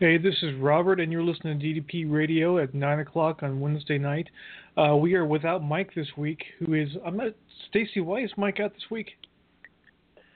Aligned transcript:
Hey, 0.00 0.16
this 0.16 0.36
is 0.40 0.54
Robert, 0.58 0.98
and 0.98 1.12
you're 1.12 1.22
listening 1.22 1.60
to 1.60 1.66
DDP 1.66 2.10
Radio 2.10 2.56
at 2.56 2.72
9 2.72 3.00
o'clock 3.00 3.42
on 3.42 3.60
Wednesday 3.60 3.98
night. 3.98 4.30
Uh, 4.74 4.96
we 4.96 5.12
are 5.12 5.26
without 5.26 5.62
Mike 5.62 5.90
this 5.94 6.06
week, 6.16 6.42
who 6.58 6.72
is, 6.72 6.88
I'm 7.04 7.18
not, 7.18 7.34
Stacy, 7.68 8.00
why 8.00 8.22
is 8.22 8.30
Mike 8.38 8.60
out 8.60 8.72
this 8.72 8.90
week? 8.90 9.10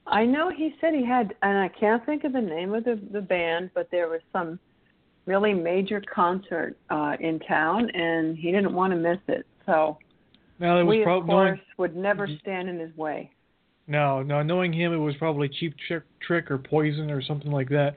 I 0.06 0.26
know 0.26 0.50
he 0.54 0.74
said 0.82 0.92
he 0.92 1.02
had, 1.02 1.34
and 1.40 1.56
I 1.56 1.68
can't 1.68 2.04
think 2.04 2.24
of 2.24 2.34
the 2.34 2.42
name 2.42 2.74
of 2.74 2.84
the, 2.84 3.00
the 3.10 3.22
band, 3.22 3.70
but 3.74 3.88
there 3.90 4.10
was 4.10 4.20
some 4.34 4.58
really 5.24 5.54
major 5.54 6.02
concert 6.14 6.76
uh, 6.90 7.16
in 7.18 7.38
town, 7.38 7.88
and 7.94 8.36
he 8.36 8.52
didn't 8.52 8.74
want 8.74 8.92
to 8.92 8.98
miss 8.98 9.18
it. 9.28 9.46
So 9.64 9.96
now, 10.58 10.78
it 10.78 10.82
was 10.82 10.98
we, 10.98 11.04
prob- 11.04 11.22
of 11.22 11.26
course, 11.26 11.48
knowing, 11.48 11.60
would 11.78 11.96
never 11.96 12.28
stand 12.42 12.68
in 12.68 12.78
his 12.78 12.94
way. 12.98 13.30
No, 13.86 14.22
no, 14.22 14.42
knowing 14.42 14.74
him, 14.74 14.92
it 14.92 14.98
was 14.98 15.16
probably 15.16 15.48
cheap 15.48 15.74
trick, 15.88 16.02
trick 16.20 16.50
or 16.50 16.58
poison 16.58 17.10
or 17.10 17.22
something 17.22 17.50
like 17.50 17.70
that. 17.70 17.94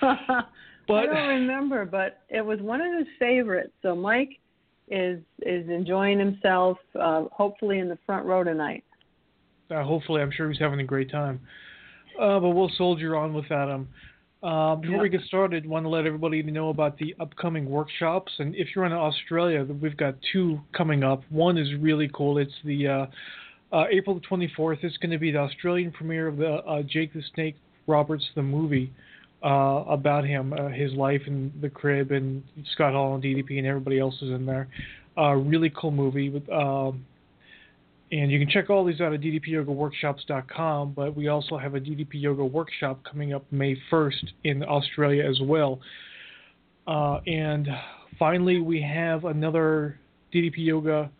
But, 0.88 1.08
I 1.10 1.14
don't 1.14 1.28
remember, 1.28 1.84
but 1.84 2.20
it 2.28 2.44
was 2.44 2.60
one 2.60 2.80
of 2.80 2.98
his 2.98 3.06
favorites. 3.18 3.72
So 3.82 3.94
Mike 3.94 4.38
is 4.88 5.20
is 5.40 5.68
enjoying 5.68 6.18
himself, 6.18 6.78
uh, 6.98 7.24
hopefully 7.32 7.78
in 7.78 7.88
the 7.88 7.98
front 8.04 8.26
row 8.26 8.44
tonight. 8.44 8.84
Uh, 9.70 9.82
hopefully, 9.82 10.20
I'm 10.20 10.30
sure 10.30 10.50
he's 10.50 10.60
having 10.60 10.80
a 10.80 10.84
great 10.84 11.10
time. 11.10 11.40
Uh, 12.20 12.38
but 12.40 12.50
we'll 12.50 12.70
soldier 12.76 13.16
on 13.16 13.32
without 13.32 13.68
him. 13.68 13.88
Uh, 14.42 14.74
before 14.74 14.96
Yep. 14.96 15.02
we 15.02 15.08
get 15.08 15.20
started, 15.22 15.64
want 15.64 15.84
to 15.84 15.88
let 15.88 16.04
everybody 16.04 16.42
know 16.42 16.70
about 16.70 16.98
the 16.98 17.14
upcoming 17.20 17.70
workshops. 17.70 18.32
And 18.38 18.54
if 18.56 18.74
you're 18.74 18.84
in 18.84 18.92
Australia, 18.92 19.64
we've 19.64 19.96
got 19.96 20.16
two 20.32 20.60
coming 20.72 21.04
up. 21.04 21.22
One 21.30 21.56
is 21.56 21.72
really 21.76 22.10
cool. 22.12 22.38
It's 22.38 22.52
the 22.64 22.88
uh, 22.88 23.06
uh, 23.72 23.84
April 23.90 24.20
24th. 24.28 24.82
It's 24.82 24.96
going 24.98 25.12
to 25.12 25.18
be 25.18 25.30
the 25.30 25.38
Australian 25.38 25.92
premiere 25.92 26.26
of 26.26 26.38
the 26.38 26.54
uh, 26.54 26.82
Jake 26.82 27.12
the 27.12 27.22
Snake 27.34 27.56
Roberts 27.86 28.24
the 28.34 28.42
movie 28.42 28.92
uh, 29.44 29.84
about 29.88 30.24
him, 30.24 30.52
uh, 30.52 30.68
his 30.68 30.92
life 30.92 31.22
in 31.26 31.52
the 31.60 31.68
crib, 31.68 32.12
and 32.12 32.42
Scott 32.72 32.92
Hall 32.92 33.14
and 33.14 33.22
DDP 33.22 33.58
and 33.58 33.66
everybody 33.66 33.98
else 33.98 34.14
is 34.22 34.30
in 34.30 34.46
there. 34.46 34.68
Uh, 35.16 35.34
really 35.34 35.72
cool 35.76 35.90
movie 35.90 36.30
with. 36.30 36.48
Um, 36.50 37.04
and 38.12 38.30
you 38.30 38.38
can 38.38 38.48
check 38.48 38.68
all 38.68 38.84
these 38.84 39.00
out 39.00 39.14
at 39.14 39.20
ddpyogaworkshops.com, 39.22 40.92
but 40.92 41.16
we 41.16 41.28
also 41.28 41.56
have 41.56 41.74
a 41.74 41.80
DDP 41.80 42.08
Yoga 42.12 42.44
workshop 42.44 43.00
coming 43.10 43.32
up 43.32 43.44
May 43.50 43.74
1st 43.90 44.24
in 44.44 44.62
Australia 44.62 45.24
as 45.28 45.40
well. 45.40 45.80
Uh, 46.86 47.20
and 47.26 47.68
finally, 48.18 48.60
we 48.60 48.82
have 48.82 49.24
another 49.24 49.98
DDP 50.32 50.58
Yoga 50.58 51.10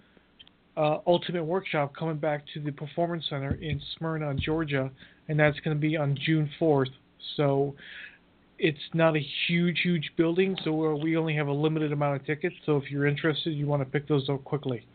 uh, 0.77 0.99
Ultimate 1.07 1.45
Workshop 1.45 1.95
coming 1.97 2.17
back 2.17 2.45
to 2.55 2.61
the 2.61 2.73
Performance 2.73 3.25
Center 3.29 3.55
in 3.55 3.81
Smyrna, 3.97 4.35
Georgia, 4.35 4.91
and 5.29 5.41
that's 5.41 5.59
going 5.61 5.77
to 5.77 5.81
be 5.81 5.97
on 5.97 6.19
June 6.27 6.51
4th. 6.61 6.91
So 7.37 7.75
it's 8.63 8.79
not 8.95 9.17
a 9.17 9.27
huge, 9.49 9.81
huge 9.83 10.13
building, 10.17 10.57
so 10.63 10.71
uh, 10.87 10.95
we 10.95 11.17
only 11.17 11.35
have 11.35 11.49
a 11.49 11.53
limited 11.53 11.91
amount 11.93 12.21
of 12.21 12.25
tickets. 12.25 12.55
So 12.65 12.77
if 12.77 12.91
you're 12.93 13.09
interested, 13.09 13.51
you 13.55 13.67
want 13.67 13.83
to 13.83 13.87
pick 13.87 14.07
those 14.07 14.29
up 14.31 14.45
quickly. 14.45 14.87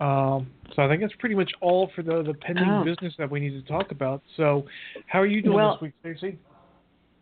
Um, 0.00 0.46
so 0.74 0.82
I 0.82 0.88
think 0.88 1.00
that's 1.00 1.14
pretty 1.18 1.34
much 1.34 1.50
all 1.60 1.90
for 1.96 2.02
the, 2.02 2.22
the 2.22 2.34
pending 2.34 2.68
Oh. 2.68 2.84
business 2.84 3.12
that 3.18 3.28
we 3.28 3.40
need 3.40 3.50
to 3.50 3.62
talk 3.62 3.90
about. 3.90 4.22
So 4.36 4.66
how 5.06 5.20
are 5.20 5.26
you 5.26 5.42
doing 5.42 5.56
Well- 5.56 5.74
this 5.74 5.82
week, 5.82 5.92
Stacey? 6.00 6.38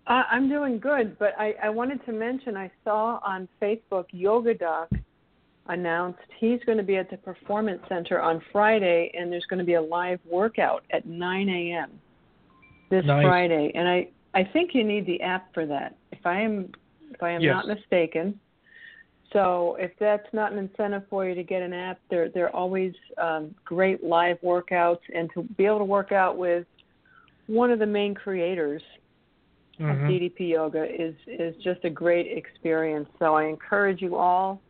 Uh, 0.06 0.24
I'm 0.30 0.48
doing 0.48 0.78
good, 0.78 1.16
but 1.18 1.32
I, 1.38 1.54
I 1.62 1.68
wanted 1.70 2.04
to 2.06 2.12
mention 2.12 2.56
I 2.56 2.70
saw 2.84 3.20
on 3.24 3.48
Facebook 3.60 4.06
Yoga 4.10 4.52
Doc 4.52 4.90
announced 5.68 6.18
he's 6.40 6.58
going 6.66 6.76
to 6.78 6.84
be 6.84 6.96
at 6.96 7.08
the 7.08 7.16
Performance 7.18 7.80
Center 7.88 8.20
on 8.20 8.42
Friday, 8.50 9.12
and 9.16 9.32
there's 9.32 9.46
going 9.46 9.60
to 9.60 9.64
be 9.64 9.74
a 9.74 9.80
live 9.82 10.18
workout 10.28 10.82
at 10.90 11.06
9 11.06 11.48
a.m. 11.48 11.90
this 12.90 13.04
Nice. 13.06 13.24
Friday, 13.24 13.70
and 13.76 13.88
I 13.88 14.08
I 14.34 14.44
think 14.44 14.74
you 14.74 14.84
need 14.84 15.06
the 15.06 15.20
app 15.20 15.52
for 15.52 15.66
that. 15.66 15.96
If 16.10 16.24
I 16.24 16.40
am 16.40 16.70
if 17.10 17.22
I 17.22 17.30
am 17.30 17.42
Yes. 17.42 17.54
not 17.54 17.68
mistaken. 17.68 18.40
So 19.32 19.76
if 19.78 19.92
that's 19.98 20.26
not 20.32 20.52
an 20.52 20.58
incentive 20.58 21.04
for 21.08 21.26
you 21.26 21.34
to 21.34 21.42
get 21.42 21.62
an 21.62 21.72
app, 21.72 21.98
they're 22.10 22.28
they're 22.28 22.54
always 22.54 22.94
um, 23.18 23.54
great 23.64 24.02
live 24.02 24.38
workouts, 24.42 25.00
and 25.14 25.30
to 25.34 25.42
be 25.42 25.66
able 25.66 25.78
to 25.78 25.84
work 25.84 26.12
out 26.12 26.36
with 26.36 26.66
one 27.46 27.70
of 27.70 27.78
the 27.78 27.86
main 27.86 28.14
creators 28.14 28.82
of 29.80 29.96
Mhm. 29.96 30.06
DDP 30.06 30.50
yoga 30.50 30.84
is 30.84 31.14
is 31.26 31.56
just 31.62 31.84
a 31.84 31.90
great 31.90 32.26
experience. 32.36 33.08
So 33.18 33.34
I 33.34 33.44
encourage 33.44 34.00
you 34.02 34.16
all, 34.16 34.62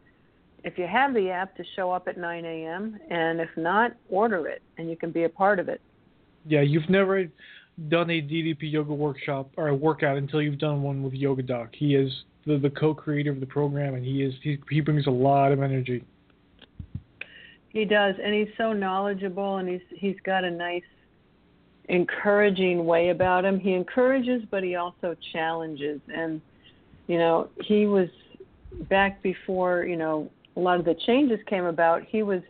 if 0.65 0.79
you 0.79 0.87
have 0.87 1.13
the 1.13 1.31
app, 1.31 1.55
to 1.57 1.65
show 1.77 1.91
up 1.91 2.09
at 2.09 2.17
9 2.17 2.45
a.m. 2.45 2.99
and 3.11 3.41
if 3.41 3.51
not, 3.57 3.93
order 4.09 4.47
it 4.49 4.63
and 4.79 4.89
you 4.89 4.97
can 4.97 5.11
be 5.11 5.25
a 5.25 5.29
part 5.29 5.59
of 5.59 5.69
it. 5.69 5.81
Yeah, 6.45 6.63
you've 6.63 6.89
never 6.89 7.27
done 7.89 8.11
a 8.11 8.21
DDP 8.21 8.71
yoga 8.73 8.93
workshop 8.93 9.51
or 9.57 9.69
a 9.69 9.75
workout 9.75 10.17
until 10.17 10.43
you've 10.43 10.59
done 10.59 10.83
one 10.83 11.03
with 11.03 11.15
Yoga 11.15 11.43
Doc. 11.43 11.71
He 11.73 11.95
is 11.95 12.13
the, 12.47 12.59
the 12.59 12.71
co-creator 12.71 13.31
of 13.31 13.41
the 13.41 13.47
program, 13.47 13.95
and 13.95 14.05
he 14.05 14.23
is 14.23 14.35
he, 14.43 14.59
he 14.71 14.81
brings 14.81 15.07
a 15.07 15.11
lot 15.11 15.53
of 15.53 15.63
energy. 15.63 16.05
He 17.71 17.85
does, 17.85 18.15
and 18.23 18.35
he's 18.35 18.53
so 18.59 18.73
knowledgeable, 18.73 19.57
and 19.57 19.69
he's 19.69 19.81
he's 19.91 20.17
got 20.25 20.45
a 20.45 20.51
nice, 20.51 20.83
encouraging 21.89 22.85
way 22.85 23.09
about 23.09 23.45
him. 23.45 23.59
He 23.59 23.73
encourages, 23.73 24.43
but 24.51 24.63
he 24.63 24.77
also 24.77 25.17
challenges. 25.33 26.01
And 26.15 26.41
you 27.07 27.19
know, 27.19 27.49
he 27.63 27.87
was 27.87 28.09
back 28.91 29.23
before 29.23 29.85
you 29.85 29.97
know 29.97 30.31
a 30.57 30.61
lot 30.61 30.79
of 30.79 30.85
the 30.85 30.95
changes 31.07 31.41
came 31.47 31.65
about. 31.65 32.03
He 32.03 32.23
was 32.23 32.43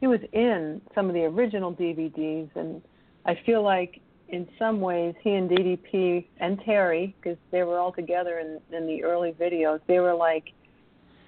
he 0.00 0.06
was 0.06 0.20
in 0.32 0.80
some 0.94 1.08
of 1.08 1.14
the 1.14 1.24
original 1.24 1.74
DVDs, 1.74 2.48
and 2.54 2.80
I 3.26 3.38
feel 3.44 3.62
like 3.62 4.00
in 4.28 4.48
some 4.58 4.80
ways 4.80 5.14
he 5.22 5.34
and 5.34 5.48
DDP 5.48 6.26
and 6.38 6.60
Terry, 6.64 7.14
because 7.20 7.38
they 7.52 7.62
were 7.62 7.78
all 7.78 7.92
together 7.92 8.38
in 8.38 8.60
in 8.76 8.86
the 8.86 9.04
early 9.04 9.32
videos, 9.32 9.80
they 9.86 10.00
were 10.00 10.14
like 10.14 10.52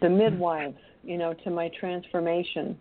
the 0.00 0.08
midwives, 0.08 0.78
you 1.02 1.18
know, 1.18 1.34
to 1.44 1.50
my 1.50 1.70
transformation. 1.80 2.78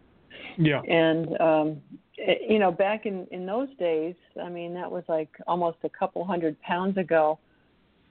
Yeah. 0.58 0.82
and 0.82 1.40
um 1.42 1.82
it, 2.16 2.50
you 2.50 2.60
know 2.60 2.72
back 2.72 3.06
in 3.06 3.28
in 3.32 3.46
those 3.46 3.70
days 3.80 4.16
i 4.44 4.50
mean 4.50 4.74
that 4.74 4.90
was 4.90 5.04
like 5.08 5.30
almost 5.48 5.78
a 5.84 5.90
couple 5.90 6.24
hundred 6.26 6.60
pounds 6.62 6.98
ago 6.98 7.40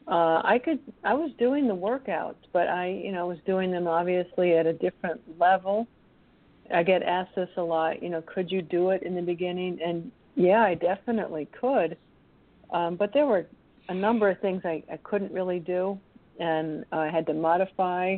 uh 0.08 0.40
i 0.44 0.60
could 0.62 0.78
i 1.04 1.14
was 1.14 1.30
doing 1.38 1.68
the 1.68 1.74
workouts 1.74 2.34
but 2.52 2.68
i 2.68 2.88
you 2.88 3.12
know 3.12 3.26
was 3.26 3.38
doing 3.46 3.70
them 3.70 3.86
obviously 3.86 4.54
at 4.54 4.66
a 4.66 4.72
different 4.72 5.20
level. 5.38 5.86
I 6.74 6.82
get 6.82 7.02
asked 7.02 7.36
this 7.36 7.48
a 7.56 7.62
lot 7.62 8.02
you 8.02 8.08
know 8.10 8.22
could 8.22 8.50
you 8.50 8.62
do 8.62 8.90
it 8.90 9.02
in 9.02 9.14
the 9.14 9.22
beginning? 9.22 9.78
And 9.84 10.10
yeah 10.34 10.62
i 10.62 10.74
definitely 10.74 11.48
could 11.60 11.96
um 12.72 12.96
but 12.96 13.12
there 13.12 13.26
were 13.26 13.46
a 13.88 13.94
number 13.94 14.28
of 14.30 14.38
things 14.40 14.62
i 14.64 14.82
i 14.90 14.96
couldn't 14.98 15.32
really 15.32 15.58
do 15.58 15.98
and 16.38 16.84
i 16.92 17.08
had 17.08 17.26
to 17.26 17.34
modify 17.34 18.16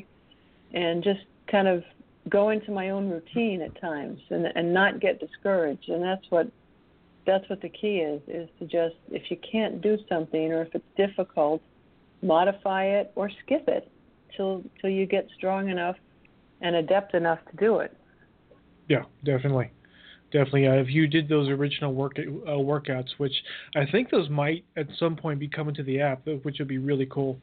and 0.73 1.03
just 1.03 1.21
kind 1.51 1.69
of 1.69 1.83
go 2.29 2.51
into 2.51 2.71
my 2.71 2.91
own 2.91 3.09
routine 3.09 3.63
at 3.63 3.81
times 3.81 4.21
and 4.31 4.47
and 4.55 4.73
not 4.73 5.01
get 5.01 5.19
discouraged 5.21 5.89
and 5.89 6.03
that's 6.03 6.25
what 6.31 6.51
that's 7.27 7.49
what 7.49 7.61
the 7.61 7.69
key 7.69 7.99
is 7.99 8.23
is 8.27 8.49
to 8.59 8.65
just 8.65 8.97
if 9.11 9.31
you 9.31 9.37
can't 9.51 9.81
do 9.81 9.99
something 10.09 10.53
or 10.53 10.63
if 10.63 10.75
it's 10.75 10.85
difficult 10.97 11.63
modify 12.23 12.85
it 12.85 13.13
or 13.15 13.31
skip 13.45 13.69
it 13.69 13.91
till 14.37 14.63
till 14.81 14.91
you 14.91 15.07
get 15.07 15.29
strong 15.37 15.69
enough 15.69 15.97
and 16.61 16.75
adept 16.77 17.15
enough 17.15 17.39
to 17.51 17.57
do 17.57 17.79
it. 17.79 17.97
Yeah, 18.89 19.05
definitely, 19.25 19.71
definitely. 20.33 20.67
Uh, 20.67 20.75
if 20.75 20.89
you 20.91 21.07
did 21.07 21.29
those 21.29 21.49
original 21.49 21.93
work 21.93 22.17
uh, 22.19 22.51
workouts, 22.51 23.09
which 23.19 23.33
I 23.77 23.85
think 23.91 24.11
those 24.11 24.29
might 24.29 24.65
at 24.77 24.87
some 24.99 25.17
point 25.17 25.39
be 25.41 25.49
coming 25.49 25.75
to 25.75 25.83
the 25.83 26.01
app, 26.01 26.27
which 26.43 26.59
would 26.59 26.69
be 26.69 26.79
really 26.79 27.07
cool. 27.07 27.39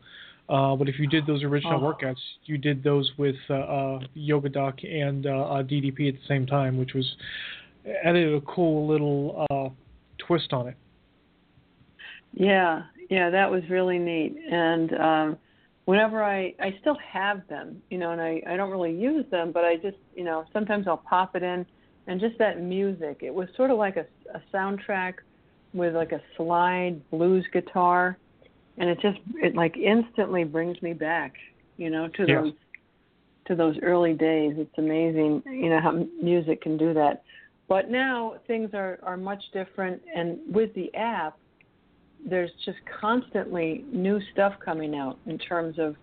Uh, 0.48 0.76
but 0.76 0.88
if 0.88 1.00
you 1.00 1.08
did 1.08 1.26
those 1.26 1.44
original 1.44 1.82
Oh. 1.82 1.94
workouts, 1.94 2.22
you 2.46 2.58
did 2.58 2.84
those 2.84 3.12
with 3.18 3.36
uh, 3.50 3.54
uh, 3.54 4.00
Yoga 4.14 4.50
Doc 4.50 4.84
and 4.84 5.26
uh, 5.26 5.30
uh, 5.30 5.64
DDP 5.64 6.08
at 6.10 6.16
the 6.16 6.28
same 6.28 6.46
time, 6.46 6.78
which 6.78 6.94
was 6.94 7.16
added 8.04 8.34
a 8.34 8.42
cool 8.42 8.88
little 8.88 9.46
uh, 9.50 9.70
twist 10.20 10.54
on 10.54 10.68
it. 10.68 10.76
Yeah, 12.34 12.84
yeah, 13.10 13.30
that 13.30 13.50
was 13.50 13.64
really 13.70 13.98
neat. 13.98 14.36
And 14.52 14.94
um 15.00 15.38
whenever 15.86 16.24
I 16.24 16.54
I 16.60 16.76
still 16.81 16.98
have 17.12 17.48
them, 17.48 17.81
you 17.90 17.98
know, 17.98 18.12
and 18.12 18.22
I 18.22 18.42
I 18.48 18.58
don't 18.58 18.72
really 18.72 18.94
use 18.94 19.26
them, 19.31 19.52
but 19.52 19.64
I 19.64 19.78
just, 19.78 19.98
you 20.16 20.24
know, 20.24 20.46
sometimes 20.54 20.88
I'll 20.88 20.98
pop 20.98 21.36
it 21.36 21.44
in 21.44 21.66
and 22.07 22.19
just 22.19 22.38
that 22.38 22.62
music. 22.62 23.19
It 23.22 23.34
was 23.34 23.48
sort 23.56 23.72
of 23.72 23.78
like 23.78 23.98
a 23.98 24.06
a 24.34 24.42
soundtrack 24.54 25.16
with 25.74 25.96
like 25.96 26.12
a 26.12 26.22
slide 26.38 27.02
blues 27.12 27.46
guitar 27.52 28.18
and 28.78 28.90
it 28.90 29.00
just 29.02 29.19
it 29.36 29.56
like 29.56 29.78
instantly 29.78 30.44
brings 30.44 30.81
me 30.81 30.94
back, 30.94 31.34
you 31.78 31.90
know, 31.90 32.07
to 32.10 32.25
Yeah. 32.25 32.42
those 32.42 32.54
to 33.48 33.56
those 33.56 33.78
early 33.84 34.13
days. 34.13 34.56
It's 34.57 34.78
amazing, 34.78 35.44
you 35.46 35.69
know, 35.69 35.80
how 35.80 36.06
music 36.22 36.62
can 36.62 36.78
do 36.78 36.94
that. 36.94 37.24
But 37.68 37.90
now 37.90 38.36
things 38.48 38.72
are 38.74 39.00
are 39.04 39.18
much 39.18 39.44
different 39.54 40.02
and 40.16 40.40
with 40.54 40.74
the 40.74 40.94
app 40.96 41.38
there's 42.28 42.52
just 42.66 42.80
constantly 43.00 43.86
new 43.92 44.19
stuff 44.31 44.54
coming 44.63 44.96
out 44.96 45.19
in 45.28 45.38
terms 45.38 45.78
of 45.78 45.96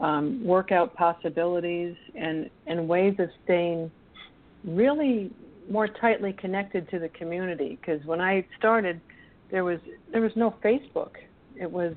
um, 0.00 0.44
workout 0.44 0.94
possibilities 0.94 1.96
and, 2.14 2.48
and 2.66 2.88
ways 2.88 3.16
of 3.18 3.28
staying 3.44 3.90
really 4.64 5.30
more 5.70 5.88
tightly 5.88 6.32
connected 6.32 6.88
to 6.90 6.98
the 6.98 7.08
community. 7.10 7.78
Because 7.80 8.04
when 8.06 8.20
I 8.20 8.46
started, 8.56 9.00
there 9.50 9.64
was 9.64 9.80
there 10.12 10.22
was 10.22 10.32
no 10.36 10.56
Facebook. 10.64 11.12
It 11.56 11.70
was 11.70 11.94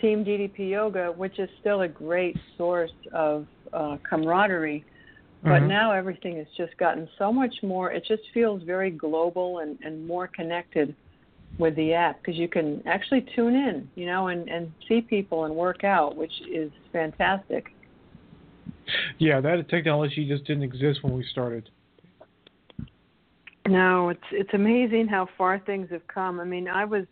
Team 0.00 0.24
DDP 0.24 0.70
Yoga, 0.70 1.12
which 1.12 1.38
is 1.38 1.48
still 1.60 1.82
a 1.82 1.88
great 1.88 2.36
source 2.56 2.92
of 3.12 3.46
uh, 3.72 3.98
camaraderie. 4.08 4.84
But 5.42 5.62
Mhm. 5.62 5.68
now 5.68 5.92
everything 5.92 6.36
has 6.36 6.48
just 6.56 6.76
gotten 6.78 7.08
so 7.16 7.32
much 7.32 7.62
more. 7.62 7.92
It 7.92 8.04
just 8.04 8.22
feels 8.34 8.62
very 8.64 8.90
global 8.90 9.58
and, 9.58 9.78
and 9.82 10.06
more 10.06 10.28
connected 10.28 10.94
with 11.58 11.74
the 11.76 11.92
app 11.94 12.20
because 12.22 12.38
you 12.38 12.48
can 12.48 12.82
actually 12.86 13.22
tune 13.34 13.54
in, 13.54 13.90
you 13.94 14.06
know, 14.06 14.28
and, 14.28 14.48
and 14.48 14.72
see 14.86 15.00
people 15.00 15.44
and 15.44 15.54
work 15.54 15.84
out, 15.84 16.16
which 16.16 16.32
is 16.50 16.72
fantastic. 16.92 17.66
Yeah, 19.18 19.40
that 19.40 19.68
technology 19.68 20.26
just 20.26 20.44
didn't 20.44 20.62
exist 20.62 21.02
when 21.02 21.14
we 21.14 21.24
started. 21.30 21.68
No, 23.66 24.08
it's 24.08 24.20
it's 24.32 24.54
amazing 24.54 25.08
how 25.08 25.28
far 25.36 25.58
things 25.58 25.88
have 25.90 26.06
come. 26.06 26.40
I 26.40 26.44
mean, 26.44 26.68
I 26.68 26.84
was, 26.84 27.04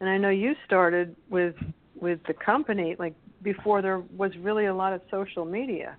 and 0.00 0.10
I 0.10 0.18
know 0.18 0.30
you 0.30 0.54
started 0.64 1.14
with 1.30 1.54
with 2.00 2.18
the 2.26 2.34
company 2.34 2.96
like 2.98 3.14
before 3.42 3.82
there 3.82 4.02
was 4.16 4.32
really 4.40 4.66
a 4.66 4.74
lot 4.74 4.92
of 4.92 5.00
social 5.10 5.44
media. 5.44 5.96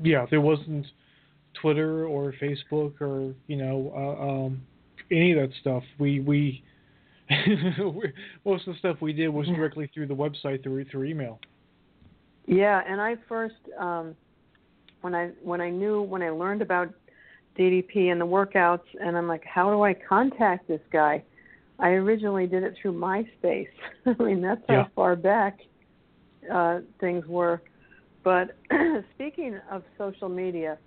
Yeah, 0.00 0.26
there 0.30 0.40
wasn't 0.40 0.86
Twitter 1.60 2.06
or 2.06 2.32
Facebook 2.40 3.00
or 3.00 3.34
you 3.48 3.56
know 3.56 3.92
uh, 3.94 4.22
um, 4.22 4.62
any 5.10 5.32
of 5.32 5.48
that 5.48 5.56
stuff. 5.60 5.82
We 5.98 6.20
we 6.20 6.62
we- 7.30 8.12
most 8.44 8.68
of 8.68 8.74
the 8.74 8.78
stuff 8.78 8.98
we 9.00 9.12
did 9.12 9.28
was 9.28 9.48
directly 9.48 9.90
through 9.92 10.06
the 10.06 10.14
website 10.14 10.62
through 10.62 10.84
through 10.84 11.04
email. 11.04 11.40
Yeah, 12.46 12.82
and 12.88 13.00
I 13.00 13.16
first 13.28 13.56
um 13.78 14.14
when 15.00 15.14
I 15.14 15.30
when 15.42 15.60
I 15.60 15.70
knew 15.70 16.02
when 16.02 16.22
I 16.22 16.30
learned 16.30 16.62
about 16.62 16.92
DDP 17.58 18.10
and 18.12 18.20
the 18.20 18.26
workouts 18.26 18.84
and 19.00 19.16
I'm 19.16 19.26
like, 19.28 19.44
how 19.44 19.70
do 19.70 19.82
I 19.82 19.94
contact 19.94 20.68
this 20.68 20.80
guy? 20.92 21.22
I 21.78 21.90
originally 21.90 22.46
did 22.46 22.62
it 22.64 22.74
through 22.80 22.92
MySpace. 22.94 23.68
I 24.06 24.22
mean, 24.22 24.40
that's 24.40 24.60
Yeah. 24.68 24.84
how 24.84 24.90
far 24.94 25.16
back 25.16 25.58
uh 26.52 26.80
things 27.00 27.26
were. 27.26 27.60
But 28.24 28.56
speaking 29.14 29.58
of 29.70 29.82
social 29.96 30.28
media, 30.28 30.78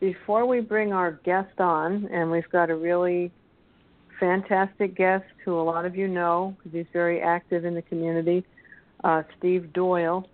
before 0.00 0.46
we 0.46 0.60
bring 0.60 0.92
our 0.92 1.12
guest 1.24 1.58
on, 1.60 2.06
and 2.12 2.30
we've 2.30 2.48
got 2.50 2.70
a 2.70 2.76
really 2.76 3.32
fantastic 4.20 4.94
guest 4.96 5.24
who 5.44 5.58
a 5.58 5.62
lot 5.62 5.84
of 5.84 5.94
you 5.94 6.08
know 6.08 6.56
because 6.56 6.72
he's 6.72 6.86
very 6.92 7.20
active 7.20 7.64
in 7.64 7.74
the 7.74 7.82
community, 7.82 8.44
uh, 9.04 9.22
Steve 9.38 9.72
Doyle. 9.72 10.28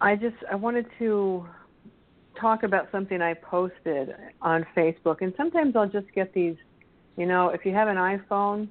I 0.00 0.16
just 0.16 0.36
I 0.50 0.54
wanted 0.54 0.86
to 0.98 1.46
talk 2.40 2.62
about 2.62 2.88
something 2.92 3.20
I 3.22 3.34
posted 3.34 4.14
on 4.40 4.66
Facebook, 4.76 5.18
and 5.20 5.32
sometimes 5.36 5.76
I'll 5.76 5.88
just 5.88 6.12
get 6.14 6.32
these. 6.32 6.56
You 7.16 7.26
know, 7.26 7.48
if 7.48 7.64
you 7.66 7.72
have 7.72 7.88
an 7.88 7.96
iPhone 7.96 8.68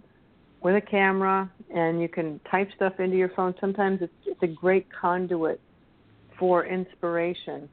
with 0.61 0.75
a 0.75 0.81
camera 0.81 1.51
and 1.73 2.01
you 2.01 2.09
can 2.09 2.39
type 2.49 2.69
stuff 2.75 2.93
into 2.99 3.17
your 3.17 3.29
phone, 3.35 3.53
sometimes 3.59 4.01
it's 4.01 4.13
it's 4.25 4.43
a 4.43 4.47
great 4.47 4.87
conduit 4.89 5.59
for 6.39 6.65
inspiration. 6.65 7.69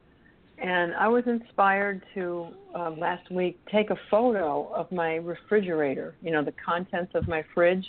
And 0.57 0.93
I 0.95 1.07
was 1.07 1.23
inspired 1.27 2.01
to 2.13 2.47
uh, 2.77 2.91
last 2.91 3.29
week 3.29 3.59
take 3.71 3.89
a 3.89 3.97
photo 4.09 4.71
of 4.73 4.91
my 4.91 5.15
refrigerator. 5.15 6.15
You 6.21 6.31
know, 6.31 6.43
the 6.43 6.53
contents 6.69 7.13
of 7.15 7.27
my 7.27 7.43
fridge, 7.53 7.85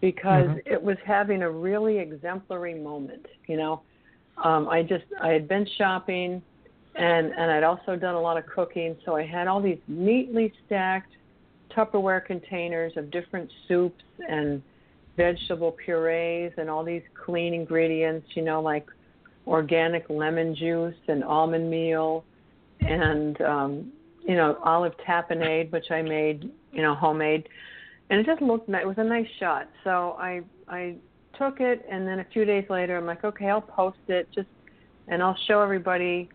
because 0.00 0.50
Mhm. 0.50 0.62
it 0.66 0.82
was 0.82 0.98
having 1.04 1.42
a 1.42 1.50
really 1.50 1.98
exemplary 1.98 2.74
moment. 2.74 3.26
You 3.46 3.56
know, 3.56 3.82
um, 4.42 4.68
I 4.68 4.82
just 4.82 5.04
I 5.20 5.28
had 5.28 5.46
been 5.48 5.66
shopping, 5.78 6.42
and 6.96 7.32
and 7.32 7.50
I'd 7.50 7.64
also 7.64 7.96
done 7.96 8.14
a 8.14 8.20
lot 8.20 8.36
of 8.36 8.46
cooking, 8.46 8.96
so 9.04 9.16
I 9.16 9.24
had 9.24 9.48
all 9.48 9.60
these 9.60 9.78
neatly 9.88 10.52
stacked 10.66 11.12
Tupperware 11.74 12.24
containers 12.24 12.92
of 12.96 13.10
different 13.10 13.50
soups 13.66 14.04
and 14.28 14.62
vegetable 15.16 15.72
purees 15.72 16.52
and 16.56 16.70
all 16.70 16.84
these 16.84 17.02
clean 17.24 17.54
ingredients. 17.54 18.28
You 18.34 18.42
know, 18.42 18.60
like 18.60 18.86
organic 19.46 20.08
lemon 20.08 20.54
juice 20.54 20.94
and 21.08 21.24
almond 21.24 21.68
meal, 21.68 22.24
and 22.80 23.40
um, 23.40 23.92
you 24.26 24.36
know 24.36 24.58
olive 24.64 24.94
tapenade, 25.06 25.72
which 25.72 25.90
I 25.90 26.02
made, 26.02 26.50
you 26.72 26.82
know, 26.82 26.94
homemade, 26.94 27.48
and 28.10 28.20
it 28.20 28.26
just 28.26 28.40
looked 28.40 28.68
nice. 28.68 28.82
It 28.82 28.86
was 28.86 28.98
a 28.98 29.04
nice 29.04 29.28
shot. 29.40 29.68
So 29.82 30.16
I 30.18 30.42
I 30.68 30.96
took 31.38 31.60
it, 31.60 31.84
and 31.90 32.06
then 32.06 32.20
a 32.20 32.26
few 32.32 32.44
days 32.44 32.64
later, 32.70 32.96
I'm 32.96 33.06
like, 33.06 33.24
okay, 33.24 33.48
I'll 33.48 33.60
post 33.60 33.98
it 34.08 34.28
just, 34.34 34.48
and 35.08 35.22
I'll 35.22 35.36
show 35.46 35.60
everybody, 35.60 36.28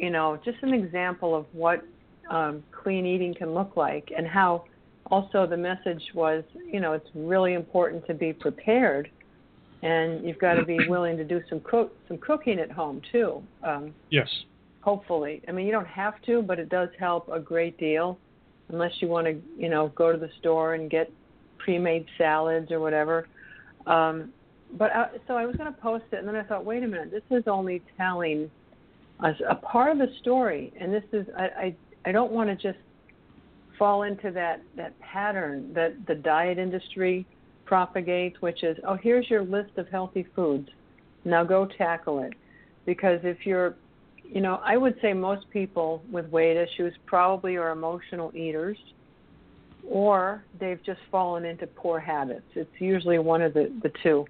you 0.00 0.10
know, 0.10 0.38
just 0.44 0.58
an 0.62 0.72
example 0.72 1.34
of 1.34 1.46
what 1.52 1.82
um, 2.30 2.62
clean 2.70 3.06
eating 3.06 3.34
can 3.34 3.54
look 3.54 3.76
like, 3.76 4.12
and 4.16 4.26
how. 4.26 4.64
Also, 5.10 5.46
the 5.46 5.56
message 5.56 6.02
was, 6.14 6.42
you 6.72 6.80
know, 6.80 6.94
it's 6.94 7.10
really 7.14 7.52
important 7.52 8.06
to 8.06 8.14
be 8.14 8.32
prepared, 8.32 9.10
and 9.82 10.26
you've 10.26 10.38
got 10.38 10.54
to 10.54 10.64
be 10.64 10.80
willing 10.88 11.18
to 11.18 11.24
do 11.24 11.42
some 11.50 11.60
cook 11.60 11.92
some 12.08 12.16
cooking 12.16 12.58
at 12.58 12.70
home 12.70 13.02
too. 13.12 13.42
Um, 13.62 13.94
Yes. 14.08 14.28
hopefully, 14.80 15.42
I 15.46 15.52
mean, 15.52 15.66
you 15.66 15.72
don't 15.72 15.86
have 15.86 16.14
to, 16.22 16.40
but 16.40 16.58
it 16.58 16.70
does 16.70 16.88
help 16.98 17.28
a 17.28 17.38
great 17.38 17.76
deal, 17.78 18.18
unless 18.70 18.92
you 19.00 19.08
want 19.08 19.26
to, 19.26 19.38
you 19.58 19.68
know, 19.68 19.88
go 19.88 20.10
to 20.10 20.18
the 20.18 20.30
store 20.38 20.74
and 20.74 20.90
get 20.90 21.12
pre-made 21.58 22.06
salads 22.16 22.70
or 22.70 22.80
whatever. 22.80 23.28
Um, 23.86 24.32
but 24.78 24.90
I, 24.94 25.06
so 25.26 25.36
I 25.36 25.46
was 25.46 25.56
going 25.56 25.72
to 25.72 25.80
post 25.80 26.04
it, 26.12 26.18
and 26.18 26.28
then 26.28 26.36
I 26.36 26.42
thought, 26.44 26.64
wait 26.64 26.82
a 26.82 26.86
minute, 26.86 27.10
this 27.10 27.22
is 27.30 27.44
only 27.46 27.82
telling 27.96 28.50
us 29.20 29.36
a 29.48 29.54
part 29.54 29.92
of 29.92 29.98
the 29.98 30.12
story, 30.20 30.72
and 30.78 30.92
this 30.92 31.04
is 31.12 31.26
I 31.36 31.44
I, 31.44 31.76
I 32.06 32.12
don't 32.12 32.32
want 32.32 32.50
to 32.50 32.56
just 32.56 32.82
fall 33.78 34.02
into 34.02 34.30
that 34.32 34.62
that 34.76 34.98
pattern 35.00 35.72
that 35.74 36.06
the 36.06 36.14
diet 36.14 36.58
industry 36.58 37.26
propagates, 37.64 38.40
which 38.40 38.62
is, 38.62 38.76
oh, 38.86 38.94
here's 38.94 39.28
your 39.30 39.42
list 39.42 39.78
of 39.78 39.88
healthy 39.88 40.26
foods, 40.36 40.68
now 41.24 41.42
go 41.42 41.66
tackle 41.66 42.20
it, 42.20 42.34
because 42.84 43.20
if 43.22 43.46
you're 43.46 43.74
you 44.24 44.40
know, 44.40 44.60
I 44.64 44.76
would 44.76 44.96
say 45.00 45.12
most 45.12 45.48
people 45.50 46.02
with 46.10 46.26
weight 46.28 46.56
issues 46.56 46.94
probably 47.06 47.56
are 47.56 47.70
emotional 47.70 48.32
eaters 48.34 48.78
or 49.88 50.42
they've 50.58 50.82
just 50.82 51.00
fallen 51.10 51.44
into 51.44 51.66
poor 51.66 52.00
habits. 52.00 52.46
It's 52.54 52.80
usually 52.80 53.18
one 53.18 53.42
of 53.42 53.52
the, 53.52 53.70
the 53.82 53.92
two. 54.02 54.24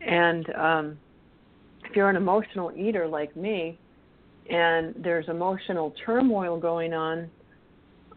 And 0.00 0.54
um, 0.54 0.98
if 1.84 1.96
you're 1.96 2.10
an 2.10 2.16
emotional 2.16 2.70
eater 2.76 3.06
like 3.06 3.34
me 3.34 3.78
and 4.50 4.94
there's 4.98 5.28
emotional 5.28 5.94
turmoil 6.04 6.58
going 6.58 6.92
on, 6.92 7.30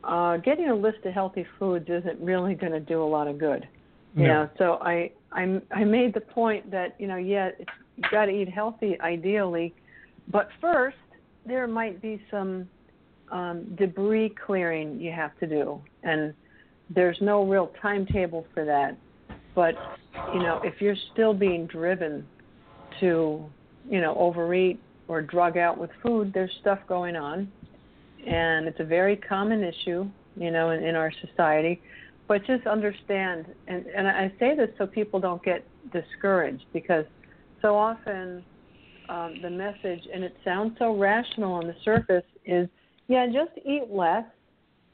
uh, 0.03 0.37
getting 0.37 0.69
a 0.69 0.75
list 0.75 0.99
of 1.05 1.13
healthy 1.13 1.45
foods 1.57 1.85
isn't 1.89 2.19
really 2.19 2.53
going 2.53 2.71
to 2.71 2.79
do 2.79 3.01
a 3.01 3.05
lot 3.05 3.27
of 3.27 3.37
good. 3.37 3.67
You 4.15 4.23
No. 4.23 4.33
know, 4.33 4.49
so 4.57 4.73
I 4.81 5.11
I 5.31 5.61
I 5.71 5.83
made 5.83 6.13
the 6.13 6.21
point 6.21 6.71
that 6.71 6.95
you 6.99 7.07
know, 7.07 7.17
yeah, 7.17 7.51
it's, 7.59 7.69
you 7.95 8.03
got 8.11 8.25
to 8.25 8.31
eat 8.31 8.49
healthy 8.49 8.99
ideally, 9.01 9.73
but 10.31 10.49
first 10.59 10.97
there 11.45 11.67
might 11.67 12.01
be 12.01 12.21
some 12.31 12.67
um, 13.31 13.75
debris 13.75 14.33
clearing 14.45 14.99
you 14.99 15.11
have 15.11 15.37
to 15.39 15.47
do, 15.47 15.81
and 16.03 16.33
there's 16.89 17.17
no 17.21 17.43
real 17.45 17.71
timetable 17.81 18.45
for 18.53 18.65
that. 18.65 18.97
But 19.53 19.75
you 20.33 20.39
know, 20.39 20.59
if 20.63 20.81
you're 20.81 20.95
still 21.11 21.33
being 21.33 21.67
driven 21.67 22.27
to, 22.99 23.49
you 23.89 24.01
know, 24.01 24.15
overeat 24.15 24.79
or 25.07 25.21
drug 25.21 25.57
out 25.57 25.77
with 25.77 25.89
food, 26.03 26.31
there's 26.33 26.51
stuff 26.61 26.79
going 26.87 27.15
on, 27.15 27.51
and 28.25 28.67
it's 28.67 28.79
a 28.79 28.83
very 28.83 29.15
common 29.15 29.63
issue, 29.63 30.07
you 30.35 30.51
know, 30.51 30.71
in, 30.71 30.83
in 30.83 30.95
our 30.95 31.11
society. 31.25 31.81
But 32.27 32.45
just 32.45 32.67
understand, 32.67 33.45
and 33.67 33.85
and 33.87 34.07
I 34.07 34.31
say 34.37 34.55
this 34.55 34.69
so 34.77 34.85
people 34.85 35.19
don't 35.19 35.41
get 35.43 35.65
discouraged 35.93 36.65
because 36.73 37.05
so 37.61 37.75
often 37.75 38.43
um, 39.07 39.35
the 39.41 39.49
message, 39.49 40.01
and 40.13 40.23
it 40.23 40.35
sounds 40.43 40.77
so 40.77 40.95
rational 40.95 41.53
on 41.53 41.67
the 41.67 41.75
surface, 41.85 42.25
is 42.45 42.67
yeah, 43.07 43.25
just 43.27 43.51
eat 43.65 43.89
less 43.89 44.25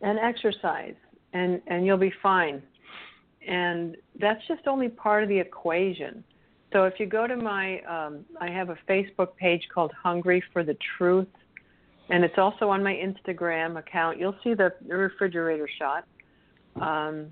and 0.01 0.20
exercise, 0.20 0.96
and 1.34 1.60
and 1.67 1.86
you'll 1.86 1.98
be 1.98 2.13
fine. 2.22 2.62
And 3.48 3.98
that's 4.20 4.41
just 4.48 4.67
only 4.67 4.89
part 4.89 5.24
of 5.24 5.29
the 5.29 5.39
equation. 5.39 6.24
So 6.74 6.86
if 6.86 6.96
you 7.00 7.06
go 7.06 7.27
to 7.27 7.38
my, 7.38 7.80
um, 7.82 8.25
I 8.42 8.50
have 8.50 8.70
a 8.70 8.77
Facebook 8.89 9.36
page 9.38 9.62
called 9.74 9.92
Hungry 9.92 10.44
for 10.51 10.63
the 10.63 10.75
Truth, 10.98 11.27
and 12.10 12.24
it's 12.24 12.38
also 12.38 12.68
on 12.70 12.84
my 12.84 12.94
Instagram 12.94 13.77
account. 13.77 14.20
You'll 14.20 14.36
see 14.44 14.56
the, 14.56 14.74
refrigerator 14.88 15.70
shot. 15.80 16.06
Um, 16.82 17.27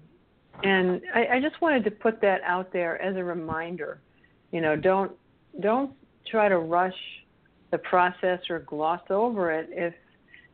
and 0.63 1.01
I, 1.13 1.37
I 1.37 1.39
just 1.41 1.59
wanted 1.59 1.83
to 1.85 1.91
put 1.91 2.21
that 2.21 2.41
out 2.45 2.71
there 2.71 3.01
as 3.01 3.17
a 3.17 3.23
reminder. 3.23 3.99
You 4.51 4.61
know, 4.61 4.75
don't 4.75 5.11
don't 5.59 5.91
try 6.29 6.47
to 6.47 6.59
rush 6.59 6.93
the 7.71 7.79
process 7.79 8.39
or 8.49 8.59
gloss 8.59 9.01
over 9.09 9.51
it 9.51 9.69
if 9.71 9.93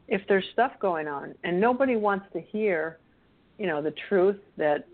if 0.08 0.22
there's 0.30 0.46
stuff 0.54 0.72
going 0.80 1.08
on 1.08 1.36
and 1.44 1.60
nobody 1.60 1.98
wants 1.98 2.26
to 2.32 2.40
hear 2.40 3.00
you 3.58 3.68
know 3.68 3.82
the 3.82 3.94
truth 4.08 4.40
that 4.56 4.88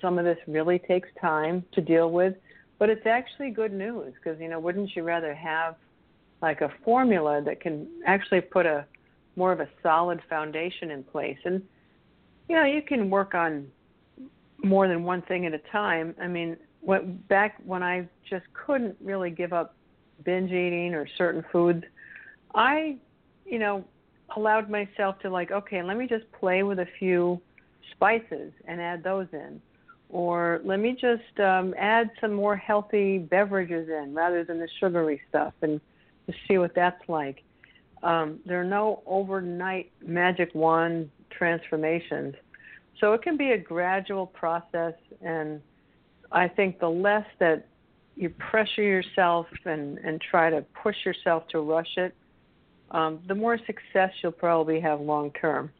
some 0.00 0.18
of 0.18 0.24
this 0.24 0.38
really 0.46 0.78
takes 0.78 1.08
time 1.20 1.64
to 1.72 1.80
deal 1.80 2.10
with 2.10 2.34
but 2.78 2.90
it's 2.90 3.06
actually 3.06 3.50
good 3.50 3.72
news 3.72 4.12
because 4.14 4.40
you 4.40 4.48
know 4.48 4.58
wouldn't 4.58 4.94
you 4.94 5.02
rather 5.02 5.34
have 5.34 5.76
like 6.42 6.60
a 6.60 6.70
formula 6.84 7.40
that 7.42 7.60
can 7.60 7.86
actually 8.06 8.40
put 8.40 8.66
a 8.66 8.84
more 9.36 9.52
of 9.52 9.60
a 9.60 9.68
solid 9.82 10.20
foundation 10.28 10.90
in 10.90 11.02
place 11.02 11.38
and 11.44 11.62
you 12.48 12.56
know 12.56 12.64
you 12.64 12.82
can 12.82 13.10
work 13.10 13.34
on 13.34 13.66
more 14.62 14.88
than 14.88 15.04
one 15.04 15.22
thing 15.22 15.46
at 15.46 15.52
a 15.52 15.60
time 15.70 16.14
i 16.20 16.26
mean 16.26 16.56
what 16.80 17.28
back 17.28 17.56
when 17.64 17.82
i 17.82 18.06
just 18.28 18.44
couldn't 18.54 18.96
really 19.00 19.30
give 19.30 19.52
up 19.52 19.74
binge 20.22 20.50
eating 20.50 20.94
or 20.94 21.08
certain 21.18 21.44
foods, 21.50 21.84
I, 22.54 22.96
you 23.44 23.58
know, 23.58 23.84
allowed 24.36 24.70
myself 24.70 25.18
to 25.20 25.30
like, 25.30 25.50
okay, 25.50 25.82
let 25.82 25.96
me 25.96 26.06
just 26.06 26.30
play 26.32 26.62
with 26.62 26.78
a 26.78 26.86
few 26.98 27.40
spices 27.92 28.52
and 28.66 28.80
add 28.80 29.02
those 29.02 29.26
in. 29.32 29.60
Or 30.08 30.60
let 30.64 30.78
me 30.78 30.92
just 30.92 31.40
um, 31.40 31.74
add 31.78 32.10
some 32.20 32.32
more 32.32 32.56
healthy 32.56 33.18
beverages 33.18 33.88
in 33.88 34.14
rather 34.14 34.44
than 34.44 34.58
the 34.58 34.68
sugary 34.78 35.20
stuff 35.28 35.54
and 35.62 35.80
just 36.26 36.38
see 36.46 36.58
what 36.58 36.74
that's 36.74 37.08
like. 37.08 37.42
Um, 38.02 38.38
there 38.44 38.60
are 38.60 38.64
no 38.64 39.02
overnight 39.06 39.90
magic 40.06 40.54
wand 40.54 41.10
transformations. 41.30 42.34
So 43.00 43.12
it 43.12 43.22
can 43.22 43.36
be 43.36 43.52
a 43.52 43.58
gradual 43.58 44.26
process, 44.26 44.94
and 45.20 45.60
I 46.30 46.48
think 46.48 46.78
the 46.78 46.88
less 46.88 47.26
that 47.40 47.66
you 48.14 48.28
pressure 48.28 48.82
yourself 48.82 49.46
and 49.64 49.98
and 49.98 50.20
try 50.20 50.48
to 50.50 50.64
push 50.82 50.96
yourself 51.04 51.48
to 51.48 51.60
rush 51.60 51.96
it, 51.96 52.14
um, 52.92 53.20
the 53.26 53.34
more 53.34 53.58
success 53.58 54.12
you'll 54.22 54.32
probably 54.32 54.80
have 54.80 55.00
long 55.00 55.32
term. 55.32 55.70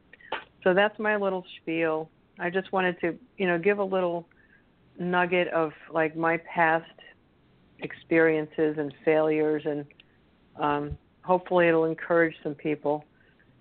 So 0.65 0.75
that's 0.75 0.99
my 0.99 1.17
little 1.17 1.45
spiel. 1.61 2.11
I 2.39 2.51
just 2.51 2.73
wanted 2.73 3.01
to, 3.01 3.17
you 3.39 3.47
know, 3.47 3.59
give 3.59 3.79
a 3.79 3.85
little 3.85 4.27
nugget 4.99 5.49
of 5.49 5.73
like 5.93 6.17
my 6.17 6.37
past 6.39 6.91
experiences 7.81 8.77
and 8.79 8.93
failures, 9.05 9.63
and 9.67 9.85
um, 10.57 10.99
hopefully 11.23 11.69
it'll 11.69 11.85
encourage 11.85 12.35
some 12.43 12.55
people. 12.55 13.05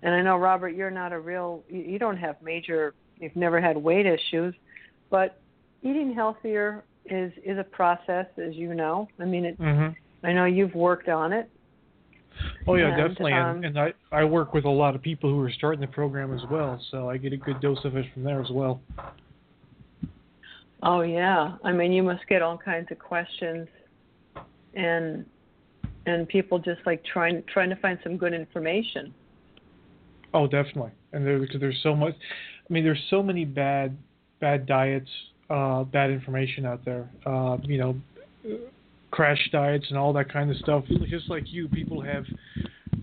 And 0.02 0.14
I 0.14 0.22
know 0.22 0.36
Robert, 0.36 0.70
you're 0.70 0.90
not 0.90 1.12
a 1.12 1.18
real, 1.18 1.62
you 1.68 1.98
don't 1.98 2.16
have 2.16 2.36
major, 2.42 2.94
you've 3.18 3.36
never 3.36 3.60
had 3.60 3.76
weight 3.76 4.06
issues, 4.06 4.54
but 5.10 5.40
eating 5.82 6.14
healthier 6.14 6.84
is 7.06 7.32
is 7.44 7.58
a 7.58 7.64
process, 7.64 8.26
as 8.38 8.54
you 8.54 8.74
know. 8.74 9.08
I 9.20 9.24
mean, 9.24 9.44
it. 9.44 9.60
Mm-hmm. 9.60 10.26
I 10.26 10.32
know 10.32 10.46
you've 10.46 10.74
worked 10.74 11.08
on 11.08 11.32
it. 11.32 11.50
Oh 12.66 12.74
yeah, 12.74 12.88
and, 12.88 12.96
definitely. 12.96 13.32
Um, 13.32 13.56
and, 13.56 13.64
and 13.64 13.78
I 13.78 13.92
I 14.12 14.24
work 14.24 14.54
with 14.54 14.64
a 14.64 14.70
lot 14.70 14.94
of 14.94 15.02
people 15.02 15.30
who 15.30 15.40
are 15.40 15.50
starting 15.50 15.80
the 15.80 15.86
program 15.86 16.32
as 16.34 16.40
well, 16.50 16.80
so 16.90 17.08
I 17.10 17.16
get 17.16 17.32
a 17.32 17.36
good 17.36 17.60
dose 17.60 17.84
of 17.84 17.96
it 17.96 18.06
from 18.12 18.24
there 18.24 18.40
as 18.40 18.50
well. 18.50 18.80
Oh 20.82 21.00
yeah, 21.02 21.56
I 21.64 21.72
mean, 21.72 21.92
you 21.92 22.02
must 22.02 22.26
get 22.28 22.42
all 22.42 22.58
kinds 22.58 22.88
of 22.90 22.98
questions, 22.98 23.68
and 24.74 25.24
and 26.06 26.28
people 26.28 26.58
just 26.58 26.80
like 26.86 27.04
trying 27.04 27.42
trying 27.52 27.70
to 27.70 27.76
find 27.76 27.98
some 28.02 28.16
good 28.16 28.34
information. 28.34 29.14
Oh, 30.32 30.46
definitely. 30.46 30.90
And 31.12 31.24
there, 31.24 31.38
because 31.38 31.60
there's 31.60 31.80
so 31.82 31.94
much. 31.94 32.14
I 32.68 32.72
mean, 32.72 32.84
there's 32.84 33.02
so 33.08 33.22
many 33.22 33.44
bad 33.44 33.96
bad 34.40 34.66
diets 34.66 35.08
uh, 35.50 35.84
bad 35.84 36.10
information 36.10 36.66
out 36.66 36.84
there. 36.84 37.08
Uh, 37.24 37.58
you 37.62 37.78
know, 37.78 37.96
crash 39.14 39.48
diets 39.52 39.86
and 39.90 39.96
all 39.96 40.12
that 40.12 40.32
kind 40.32 40.50
of 40.50 40.56
stuff. 40.56 40.84
Just 41.08 41.30
like 41.30 41.44
you, 41.46 41.68
people 41.68 42.00
have, 42.00 42.24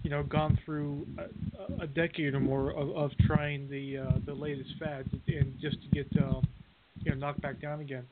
you 0.03 0.09
know, 0.09 0.23
gone 0.23 0.59
through 0.65 1.07
a, 1.17 1.83
a 1.83 1.87
decade 1.87 2.33
or 2.33 2.41
more 2.41 2.71
of, 2.71 2.89
of 2.97 3.11
trying 3.25 3.69
the 3.69 3.99
uh, 3.99 4.11
the 4.25 4.33
latest 4.33 4.71
fads 4.77 5.07
and 5.27 5.53
just 5.61 5.77
to 5.81 5.87
get 5.93 6.07
uh, 6.21 6.41
you 6.99 7.11
know 7.11 7.17
knocked 7.17 7.41
back 7.41 7.61
down 7.61 7.79
again. 7.79 8.05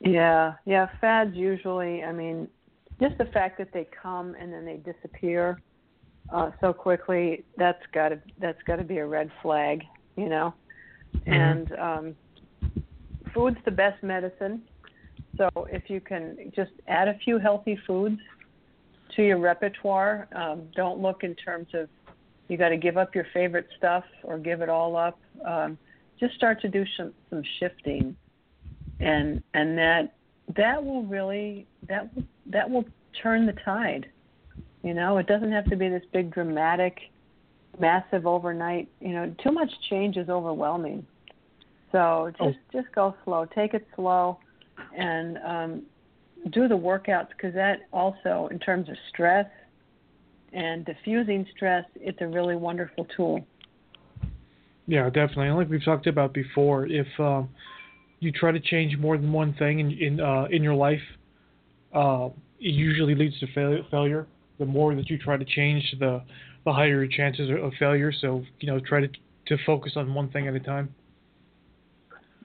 Yeah, 0.00 0.54
yeah, 0.66 0.88
fads 1.00 1.36
usually. 1.36 2.02
I 2.02 2.10
mean, 2.10 2.48
just 3.00 3.16
the 3.16 3.26
fact 3.26 3.56
that 3.58 3.72
they 3.72 3.86
come 4.02 4.34
and 4.38 4.52
then 4.52 4.64
they 4.64 4.78
disappear 4.78 5.60
uh, 6.32 6.50
so 6.60 6.72
quickly. 6.72 7.44
That's 7.56 7.82
got 7.92 8.08
to 8.08 8.20
that's 8.40 8.62
got 8.66 8.76
to 8.76 8.84
be 8.84 8.98
a 8.98 9.06
red 9.06 9.30
flag. 9.42 9.84
You 10.16 10.28
know. 10.28 10.54
Mm-hmm. 11.14 11.32
and 11.32 11.72
um, 11.78 12.16
food's 13.32 13.56
the 13.64 13.70
best 13.70 14.02
medicine. 14.02 14.62
So 15.36 15.48
if 15.70 15.88
you 15.88 16.00
can 16.00 16.52
just 16.54 16.72
add 16.86 17.08
a 17.08 17.18
few 17.24 17.38
healthy 17.38 17.78
foods 17.86 18.20
to 19.16 19.22
your 19.22 19.38
repertoire, 19.38 20.28
um, 20.34 20.68
don't 20.74 21.00
look 21.00 21.24
in 21.24 21.34
terms 21.34 21.68
of 21.74 21.88
you 22.48 22.56
got 22.56 22.68
to 22.68 22.76
give 22.76 22.96
up 22.96 23.14
your 23.14 23.26
favorite 23.32 23.66
stuff 23.76 24.04
or 24.22 24.38
give 24.38 24.60
it 24.60 24.68
all 24.68 24.96
up. 24.96 25.18
Um, 25.44 25.78
just 26.20 26.34
start 26.34 26.60
to 26.62 26.68
do 26.68 26.84
some 26.96 27.12
some 27.30 27.42
shifting, 27.58 28.16
and 29.00 29.42
and 29.54 29.76
that 29.76 30.14
that 30.56 30.84
will 30.84 31.02
really 31.04 31.66
that 31.88 32.14
will 32.14 32.24
that 32.46 32.70
will 32.70 32.84
turn 33.22 33.46
the 33.46 33.54
tide. 33.64 34.06
You 34.82 34.94
know, 34.94 35.16
it 35.18 35.26
doesn't 35.26 35.50
have 35.50 35.64
to 35.70 35.76
be 35.76 35.88
this 35.88 36.04
big 36.12 36.32
dramatic 36.32 36.98
massive 37.80 38.26
overnight. 38.26 38.88
You 39.00 39.12
know, 39.14 39.34
too 39.42 39.50
much 39.50 39.70
change 39.88 40.16
is 40.16 40.28
overwhelming. 40.28 41.06
So 41.90 42.32
just 42.38 42.58
Oh. 42.74 42.80
just 42.80 42.94
go 42.94 43.14
slow. 43.24 43.46
Take 43.46 43.74
it 43.74 43.86
slow, 43.96 44.38
and 44.96 45.38
um, 45.38 45.82
do 46.50 46.68
the 46.68 46.76
workouts 46.76 47.28
because 47.30 47.54
that 47.54 47.80
also, 47.92 48.48
in 48.50 48.58
terms 48.58 48.88
of 48.88 48.96
stress 49.08 49.46
and 50.52 50.84
diffusing 50.84 51.46
stress, 51.56 51.84
it's 51.96 52.20
a 52.20 52.26
really 52.26 52.56
wonderful 52.56 53.06
tool. 53.16 53.44
Yeah, 54.86 55.08
definitely. 55.08 55.48
And 55.48 55.56
like 55.56 55.70
we've 55.70 55.84
talked 55.84 56.06
about 56.06 56.34
before, 56.34 56.86
if 56.86 57.06
um, 57.18 57.48
you 58.20 58.30
try 58.30 58.52
to 58.52 58.60
change 58.60 58.96
more 58.98 59.16
than 59.16 59.32
one 59.32 59.54
thing 59.54 59.80
in 59.80 59.90
in 59.92 60.20
uh, 60.20 60.44
in 60.50 60.62
your 60.62 60.74
life, 60.74 61.00
uh, 61.94 62.28
it 62.60 62.74
usually 62.74 63.14
leads 63.14 63.38
to 63.40 63.46
fail- 63.54 63.84
failure. 63.90 64.26
The 64.58 64.66
more 64.66 64.94
that 64.94 65.08
you 65.10 65.18
try 65.18 65.36
to 65.36 65.44
change, 65.44 65.82
the 65.98 66.22
the 66.64 66.72
higher 66.72 67.02
your 67.02 67.06
chances 67.06 67.50
of 67.50 67.72
failure. 67.78 68.12
So 68.12 68.44
you 68.60 68.66
know, 68.66 68.78
try 68.78 69.00
to 69.00 69.08
to 69.46 69.56
focus 69.64 69.92
on 69.96 70.12
one 70.14 70.30
thing 70.30 70.48
at 70.48 70.54
a 70.54 70.60
time. 70.60 70.94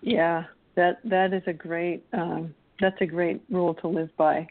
Yeah, 0.02 0.46
that 0.80 1.00
that 1.04 1.34
is 1.34 1.44
a 1.46 1.52
great 1.52 2.06
um, 2.14 2.56
that's 2.80 3.00
a 3.02 3.06
great 3.06 3.42
rule 3.50 3.74
to 3.76 3.88
live 3.90 4.10
by. 4.16 4.48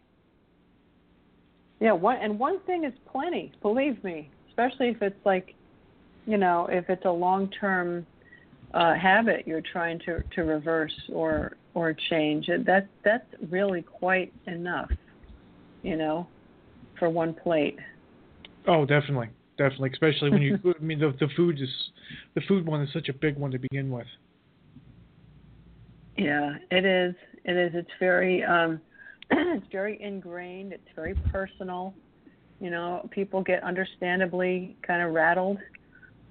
Yeah, 1.81 1.93
one 1.93 2.19
and 2.19 2.39
one 2.39 2.61
thing 2.67 2.85
is 2.85 2.93
plenty. 3.11 3.53
Believe 3.63 4.05
me, 4.05 4.31
especially 4.51 4.89
if 4.89 5.01
it's 5.01 5.25
like, 5.25 5.55
you 6.27 6.37
know, 6.37 6.69
if 6.71 6.91
it's 6.91 7.07
a 7.07 7.11
long 7.11 7.49
term 7.59 8.07
uh, 8.75 8.95
habit 8.95 9.47
you're 9.47 9.63
trying 9.63 9.99
to 10.01 10.23
to 10.35 10.43
reverse 10.43 10.93
or 11.13 11.57
or 11.73 11.97
change. 12.11 12.49
It, 12.49 12.67
that 12.67 12.89
that's 13.07 13.27
really 13.49 13.81
quite 13.81 14.31
enough, 14.47 14.91
you 15.83 15.97
know, 15.97 16.27
for 16.99 17.09
one 17.09 17.33
plate. 17.33 17.79
Oh, 18.67 18.85
definitely, 18.85 19.31
definitely. 19.57 19.93
Especially 19.95 20.31
when 20.31 20.43
you, 20.43 20.59
I 20.79 20.83
mean, 20.83 20.99
the 20.99 21.15
the 21.19 21.29
food 21.37 21.59
is 21.59 21.71
the 22.35 22.43
food 22.43 22.67
one 22.67 22.83
is 22.83 22.93
such 22.93 23.09
a 23.09 23.15
big 23.15 23.39
one 23.39 23.51
to 23.53 23.59
begin 23.59 23.91
with. 23.91 24.07
Yeah, 26.19 26.57
it 26.73 26.85
is. 26.85 27.15
It 27.45 27.57
is. 27.57 27.73
It's 27.75 27.91
very 28.01 28.45
um 28.45 28.81
it's 29.31 29.67
very 29.71 30.01
ingrained. 30.03 30.73
It's 30.73 30.89
very 30.97 31.15
personal. 31.31 31.95
You 32.61 32.71
know, 32.71 33.09
people 33.13 33.43
get 33.43 33.63
understandably 33.63 34.77
kind 34.83 35.01
of 35.01 35.13
rattled 35.15 35.59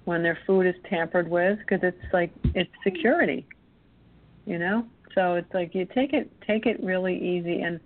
when 0.04 0.22
their 0.22 0.38
food 0.46 0.66
is 0.66 0.74
tampered 0.88 1.28
with 1.28 1.58
because 1.58 1.80
it's 1.82 2.12
like 2.12 2.30
it's 2.54 2.70
security. 2.84 3.46
You 4.44 4.58
know? 4.58 4.84
So 5.14 5.34
it's 5.34 5.52
like 5.54 5.74
you 5.74 5.86
take 5.86 6.12
it 6.12 6.30
take 6.46 6.66
it 6.66 6.82
really 6.82 7.16
easy 7.16 7.62
and 7.62 7.80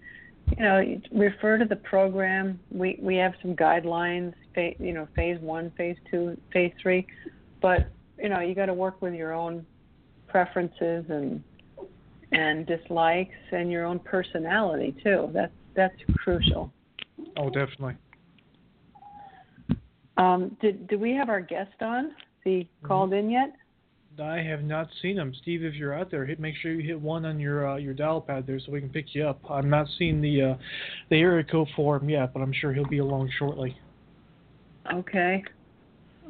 you 0.59 0.65
know, 0.65 1.01
refer 1.13 1.57
to 1.57 1.65
the 1.65 1.77
program. 1.77 2.59
We 2.73 2.99
we 3.01 3.15
have 3.17 3.33
some 3.41 3.55
guidelines. 3.55 4.35
You 4.57 4.93
know, 4.93 5.09
phase 5.15 5.41
one, 5.41 5.71
phase 5.79 5.97
two, 6.11 6.37
phase 6.53 6.73
three, 6.83 7.07
but 7.63 7.91
you 8.19 8.29
know, 8.29 8.41
you 8.41 8.55
got 8.55 8.67
to 8.67 8.75
work 8.75 9.01
with 9.01 9.15
your 9.15 9.33
own 9.33 9.65
preferences 10.29 11.07
and 11.09 11.43
and 12.33 12.67
dislikes 12.67 13.35
and 13.53 13.71
your 13.71 13.85
own 13.85 13.99
personality 13.99 14.95
too. 15.03 15.31
That's 15.33 15.53
that's 15.75 15.95
crucial. 16.17 16.73
Oh, 17.37 17.49
definitely. 17.49 17.97
Um, 20.17 20.57
did 20.61 20.87
do 20.89 20.99
we 20.99 21.13
have 21.13 21.29
our 21.29 21.41
guest 21.41 21.81
on? 21.81 22.13
He 22.45 22.69
called 22.83 23.13
in 23.13 23.31
yet? 23.31 23.55
I 24.21 24.39
have 24.39 24.63
not 24.63 24.89
seen 25.01 25.17
him, 25.17 25.33
Steve. 25.41 25.65
If 25.65 25.75
you're 25.75 25.95
out 25.95 26.11
there, 26.11 26.27
hit 26.27 26.39
make 26.39 26.55
sure 26.57 26.73
you 26.73 26.87
hit 26.87 27.01
one 27.01 27.25
on 27.25 27.41
your 27.41 27.69
uh, 27.69 27.77
your 27.77 27.95
dial 27.95 28.21
pad 28.21 28.47
there 28.47 28.61
so 28.61 28.71
we 28.71 28.81
can 28.81 28.91
pick 28.91 29.15
you 29.15 29.27
up. 29.27 29.41
I'm 29.51 29.71
not 29.71 29.87
seeing 29.99 30.21
the 30.21 30.43
uh, 30.43 30.55
the 31.09 31.17
area 31.17 31.45
code 31.45 31.69
for 31.75 31.97
him 31.97 32.11
yet, 32.11 32.35
but 32.35 32.41
I'm 32.41 32.53
sure 32.53 32.75
he'll 32.75 32.85
be 32.85 32.99
along 32.99 33.31
shortly. 33.39 33.77
Okay. 34.93 35.43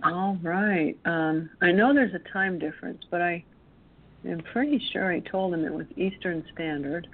All 0.05 0.39
right. 0.43 0.97
Um, 1.05 1.51
I 1.61 1.73
know 1.73 1.93
there's 1.95 2.15
a 2.15 2.33
time 2.33 2.59
difference, 2.59 3.03
but 3.11 3.21
I 3.21 3.45
am 4.27 4.41
pretty 4.53 4.81
sure 4.93 5.11
I 5.11 5.21
told 5.21 5.55
him 5.55 5.65
it 5.65 5.73
was 5.73 5.87
Eastern 5.97 6.45
Standard. 6.55 7.09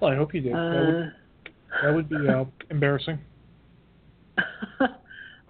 Well, 0.00 0.10
I 0.10 0.16
hope 0.16 0.34
you 0.34 0.40
did. 0.40 0.52
that 0.52 0.58
would, 0.58 1.04
Uh, 1.04 1.82
that 1.82 1.94
would 1.94 2.08
be 2.08 2.28
uh, 2.28 2.44
embarrassing. 2.70 3.18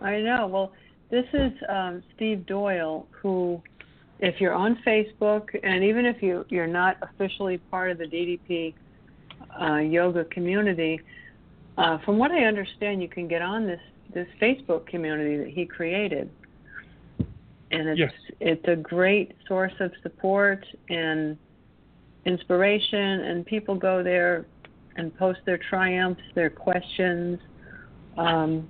I 0.01 0.21
know. 0.21 0.47
Well, 0.47 0.73
this 1.11 1.27
is 1.33 1.53
um, 1.69 2.03
Steve 2.15 2.47
Doyle, 2.47 3.07
who, 3.11 3.63
if 4.21 4.41
you're 4.41 4.55
on 4.55 4.79
Facebook, 4.87 5.49
and 5.63 5.85
even 5.85 6.05
if 6.05 6.23
you 6.23 6.45
you're 6.49 6.67
not 6.67 6.97
officially 7.03 7.59
part 7.59 7.91
of 7.91 7.99
the 7.99 8.07
DDP 8.07 8.75
uh, 9.61 9.77
yoga 9.77 10.25
community, 10.27 11.01
uh, 11.79 11.99
from 12.05 12.19
what 12.19 12.31
I 12.31 12.45
understand, 12.45 13.03
you 13.03 13.09
can 13.09 13.29
get 13.29 13.43
on 13.43 13.67
this 13.67 13.81
this 14.15 14.29
Facebook 14.41 14.87
community 14.87 15.37
that 15.37 15.49
he 15.49 15.67
created, 15.67 16.31
and 17.71 17.89
it's 17.89 17.99
Yes. 17.99 18.13
it's 18.41 18.69
a 18.69 18.77
great 18.77 19.33
source 19.49 19.73
of 19.81 19.93
support 20.03 20.65
and 20.89 21.37
inspiration, 22.25 23.21
and 23.21 23.47
people 23.47 23.75
go 23.75 24.03
there 24.03 24.47
and 24.97 25.17
post 25.17 25.41
their 25.47 25.59
triumphs, 25.59 26.23
their 26.35 26.51
questions. 26.51 27.39
Um, 28.17 28.69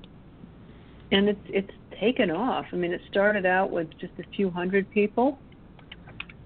and 1.13 1.29
it's 1.29 1.41
it's 1.49 1.71
taken 2.01 2.31
off. 2.31 2.67
I 2.73 2.77
mean, 2.77 2.93
it 2.93 3.01
started 3.11 3.47
out 3.47 3.71
with 3.71 3.89
just 3.99 4.13
a 4.19 4.25
few 4.35 4.51
hundred 4.51 4.91
people, 4.91 5.39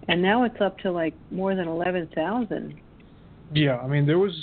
and 0.09 0.21
now 0.21 0.45
it's 0.45 0.61
up 0.61 0.79
to 0.81 0.91
like 0.91 1.15
more 1.31 1.55
than 1.55 1.67
eleven 1.69 2.09
thousand. 2.15 2.79
Yeah, 3.53 3.79
I 3.79 3.87
mean 3.87 4.07
there 4.07 4.19
was, 4.19 4.35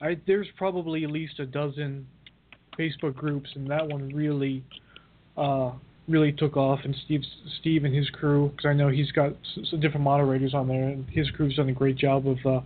I 0.00 0.16
there's 0.26 0.48
probably 0.56 1.04
at 1.04 1.10
least 1.10 1.40
a 1.40 1.46
dozen 1.46 2.06
Facebook 2.78 3.14
groups, 3.14 3.50
and 3.54 3.68
that 3.70 3.86
one 3.86 4.08
really, 4.14 4.62
uh, 5.36 5.72
really 6.08 6.32
took 6.32 6.56
off. 6.56 6.80
And 6.84 6.94
Steve, 7.04 7.22
Steve 7.60 7.84
and 7.84 7.94
his 7.94 8.08
crew, 8.10 8.50
because 8.50 8.66
I 8.66 8.72
know 8.72 8.88
he's 8.88 9.12
got 9.12 9.32
some 9.70 9.80
different 9.80 10.04
moderators 10.04 10.54
on 10.54 10.68
there, 10.68 10.88
and 10.88 11.08
his 11.10 11.30
crew's 11.30 11.56
done 11.56 11.68
a 11.68 11.72
great 11.72 11.96
job 11.96 12.26
of 12.26 12.38
uh, 12.46 12.60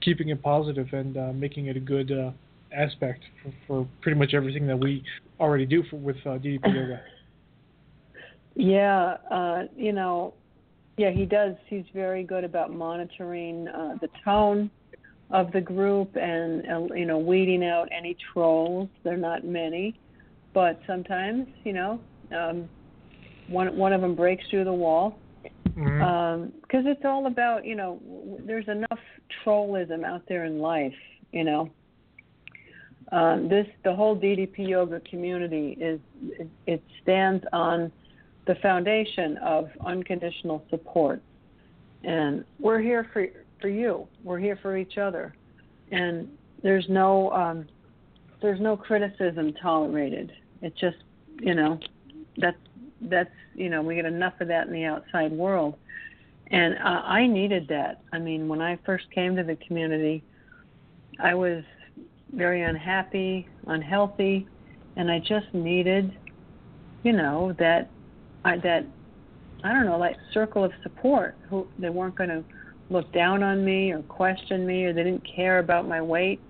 keeping 0.00 0.28
it 0.28 0.42
positive 0.42 0.88
and 0.92 1.16
uh, 1.16 1.32
making 1.32 1.66
it 1.66 1.76
a 1.76 1.80
good 1.80 2.12
uh, 2.12 2.30
aspect 2.74 3.22
for, 3.42 3.52
for 3.66 3.88
pretty 4.02 4.18
much 4.18 4.34
everything 4.34 4.66
that 4.66 4.78
we 4.78 5.02
already 5.40 5.66
do 5.66 5.82
for, 5.90 5.96
with 5.96 6.16
uh, 6.24 6.30
DDP 6.30 6.74
Yoga. 6.74 7.00
Yeah, 8.56 9.16
uh, 9.32 9.62
you 9.76 9.92
know, 9.92 10.32
yeah, 10.96 11.10
he 11.10 11.26
does. 11.26 11.56
He's 11.66 11.84
very 11.92 12.22
good 12.22 12.44
about 12.44 12.72
monitoring 12.72 13.66
uh, 13.66 13.96
the 14.00 14.08
tone 14.24 14.70
of 15.30 15.50
the 15.50 15.60
group 15.60 16.14
and 16.16 16.64
uh, 16.70 16.94
you 16.94 17.04
know 17.04 17.18
weeding 17.18 17.64
out 17.64 17.88
any 17.90 18.16
trolls. 18.32 18.88
They're 19.02 19.16
not 19.16 19.44
many, 19.44 19.98
but 20.52 20.80
sometimes 20.86 21.48
you 21.64 21.72
know 21.72 22.00
um, 22.32 22.68
one 23.48 23.76
one 23.76 23.92
of 23.92 24.00
them 24.00 24.14
breaks 24.14 24.44
through 24.50 24.64
the 24.64 24.72
wall. 24.72 25.18
Because 25.64 26.84
it's 26.86 27.04
all 27.04 27.26
about 27.26 27.64
you 27.64 27.74
know 27.74 28.00
there's 28.46 28.68
enough 28.68 29.00
trollism 29.44 30.04
out 30.04 30.22
there 30.28 30.44
in 30.44 30.58
life 30.58 30.94
you 31.34 31.44
know. 31.44 31.70
Um, 33.12 33.48
this 33.48 33.66
the 33.82 33.94
whole 33.94 34.16
DDP 34.16 34.68
yoga 34.68 35.00
community 35.00 35.76
is 35.80 36.00
it, 36.22 36.48
it 36.66 36.82
stands 37.02 37.44
on 37.52 37.92
the 38.46 38.54
foundation 38.56 39.36
of 39.38 39.68
unconditional 39.84 40.64
support. 40.70 41.20
And 42.02 42.44
we're 42.58 42.80
here 42.80 43.08
for 43.12 43.26
for 43.60 43.68
you. 43.68 44.06
We're 44.22 44.38
here 44.38 44.58
for 44.62 44.78
each 44.78 44.96
other. 44.96 45.34
And 45.90 46.28
there's 46.62 46.86
no 46.88 47.30
um, 47.32 47.66
there's 48.40 48.60
no 48.60 48.76
criticism 48.76 49.52
tolerated. 49.60 50.32
It's 50.62 50.78
just 50.80 50.96
you 51.40 51.54
know 51.54 51.78
that's 52.38 52.56
that's 53.08 53.30
you 53.54 53.68
know 53.68 53.82
we 53.82 53.94
get 53.96 54.04
enough 54.04 54.34
of 54.40 54.48
that 54.48 54.66
in 54.66 54.72
the 54.72 54.84
outside 54.84 55.32
world. 55.32 55.76
And 56.50 56.74
uh, 56.74 57.02
i 57.04 57.26
needed 57.26 57.68
that. 57.68 58.02
I 58.12 58.18
mean 58.18 58.48
when 58.48 58.60
i 58.60 58.78
first 58.84 59.04
came 59.14 59.36
to 59.36 59.42
the 59.44 59.56
community 59.66 60.24
i 61.20 61.34
was 61.34 61.62
very 62.32 62.62
unhappy 62.62 63.48
unhealthy 63.66 64.46
and 64.96 65.10
i 65.10 65.18
just 65.18 65.46
needed 65.52 66.18
you 67.02 67.12
know 67.12 67.54
that 67.58 67.92
i 68.44 68.56
that 68.58 68.86
i 69.62 69.72
don't 69.72 69.86
know 69.86 69.98
like 69.98 70.16
circle 70.32 70.64
of 70.64 70.72
support 70.82 71.36
who 71.48 71.68
they 71.78 71.90
weren't 71.90 72.16
going 72.16 72.30
to 72.30 72.44
look 72.90 73.10
down 73.12 73.42
on 73.42 73.64
me 73.64 73.92
or 73.92 74.02
question 74.02 74.66
me 74.66 74.84
or 74.84 74.92
they 74.92 75.04
didn't 75.04 75.26
care 75.34 75.58
about 75.58 75.88
my 75.88 76.02
weight. 76.02 76.42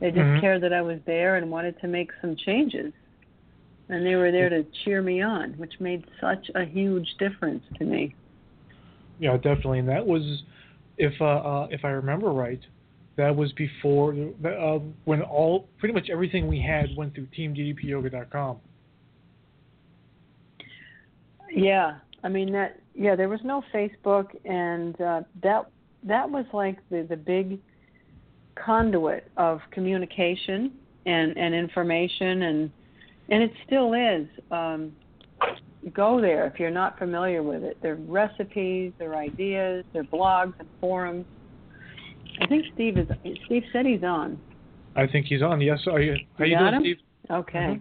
They 0.00 0.10
just 0.12 0.28
Mhm. 0.28 0.40
cared 0.40 0.62
that 0.62 0.72
i 0.72 0.82
was 0.82 1.00
there 1.06 1.36
and 1.36 1.50
wanted 1.50 1.78
to 1.80 1.88
make 1.88 2.10
some 2.20 2.36
changes 2.36 2.92
and 3.94 4.04
they 4.04 4.16
were 4.16 4.32
there 4.32 4.48
to 4.48 4.64
cheer 4.84 5.00
me 5.00 5.22
on, 5.22 5.52
which 5.52 5.74
made 5.78 6.04
such 6.20 6.50
a 6.56 6.64
huge 6.64 7.06
difference 7.20 7.62
to 7.78 7.84
me. 7.84 8.12
Yeah, 9.20 9.36
definitely, 9.36 9.78
and 9.78 9.88
that 9.88 10.04
was, 10.04 10.42
if 10.98 11.12
uh, 11.20 11.24
uh, 11.24 11.68
if 11.70 11.84
I 11.84 11.90
remember 11.90 12.32
right, 12.32 12.60
that 13.16 13.34
was 13.34 13.52
before 13.52 14.12
uh, 14.44 14.78
when 15.04 15.22
all 15.22 15.68
pretty 15.78 15.94
much 15.94 16.08
everything 16.10 16.48
we 16.48 16.60
had 16.60 16.88
went 16.96 17.14
through 17.14 17.28
TeamDDPYoga.com. 17.38 18.56
Yeah, 21.52 21.98
I 22.24 22.28
mean 22.28 22.50
that. 22.52 22.80
Yeah, 22.96 23.14
there 23.14 23.28
was 23.28 23.40
no 23.44 23.62
Facebook, 23.72 24.26
and 24.44 25.00
uh, 25.00 25.22
that 25.44 25.70
that 26.02 26.28
was 26.28 26.46
like 26.52 26.78
the 26.90 27.06
the 27.08 27.16
big 27.16 27.60
conduit 28.56 29.30
of 29.36 29.60
communication 29.70 30.72
and 31.06 31.38
and 31.38 31.54
information, 31.54 32.42
and 32.42 32.70
and 33.28 33.42
it 33.42 33.52
still 33.66 33.94
is. 33.94 34.26
Um, 34.50 34.92
go 35.92 36.20
there 36.20 36.46
if 36.46 36.58
you're 36.58 36.70
not 36.70 36.98
familiar 36.98 37.42
with 37.42 37.62
it. 37.62 37.76
There 37.82 37.92
are 37.92 37.96
recipes, 37.96 38.92
there 38.98 39.12
are 39.12 39.16
ideas, 39.16 39.84
there 39.92 40.02
are 40.02 40.06
blogs 40.06 40.54
and 40.58 40.68
forums. 40.80 41.26
I 42.40 42.46
think 42.46 42.64
Steve 42.74 42.98
is. 42.98 43.08
Steve 43.46 43.62
said 43.72 43.86
he's 43.86 44.02
on. 44.02 44.38
I 44.96 45.06
think 45.06 45.26
he's 45.26 45.42
on. 45.42 45.60
Yes, 45.60 45.80
are 45.90 46.00
you? 46.00 46.16
How 46.38 46.44
You 46.44 46.52
you 46.52 46.58
doing, 46.58 46.74
him? 46.74 46.82
Steve? 46.82 46.96
Okay. 47.30 47.80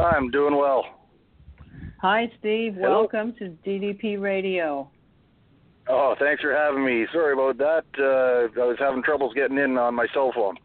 I'm 0.00 0.30
doing 0.30 0.56
well. 0.56 0.84
Hi, 2.00 2.30
Steve. 2.38 2.74
Hello. 2.74 3.00
Welcome 3.00 3.34
to 3.38 3.56
DDP 3.66 4.20
Radio. 4.20 4.90
Oh, 5.88 6.14
thanks 6.18 6.42
for 6.42 6.54
having 6.54 6.84
me. 6.84 7.06
Sorry 7.12 7.34
about 7.34 7.58
that. 7.58 7.84
Uh, 7.98 8.60
I 8.60 8.66
was 8.66 8.76
having 8.78 9.02
troubles 9.02 9.34
getting 9.34 9.58
in 9.58 9.76
on 9.76 9.94
my 9.94 10.06
cell 10.14 10.32
phone. 10.34 10.56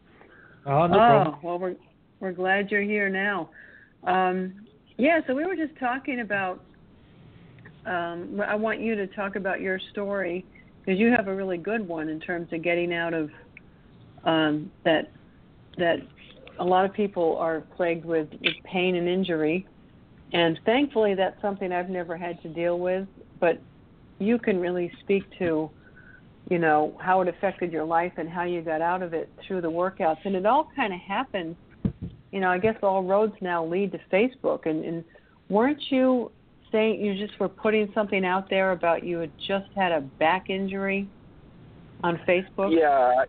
Uh, 0.64 0.70
no 0.70 0.84
oh, 0.84 0.88
problem. 0.88 1.34
well, 1.42 1.58
we're 1.58 1.76
we're 2.20 2.32
glad 2.32 2.70
you're 2.70 2.82
here 2.82 3.08
now. 3.08 3.50
Um, 4.04 4.66
yeah, 4.96 5.20
so 5.26 5.34
we 5.34 5.44
were 5.44 5.56
just 5.56 5.78
talking 5.78 6.20
about. 6.20 6.62
Um, 7.86 8.42
I 8.46 8.54
want 8.56 8.80
you 8.80 8.94
to 8.94 9.06
talk 9.06 9.36
about 9.36 9.62
your 9.62 9.80
story 9.90 10.44
because 10.80 11.00
you 11.00 11.10
have 11.10 11.28
a 11.28 11.34
really 11.34 11.56
good 11.56 11.86
one 11.86 12.10
in 12.10 12.20
terms 12.20 12.52
of 12.52 12.62
getting 12.62 12.92
out 12.92 13.14
of 13.14 13.30
um, 14.24 14.70
that 14.84 15.10
that 15.78 16.00
a 16.58 16.64
lot 16.64 16.84
of 16.84 16.92
people 16.92 17.38
are 17.38 17.62
plagued 17.76 18.04
with, 18.04 18.28
with 18.42 18.54
pain 18.64 18.96
and 18.96 19.08
injury, 19.08 19.66
and 20.32 20.60
thankfully 20.66 21.14
that's 21.14 21.40
something 21.40 21.72
I've 21.72 21.88
never 21.88 22.16
had 22.16 22.40
to 22.42 22.48
deal 22.48 22.78
with. 22.78 23.08
But 23.40 23.60
you 24.18 24.38
can 24.38 24.60
really 24.60 24.92
speak 25.00 25.24
to, 25.38 25.70
you 26.50 26.58
know, 26.58 26.94
how 27.00 27.22
it 27.22 27.28
affected 27.28 27.72
your 27.72 27.84
life 27.84 28.12
and 28.18 28.28
how 28.28 28.42
you 28.44 28.60
got 28.60 28.82
out 28.82 29.02
of 29.02 29.14
it 29.14 29.30
through 29.46 29.62
the 29.62 29.70
workouts, 29.70 30.18
and 30.24 30.36
it 30.36 30.44
all 30.44 30.70
kind 30.76 30.92
of 30.92 31.00
happened. 31.00 31.56
You 32.32 32.40
know, 32.40 32.48
I 32.48 32.58
guess 32.58 32.76
all 32.82 33.02
roads 33.02 33.34
now 33.40 33.64
lead 33.64 33.92
to 33.92 34.00
Facebook, 34.12 34.66
and, 34.66 34.84
and 34.84 35.04
weren't 35.48 35.82
you 35.90 36.30
saying 36.70 37.04
you 37.04 37.14
just 37.26 37.38
were 37.40 37.48
putting 37.48 37.90
something 37.94 38.24
out 38.24 38.48
there 38.48 38.72
about 38.72 39.04
you 39.04 39.18
had 39.18 39.32
just 39.48 39.66
had 39.74 39.92
a 39.92 40.00
back 40.00 40.48
injury 40.50 41.08
on 42.02 42.20
Facebook? 42.28 42.70
Yeah, 42.70 43.24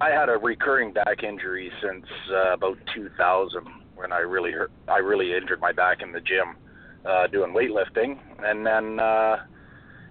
I 0.00 0.10
had 0.10 0.28
a 0.28 0.38
recurring 0.38 0.92
back 0.92 1.22
injury 1.22 1.70
since 1.82 2.06
uh, 2.32 2.54
about 2.54 2.78
2000 2.94 3.66
when 3.94 4.12
I 4.12 4.18
really 4.18 4.52
hurt. 4.52 4.70
I 4.88 4.98
really 4.98 5.34
injured 5.36 5.60
my 5.60 5.72
back 5.72 6.02
in 6.02 6.12
the 6.12 6.20
gym 6.20 6.56
uh, 7.04 7.26
doing 7.26 7.52
weightlifting, 7.52 8.18
and 8.42 8.66
then 8.66 8.98
uh, 8.98 9.36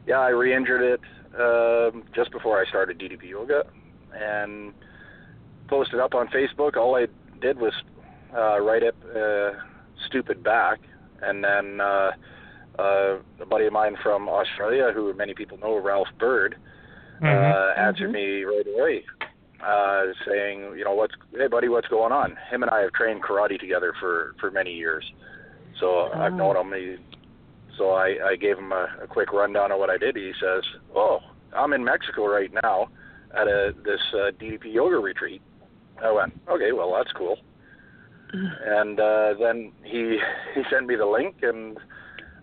yeah, 0.07 0.19
I 0.19 0.29
re-injured 0.29 0.81
it 0.81 1.01
um 1.33 2.03
just 2.15 2.31
before 2.31 2.61
I 2.61 2.69
started 2.69 2.99
DDP 2.99 3.29
yoga, 3.29 3.63
and 4.13 4.71
posted 5.67 5.99
up 5.99 6.13
on 6.13 6.27
Facebook. 6.27 6.77
All 6.77 6.95
I 6.95 7.07
did 7.41 7.57
was 7.57 7.73
uh, 8.35 8.59
write 8.59 8.83
up 8.83 8.95
uh, 9.15 9.51
"stupid 10.07 10.43
back," 10.43 10.79
and 11.21 11.43
then 11.43 11.79
uh, 11.81 12.11
uh, 12.79 13.17
a 13.39 13.45
buddy 13.47 13.65
of 13.65 13.73
mine 13.73 13.95
from 14.01 14.27
Australia, 14.27 14.91
who 14.93 15.13
many 15.13 15.33
people 15.33 15.57
know, 15.59 15.79
Ralph 15.79 16.07
Bird, 16.19 16.55
uh, 17.21 17.73
answered 17.77 18.11
me 18.11 18.43
right 18.43 18.65
away, 18.67 19.05
uh, 19.63 20.05
saying, 20.27 20.73
you 20.77 20.83
know, 20.83 20.93
what's 20.93 21.13
hey 21.31 21.47
buddy, 21.47 21.69
what's 21.69 21.87
going 21.87 22.11
on? 22.11 22.35
Him 22.49 22.63
and 22.63 22.69
I 22.71 22.81
have 22.81 22.91
trained 22.93 23.23
karate 23.23 23.59
together 23.59 23.93
for 23.99 24.35
for 24.39 24.51
many 24.51 24.73
years, 24.73 25.05
so 25.79 26.09
I've 26.13 26.33
known 26.33 26.57
him. 26.57 26.73
He, 26.73 26.97
so 27.77 27.91
I, 27.91 28.17
I 28.29 28.35
gave 28.35 28.57
him 28.57 28.71
a, 28.71 28.87
a 29.03 29.07
quick 29.07 29.33
rundown 29.33 29.71
of 29.71 29.79
what 29.79 29.89
I 29.89 29.97
did. 29.97 30.15
He 30.15 30.33
says, 30.39 30.63
"Oh, 30.95 31.19
I'm 31.55 31.73
in 31.73 31.83
Mexico 31.83 32.27
right 32.27 32.51
now 32.63 32.89
at 33.35 33.47
a 33.47 33.73
this 33.85 34.01
uh, 34.13 34.31
DDP 34.39 34.73
yoga 34.73 34.97
retreat." 34.97 35.41
I 36.03 36.11
went, 36.11 36.33
"Okay, 36.49 36.71
well 36.71 36.93
that's 36.93 37.11
cool." 37.13 37.37
And 38.33 38.99
uh, 38.99 39.35
then 39.39 39.71
he 39.83 40.19
he 40.55 40.63
sent 40.71 40.87
me 40.87 40.95
the 40.95 41.05
link, 41.05 41.37
and 41.43 41.77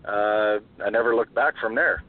uh, 0.05 0.59
I 0.83 0.89
never 0.89 1.15
looked 1.15 1.35
back 1.35 1.53
from 1.59 1.75
there. 1.75 2.03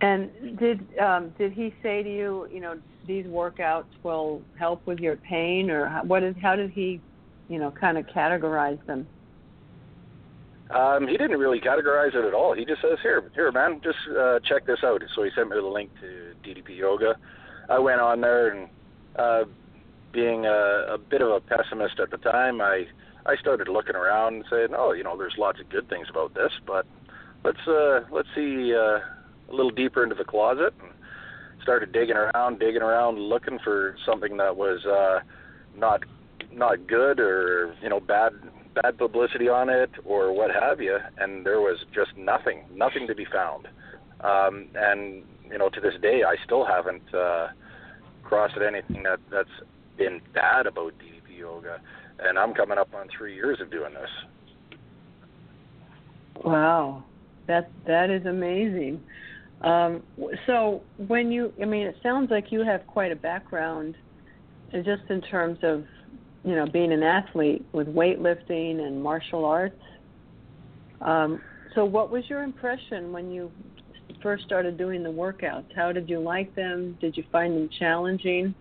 And 0.00 0.58
did 0.58 0.80
um, 0.98 1.32
did 1.38 1.52
he 1.52 1.74
say 1.82 2.02
to 2.02 2.10
you, 2.12 2.48
you 2.52 2.60
know, 2.60 2.78
these 3.06 3.26
workouts 3.26 3.84
will 4.02 4.42
help 4.58 4.84
with 4.86 4.98
your 4.98 5.16
pain, 5.16 5.70
or 5.70 5.86
how- 5.86 6.04
what 6.04 6.22
is 6.22 6.34
how 6.42 6.56
did 6.56 6.70
he, 6.70 7.00
you 7.48 7.58
know, 7.58 7.70
kind 7.70 7.96
of 7.96 8.06
categorize 8.06 8.84
them? 8.86 9.06
Um, 10.70 11.06
he 11.06 11.16
didn't 11.16 11.38
really 11.38 11.60
categorize 11.60 12.14
it 12.14 12.24
at 12.24 12.34
all. 12.34 12.52
He 12.54 12.64
just 12.64 12.80
says, 12.80 12.98
"Here, 13.02 13.30
here, 13.34 13.52
man, 13.52 13.80
just 13.82 13.98
uh, 14.16 14.40
check 14.40 14.66
this 14.66 14.82
out." 14.84 15.02
So 15.14 15.22
he 15.22 15.30
sent 15.34 15.50
me 15.50 15.56
the 15.56 15.62
link 15.62 15.90
to 16.00 16.34
DDP 16.42 16.76
Yoga. 16.76 17.16
I 17.68 17.78
went 17.78 18.00
on 18.00 18.20
there, 18.20 18.48
and 18.48 18.68
uh, 19.16 19.44
being 20.12 20.46
a, 20.46 20.94
a 20.94 20.98
bit 20.98 21.22
of 21.22 21.30
a 21.30 21.40
pessimist 21.40 22.00
at 22.00 22.10
the 22.10 22.18
time, 22.18 22.60
I 22.60 22.86
I 23.26 23.36
started 23.36 23.68
looking 23.68 23.96
around 23.96 24.34
and 24.34 24.44
saying, 24.50 24.68
"Oh, 24.76 24.92
you 24.92 25.04
know, 25.04 25.16
there's 25.16 25.36
lots 25.38 25.60
of 25.60 25.68
good 25.68 25.88
things 25.88 26.08
about 26.10 26.34
this, 26.34 26.52
but 26.66 26.86
let's 27.44 27.66
uh, 27.66 28.00
let's 28.10 28.28
see 28.34 28.74
uh, 28.74 28.98
a 28.98 29.52
little 29.52 29.70
deeper 29.70 30.02
into 30.02 30.14
the 30.14 30.24
closet." 30.24 30.74
And 30.80 30.90
started 31.62 31.92
digging 31.92 32.16
around, 32.16 32.58
digging 32.58 32.82
around, 32.82 33.18
looking 33.18 33.58
for 33.62 33.96
something 34.06 34.36
that 34.38 34.56
was 34.56 34.84
uh, 34.86 35.20
not 35.76 36.02
not 36.52 36.86
good 36.86 37.20
or 37.20 37.74
you 37.82 37.88
know 37.88 38.00
bad 38.00 38.32
bad 38.74 38.98
publicity 38.98 39.48
on 39.48 39.68
it 39.68 39.90
or 40.04 40.32
what 40.32 40.50
have 40.50 40.80
you, 40.80 40.98
and 41.18 41.44
there 41.44 41.60
was 41.60 41.78
just 41.94 42.16
nothing, 42.16 42.64
nothing 42.72 43.06
to 43.06 43.14
be 43.14 43.24
found. 43.24 43.68
Um, 44.20 44.68
and 44.74 45.22
you 45.50 45.58
know, 45.58 45.68
to 45.68 45.80
this 45.80 45.94
day, 46.00 46.22
I 46.22 46.36
still 46.44 46.64
haven't 46.64 47.14
uh, 47.14 47.48
crossed 48.22 48.56
anything 48.56 49.02
that 49.02 49.18
that's 49.30 49.50
been 50.00 50.20
bad 50.32 50.66
about 50.66 50.94
DDP 50.94 51.38
yoga, 51.38 51.78
and 52.18 52.38
I'm 52.38 52.54
coming 52.54 52.78
up 52.78 52.88
on 52.94 53.06
three 53.16 53.34
years 53.34 53.60
of 53.60 53.70
doing 53.70 53.92
this. 53.92 54.78
Wow, 56.42 57.04
that 57.46 57.70
that 57.86 58.08
is 58.08 58.24
amazing. 58.24 59.02
Um, 59.60 60.02
so 60.46 60.82
when 61.06 61.30
you, 61.30 61.52
I 61.60 61.66
mean, 61.66 61.86
it 61.86 61.96
sounds 62.02 62.30
like 62.30 62.50
you 62.50 62.64
have 62.64 62.86
quite 62.86 63.12
a 63.12 63.16
background, 63.16 63.94
uh, 64.72 64.78
just 64.78 65.02
in 65.10 65.20
terms 65.20 65.58
of, 65.62 65.84
you 66.44 66.56
know, 66.56 66.66
being 66.66 66.92
an 66.92 67.02
athlete 67.02 67.62
with 67.72 67.86
weightlifting 67.86 68.80
and 68.80 69.02
martial 69.02 69.44
arts. 69.44 69.82
Um, 71.02 71.42
so 71.74 71.84
what 71.84 72.10
was 72.10 72.24
your 72.30 72.42
impression 72.42 73.12
when 73.12 73.30
you 73.30 73.52
first 74.22 74.44
started 74.44 74.78
doing 74.78 75.02
the 75.02 75.10
workouts? 75.10 75.76
How 75.76 75.92
did 75.92 76.08
you 76.08 76.20
like 76.20 76.54
them? 76.54 76.96
Did 77.02 77.18
you 77.18 77.24
find 77.30 77.54
them 77.54 77.68
challenging? 77.78 78.54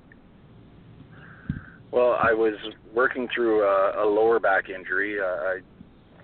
Well, 1.91 2.17
I 2.21 2.34
was 2.34 2.56
working 2.93 3.28
through 3.34 3.63
a, 3.63 4.06
a 4.06 4.06
lower 4.06 4.39
back 4.39 4.69
injury. 4.69 5.19
Uh, 5.19 5.25
I, 5.25 5.60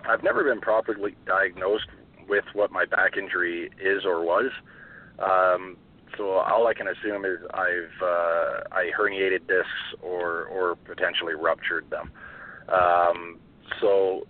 I've 0.08 0.22
never 0.22 0.44
been 0.44 0.60
properly 0.60 1.16
diagnosed 1.26 1.88
with 2.28 2.44
what 2.52 2.70
my 2.70 2.84
back 2.84 3.16
injury 3.16 3.70
is 3.80 4.04
or 4.04 4.24
was. 4.24 4.50
Um, 5.18 5.76
so 6.16 6.30
all 6.30 6.66
I 6.66 6.74
can 6.74 6.86
assume 6.88 7.24
is 7.24 7.38
I've 7.52 8.02
uh, 8.02 8.60
I 8.72 8.90
herniated 8.98 9.46
discs 9.48 10.00
or 10.02 10.44
or 10.44 10.76
potentially 10.76 11.34
ruptured 11.34 11.90
them. 11.90 12.10
Um, 12.68 13.38
so 13.80 14.26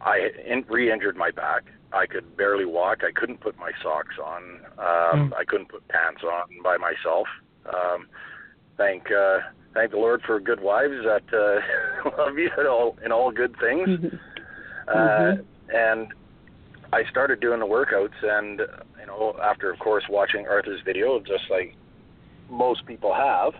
I 0.00 0.28
in, 0.46 0.64
re-injured 0.68 1.16
my 1.16 1.30
back. 1.30 1.64
I 1.92 2.06
could 2.06 2.36
barely 2.36 2.64
walk. 2.64 2.98
I 3.02 3.12
couldn't 3.12 3.40
put 3.40 3.58
my 3.58 3.72
socks 3.82 4.16
on. 4.22 4.60
Um, 4.78 5.34
I 5.36 5.44
couldn't 5.44 5.68
put 5.68 5.86
pants 5.88 6.22
on 6.22 6.48
by 6.62 6.76
myself. 6.76 7.26
Um, 7.66 8.08
thank 8.76 9.10
uh, 9.10 9.38
thank 9.76 9.90
the 9.90 9.98
Lord 9.98 10.22
for 10.26 10.40
good 10.40 10.60
wives 10.60 10.94
that 11.04 11.22
uh, 11.32 12.10
love 12.18 12.38
you 12.38 12.50
in 12.58 12.66
all 12.66 12.96
in 13.04 13.12
all 13.12 13.30
good 13.30 13.54
things. 13.60 13.88
Uh, 14.88 15.34
and 15.68 16.08
I 16.92 17.02
started 17.10 17.40
doing 17.40 17.60
the 17.60 17.66
workouts, 17.66 18.14
and 18.22 18.60
you 19.00 19.06
know, 19.06 19.36
after 19.42 19.70
of 19.70 19.78
course 19.78 20.04
watching 20.08 20.46
Arthur's 20.46 20.80
video, 20.84 21.18
just 21.20 21.44
like 21.50 21.76
most 22.48 22.86
people 22.86 23.12
have, 23.12 23.52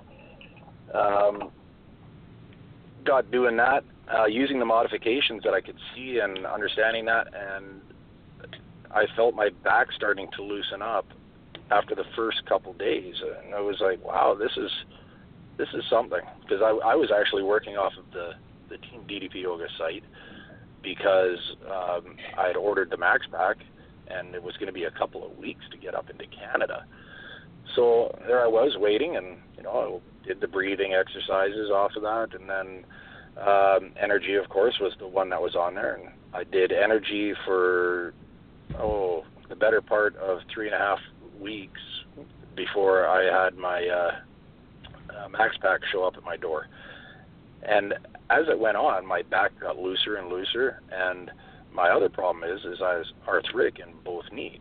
um, 0.94 1.50
got 3.04 3.30
doing 3.30 3.56
that, 3.56 3.84
uh, 4.12 4.26
using 4.26 4.58
the 4.58 4.64
modifications 4.64 5.42
that 5.42 5.52
I 5.52 5.60
could 5.60 5.76
see 5.94 6.20
and 6.22 6.46
understanding 6.46 7.04
that, 7.06 7.26
and 7.34 7.80
I 8.90 9.04
felt 9.16 9.34
my 9.34 9.50
back 9.64 9.88
starting 9.94 10.28
to 10.36 10.42
loosen 10.42 10.80
up 10.80 11.06
after 11.70 11.94
the 11.96 12.04
first 12.14 12.46
couple 12.46 12.72
days, 12.74 13.16
and 13.44 13.54
I 13.54 13.60
was 13.60 13.76
like, 13.80 14.02
wow, 14.04 14.36
this 14.38 14.52
is 14.56 14.70
this 15.58 15.68
is 15.74 15.82
something 15.90 16.20
because 16.42 16.62
I, 16.62 16.92
I 16.92 16.94
was 16.94 17.10
actually 17.10 17.42
working 17.42 17.76
off 17.76 17.92
of 17.98 18.04
the 18.12 18.32
the 18.68 18.78
Team 18.78 19.02
DDP 19.08 19.42
Yoga 19.42 19.66
site 19.78 20.02
because 20.82 21.38
um, 21.66 22.16
I 22.36 22.48
had 22.48 22.56
ordered 22.56 22.90
the 22.90 22.96
Max 22.96 23.26
Pack 23.30 23.58
and 24.08 24.34
it 24.34 24.42
was 24.42 24.54
going 24.56 24.66
to 24.66 24.72
be 24.72 24.84
a 24.84 24.90
couple 24.90 25.24
of 25.24 25.36
weeks 25.36 25.62
to 25.70 25.78
get 25.78 25.94
up 25.94 26.10
into 26.10 26.24
Canada. 26.26 26.84
So 27.74 28.16
there 28.26 28.42
I 28.42 28.46
was 28.46 28.76
waiting, 28.78 29.16
and 29.16 29.38
you 29.56 29.62
know 29.62 30.00
I 30.24 30.26
did 30.26 30.40
the 30.40 30.48
breathing 30.48 30.94
exercises 30.94 31.70
off 31.70 31.92
of 31.96 32.02
that, 32.02 32.28
and 32.38 32.48
then 32.48 32.84
um, 33.40 33.92
energy, 34.00 34.34
of 34.34 34.48
course, 34.48 34.74
was 34.80 34.92
the 34.98 35.06
one 35.06 35.28
that 35.30 35.42
was 35.42 35.54
on 35.54 35.74
there, 35.74 35.94
and 35.96 36.08
I 36.32 36.44
did 36.44 36.72
energy 36.72 37.34
for 37.44 38.14
oh 38.78 39.24
the 39.48 39.56
better 39.56 39.80
part 39.80 40.16
of 40.16 40.38
three 40.52 40.66
and 40.66 40.74
a 40.74 40.78
half 40.78 40.98
weeks 41.40 41.80
before 42.56 43.06
I 43.06 43.44
had 43.44 43.56
my 43.56 43.86
uh, 43.86 44.10
uh, 45.10 45.28
Max 45.28 45.56
Pack 45.58 45.80
show 45.92 46.04
up 46.04 46.16
at 46.16 46.24
my 46.24 46.36
door. 46.36 46.68
And 47.62 47.94
as 48.30 48.44
it 48.48 48.58
went 48.58 48.76
on, 48.76 49.06
my 49.06 49.22
back 49.22 49.58
got 49.60 49.78
looser 49.78 50.16
and 50.16 50.28
looser, 50.28 50.80
and 50.92 51.30
my 51.72 51.90
other 51.90 52.08
problem 52.08 52.48
is 52.48 52.60
is 52.64 52.80
I 52.80 52.98
was 52.98 53.12
arthritic 53.26 53.78
in 53.78 53.94
both 54.04 54.24
knees. 54.32 54.60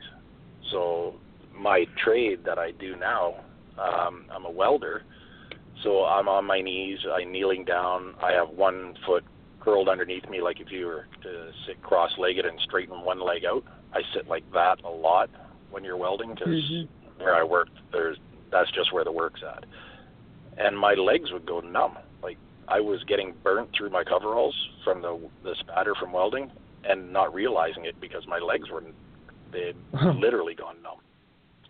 So 0.72 1.16
my 1.54 1.86
trade 2.04 2.40
that 2.46 2.58
I 2.58 2.72
do 2.72 2.96
now, 2.96 3.36
um, 3.78 4.26
I'm 4.32 4.46
a 4.46 4.52
welder, 4.52 5.04
so 5.84 6.06
I'm 6.06 6.28
on 6.28 6.46
my 6.46 6.62
knees, 6.62 7.00
I'm 7.14 7.32
kneeling 7.32 7.64
down, 7.66 8.16
I 8.22 8.32
have 8.32 8.50
one 8.50 8.96
foot 9.06 9.24
curled 9.60 9.90
underneath 9.90 10.28
me, 10.30 10.42
like 10.42 10.60
if 10.60 10.72
you 10.72 10.86
were 10.86 11.08
to 11.24 11.52
sit 11.68 11.82
cross-legged 11.82 12.46
and 12.46 12.60
straighten 12.62 13.02
one 13.02 13.20
leg 13.20 13.46
out. 13.46 13.64
I 13.94 14.02
sit 14.14 14.28
like 14.28 14.44
that 14.54 14.84
a 14.84 14.90
lot 14.90 15.30
when 15.72 15.84
you're 15.84 15.98
welding 15.98 16.34
because 16.34 16.48
where 17.18 17.36
I 17.36 17.44
work, 17.44 17.68
there's 17.92 18.18
that's 18.52 18.72
just 18.72 18.94
where 18.94 19.04
the 19.04 19.12
work's 19.12 19.42
at, 19.44 19.66
and 20.58 20.78
my 20.78 20.94
legs 20.94 21.32
would 21.32 21.46
go 21.46 21.60
numb. 21.60 21.98
Like 22.24 22.38
I 22.68 22.80
was 22.80 23.04
getting 23.04 23.34
burnt 23.44 23.70
through 23.78 23.90
my 23.90 24.04
coveralls 24.04 24.56
from 24.84 25.02
the 25.02 25.20
the 25.44 25.56
spatter 25.60 25.96
from 25.96 26.12
welding, 26.14 26.52
and 26.84 27.12
not 27.12 27.34
realizing 27.34 27.86
it 27.86 28.00
because 28.00 28.26
my 28.28 28.40
legs 28.40 28.70
were 28.70 28.84
they'd 29.52 29.76
literally 30.20 30.56
gone 30.56 30.76
numb. 30.84 31.00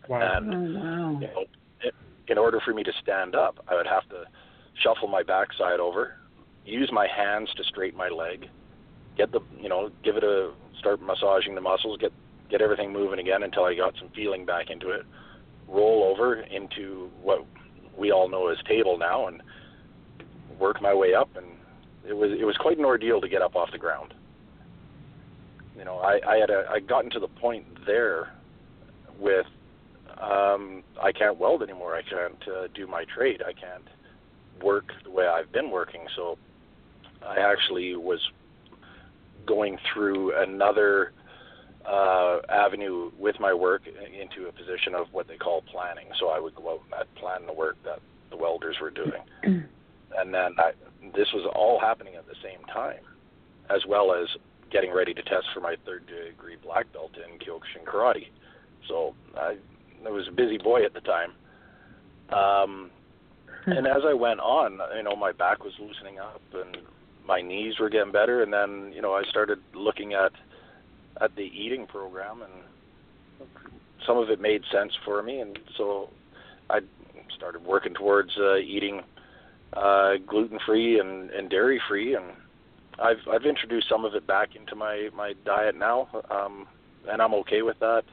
Wow. 0.07 0.21
And 0.37 0.53
Oh 0.53 0.79
wow. 0.79 1.19
you 1.21 1.27
know, 1.27 1.45
i- 1.83 1.91
in 2.31 2.37
order 2.37 2.59
for 2.63 2.73
me 2.73 2.83
to 2.83 2.91
stand 3.01 3.35
up, 3.35 3.63
I 3.67 3.75
would 3.75 3.87
have 3.87 4.07
to 4.09 4.25
shuffle 4.83 5.07
my 5.07 5.23
backside 5.23 5.79
over, 5.79 6.15
use 6.65 6.91
my 6.91 7.07
hands 7.07 7.49
to 7.55 7.63
straighten 7.63 7.97
my 7.97 8.09
leg, 8.09 8.49
get 9.17 9.31
the 9.31 9.39
you 9.59 9.69
know 9.69 9.89
give 10.03 10.17
it 10.17 10.23
a 10.23 10.51
start 10.79 11.01
massaging 11.01 11.55
the 11.55 11.61
muscles, 11.61 11.97
get 11.99 12.11
get 12.49 12.61
everything 12.61 12.93
moving 12.93 13.19
again 13.19 13.41
until 13.43 13.63
I 13.63 13.73
got 13.75 13.95
some 13.97 14.09
feeling 14.09 14.45
back 14.45 14.69
into 14.69 14.89
it, 14.91 15.03
roll 15.67 16.03
over 16.03 16.35
into 16.41 17.09
what 17.21 17.45
we 17.97 18.11
all 18.11 18.29
know 18.29 18.47
as 18.47 18.57
table 18.67 18.97
now, 18.97 19.27
and 19.27 19.41
work 20.59 20.81
my 20.81 20.93
way 20.93 21.13
up. 21.13 21.29
And 21.35 21.47
it 22.07 22.15
was 22.15 22.31
it 22.31 22.45
was 22.45 22.57
quite 22.57 22.77
an 22.77 22.85
ordeal 22.85 23.21
to 23.21 23.29
get 23.29 23.41
up 23.41 23.55
off 23.55 23.71
the 23.71 23.77
ground. 23.77 24.13
You 25.77 25.85
know, 25.85 25.97
I 25.97 26.19
I 26.27 26.37
had 26.37 26.49
a 26.49 26.65
I 26.69 26.79
gotten 26.79 27.11
to 27.11 27.19
the 27.19 27.27
point 27.27 27.65
there 27.85 28.33
with 29.19 29.45
um, 30.21 30.83
I 31.01 31.11
can't 31.11 31.37
weld 31.37 31.61
anymore. 31.61 31.95
I 31.95 32.01
can't 32.01 32.47
uh, 32.47 32.67
do 32.73 32.87
my 32.87 33.05
trade. 33.05 33.41
I 33.45 33.53
can't 33.53 33.87
work 34.63 34.91
the 35.03 35.11
way 35.11 35.27
I've 35.27 35.51
been 35.51 35.69
working. 35.69 36.01
So 36.15 36.37
I 37.25 37.39
actually 37.39 37.95
was 37.95 38.19
going 39.45 39.77
through 39.93 40.35
another 40.41 41.11
uh, 41.87 42.39
avenue 42.49 43.11
with 43.17 43.39
my 43.39 43.53
work 43.53 43.83
into 43.87 44.47
a 44.47 44.51
position 44.51 44.95
of 44.95 45.07
what 45.11 45.27
they 45.27 45.37
call 45.37 45.61
planning. 45.61 46.07
So 46.19 46.29
I 46.29 46.39
would 46.39 46.55
go 46.55 46.73
out 46.73 46.81
and 46.85 46.93
I'd 46.95 47.15
plan 47.15 47.45
the 47.45 47.53
work 47.53 47.77
that 47.83 47.99
the 48.29 48.37
welders 48.37 48.77
were 48.81 48.91
doing. 48.91 49.21
and 49.43 50.33
then 50.33 50.55
I, 50.57 50.71
this 51.15 51.27
was 51.33 51.49
all 51.55 51.79
happening 51.79 52.15
at 52.15 52.25
the 52.27 52.35
same 52.43 52.65
time, 52.73 53.03
as 53.69 53.81
well 53.87 54.13
as 54.13 54.27
getting 54.71 54.91
ready 54.91 55.13
to 55.13 55.21
test 55.23 55.45
for 55.53 55.59
my 55.59 55.75
third 55.85 56.05
degree 56.07 56.57
black 56.61 56.91
belt 56.91 57.11
in 57.15 57.37
Kyokushin 57.39 57.85
karate. 57.85 58.27
So 58.87 59.13
I, 59.37 59.57
I 60.05 60.09
was 60.09 60.27
a 60.27 60.31
busy 60.31 60.57
boy 60.57 60.83
at 60.85 60.93
the 60.93 61.01
time. 61.01 61.31
Um, 62.29 62.91
and 63.67 63.87
as 63.87 64.01
I 64.07 64.13
went 64.13 64.39
on, 64.39 64.79
you 64.95 65.03
know, 65.03 65.15
my 65.15 65.31
back 65.31 65.63
was 65.63 65.73
loosening 65.79 66.19
up 66.19 66.41
and 66.53 66.77
my 67.27 67.41
knees 67.41 67.79
were 67.79 67.89
getting 67.89 68.11
better, 68.11 68.43
and 68.43 68.53
then 68.53 68.91
you 68.93 69.01
know 69.01 69.13
I 69.13 69.23
started 69.29 69.59
looking 69.73 70.13
at 70.13 70.31
at 71.21 71.35
the 71.35 71.43
eating 71.43 71.87
program, 71.87 72.41
and 72.41 73.49
some 74.05 74.17
of 74.17 74.29
it 74.29 74.39
made 74.39 74.61
sense 74.71 74.93
for 75.03 75.21
me, 75.23 75.39
and 75.39 75.57
so 75.77 76.09
I 76.69 76.79
started 77.35 77.65
working 77.65 77.93
towards 77.93 78.31
uh, 78.37 78.57
eating 78.57 79.01
uh, 79.73 80.13
gluten 80.27 80.59
free 80.65 80.99
and, 80.99 81.29
and 81.31 81.49
dairy 81.49 81.81
free, 81.87 82.15
and 82.15 82.25
I've 82.99 83.27
I've 83.31 83.45
introduced 83.45 83.89
some 83.89 84.05
of 84.05 84.15
it 84.15 84.25
back 84.25 84.55
into 84.55 84.75
my 84.75 85.09
my 85.15 85.33
diet 85.45 85.75
now, 85.75 86.07
um, 86.29 86.67
and 87.09 87.21
I'm 87.21 87.33
okay 87.35 87.61
with 87.61 87.79
that. 87.79 88.03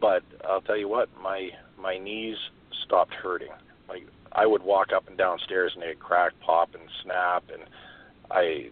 But 0.00 0.22
I'll 0.48 0.62
tell 0.62 0.76
you 0.76 0.88
what, 0.88 1.08
my 1.22 1.50
my 1.78 1.98
knees 1.98 2.36
stopped 2.84 3.14
hurting. 3.14 3.52
Like 3.88 4.06
I 4.32 4.46
would 4.46 4.62
walk 4.62 4.88
up 4.94 5.08
and 5.08 5.16
down 5.16 5.38
stairs 5.44 5.72
and 5.74 5.82
they'd 5.82 5.98
crack, 5.98 6.32
pop, 6.44 6.74
and 6.74 6.82
snap, 7.02 7.44
and 7.52 7.62
I 8.30 8.70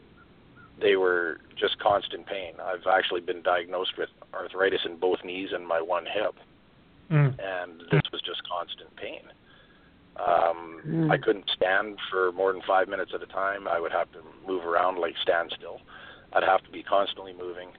they 0.80 0.96
were 0.96 1.38
just 1.56 1.78
constant 1.78 2.26
pain. 2.26 2.54
I've 2.62 2.86
actually 2.86 3.20
been 3.20 3.42
diagnosed 3.42 3.92
with 3.98 4.08
arthritis 4.34 4.80
in 4.84 4.96
both 4.96 5.24
knees 5.24 5.50
and 5.52 5.66
my 5.66 5.80
one 5.80 6.06
hip, 6.06 6.34
Mm. 7.10 7.34
and 7.38 7.80
this 7.90 8.02
was 8.12 8.20
just 8.22 8.42
constant 8.48 8.94
pain. 8.96 9.22
Um, 10.16 10.80
Mm. 10.84 11.12
I 11.12 11.16
couldn't 11.16 11.48
stand 11.50 11.98
for 12.10 12.32
more 12.32 12.52
than 12.52 12.60
five 12.62 12.88
minutes 12.88 13.12
at 13.14 13.22
a 13.22 13.26
time. 13.26 13.66
I 13.68 13.78
would 13.80 13.92
have 13.92 14.10
to 14.12 14.18
move 14.46 14.66
around 14.66 14.98
like 14.98 15.16
stand 15.22 15.52
still. 15.56 15.80
I'd 16.32 16.42
have 16.42 16.62
to 16.64 16.70
be 16.70 16.82
constantly 16.82 17.32
moving. 17.32 17.70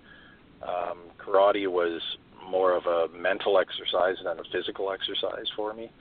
Um, 0.63 0.97
karate 1.19 1.67
was 1.67 2.01
more 2.47 2.71
of 2.73 2.85
a 2.87 3.07
mental 3.09 3.59
exercise 3.59 4.17
than 4.23 4.39
a 4.39 4.43
physical 4.45 4.91
exercise 4.91 5.49
for 5.55 5.73
me. 5.73 5.91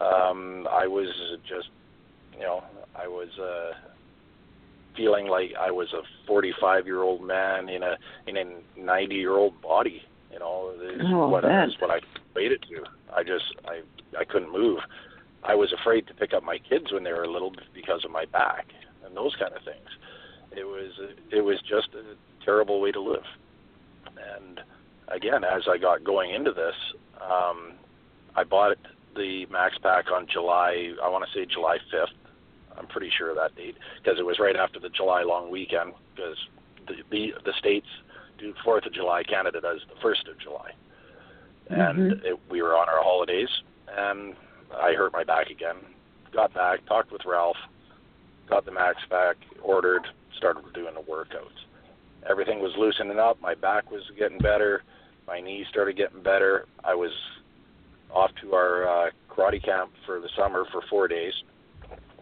Um, 0.00 0.66
I 0.68 0.86
was 0.86 1.08
just, 1.46 1.68
you 2.34 2.40
know, 2.40 2.64
I 2.94 3.06
was 3.06 3.38
uh, 3.38 3.74
feeling 4.96 5.26
like 5.28 5.52
I 5.58 5.70
was 5.70 5.92
a 5.92 6.02
45 6.26 6.86
year 6.86 7.02
old 7.02 7.22
man 7.22 7.68
in 7.68 7.82
a 7.82 7.96
in 8.26 8.36
a 8.36 8.44
90 8.80 9.14
year 9.14 9.32
old 9.36 9.60
body. 9.60 10.02
You 10.32 10.38
know, 10.40 10.72
is 10.82 11.00
Oh, 11.06 11.28
what 11.28 11.42
that- 11.42 11.68
is 11.68 11.80
what 11.80 11.90
I 11.90 12.00
equated 12.30 12.62
to. 12.70 12.84
I 13.14 13.22
just 13.22 13.54
I 13.66 13.82
I 14.18 14.24
couldn't 14.24 14.52
move. 14.52 14.80
I 15.44 15.54
was 15.54 15.72
afraid 15.72 16.06
to 16.08 16.14
pick 16.14 16.34
up 16.34 16.42
my 16.42 16.58
kids 16.58 16.92
when 16.92 17.04
they 17.04 17.12
were 17.12 17.26
little 17.26 17.52
because 17.74 18.04
of 18.04 18.10
my 18.10 18.24
back 18.26 18.66
and 19.04 19.16
those 19.16 19.34
kind 19.36 19.54
of 19.54 19.62
things. 19.62 19.88
It 20.52 20.64
was 20.64 20.92
it 21.30 21.40
was 21.42 21.60
just 21.62 21.88
a 21.94 22.02
terrible 22.44 22.80
way 22.80 22.92
to 22.92 23.00
live. 23.00 23.24
And 24.36 24.60
again, 25.08 25.44
as 25.44 25.62
I 25.68 25.78
got 25.78 26.04
going 26.04 26.34
into 26.34 26.52
this, 26.52 26.74
um, 27.20 27.72
I 28.34 28.44
bought 28.44 28.76
the 29.14 29.46
Max 29.46 29.78
Pack 29.78 30.10
on 30.10 30.26
July. 30.26 30.92
I 31.02 31.08
want 31.08 31.24
to 31.26 31.32
say 31.32 31.46
July 31.46 31.78
5th. 31.92 32.08
I'm 32.78 32.86
pretty 32.86 33.10
sure 33.16 33.30
of 33.30 33.36
that 33.36 33.54
date 33.56 33.76
because 34.02 34.18
it 34.18 34.24
was 34.24 34.38
right 34.38 34.56
after 34.56 34.78
the 34.80 34.88
July 34.88 35.22
long 35.22 35.50
weekend 35.50 35.92
because 36.14 36.36
the 36.86 36.94
the, 37.10 37.32
the 37.44 37.52
states 37.58 37.86
do 38.38 38.52
Fourth 38.64 38.86
of 38.86 38.92
July. 38.92 39.22
Canada 39.22 39.60
does 39.60 39.80
the 39.88 40.00
first 40.00 40.28
of 40.28 40.38
July, 40.38 40.72
and 41.68 42.12
it, 42.24 42.38
we 42.50 42.62
were 42.62 42.76
on 42.76 42.88
our 42.88 43.02
holidays, 43.02 43.48
and 43.96 44.34
I 44.74 44.92
hurt 44.92 45.12
my 45.12 45.24
back 45.24 45.50
again. 45.50 45.76
Got 46.32 46.52
back, 46.54 46.84
talked 46.86 47.12
with 47.12 47.22
Ralph, 47.24 47.56
got 48.48 48.64
the 48.64 48.72
Max 48.72 48.98
Pack, 49.08 49.36
ordered, 49.62 50.02
started 50.36 50.64
doing 50.74 50.94
the 50.94 51.00
workouts. 51.00 51.64
Everything 52.28 52.60
was 52.60 52.72
loosening 52.76 53.18
up. 53.18 53.40
My 53.40 53.54
back 53.54 53.90
was 53.90 54.02
getting 54.18 54.38
better. 54.38 54.82
My 55.26 55.40
knees 55.40 55.66
started 55.70 55.96
getting 55.96 56.22
better. 56.22 56.66
I 56.84 56.94
was 56.94 57.12
off 58.12 58.30
to 58.42 58.54
our 58.54 59.06
uh, 59.06 59.10
karate 59.30 59.64
camp 59.64 59.92
for 60.04 60.20
the 60.20 60.28
summer 60.36 60.64
for 60.72 60.82
four 60.88 61.08
days. 61.08 61.32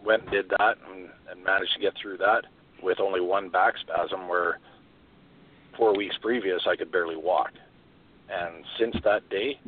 Went 0.05 0.23
and 0.23 0.31
did 0.31 0.49
that 0.49 0.77
and, 0.89 1.09
and 1.29 1.43
managed 1.43 1.73
to 1.73 1.79
get 1.79 1.93
through 2.01 2.17
that 2.17 2.43
with 2.83 2.99
only 2.99 3.21
one 3.21 3.49
back 3.49 3.73
spasm 3.77 4.27
where 4.27 4.59
four 5.77 5.95
weeks 5.95 6.15
previous 6.21 6.61
I 6.67 6.75
could 6.75 6.91
barely 6.91 7.15
walk. 7.15 7.51
And 8.29 8.63
since 8.79 8.95
that 9.03 9.27
day, 9.29 9.59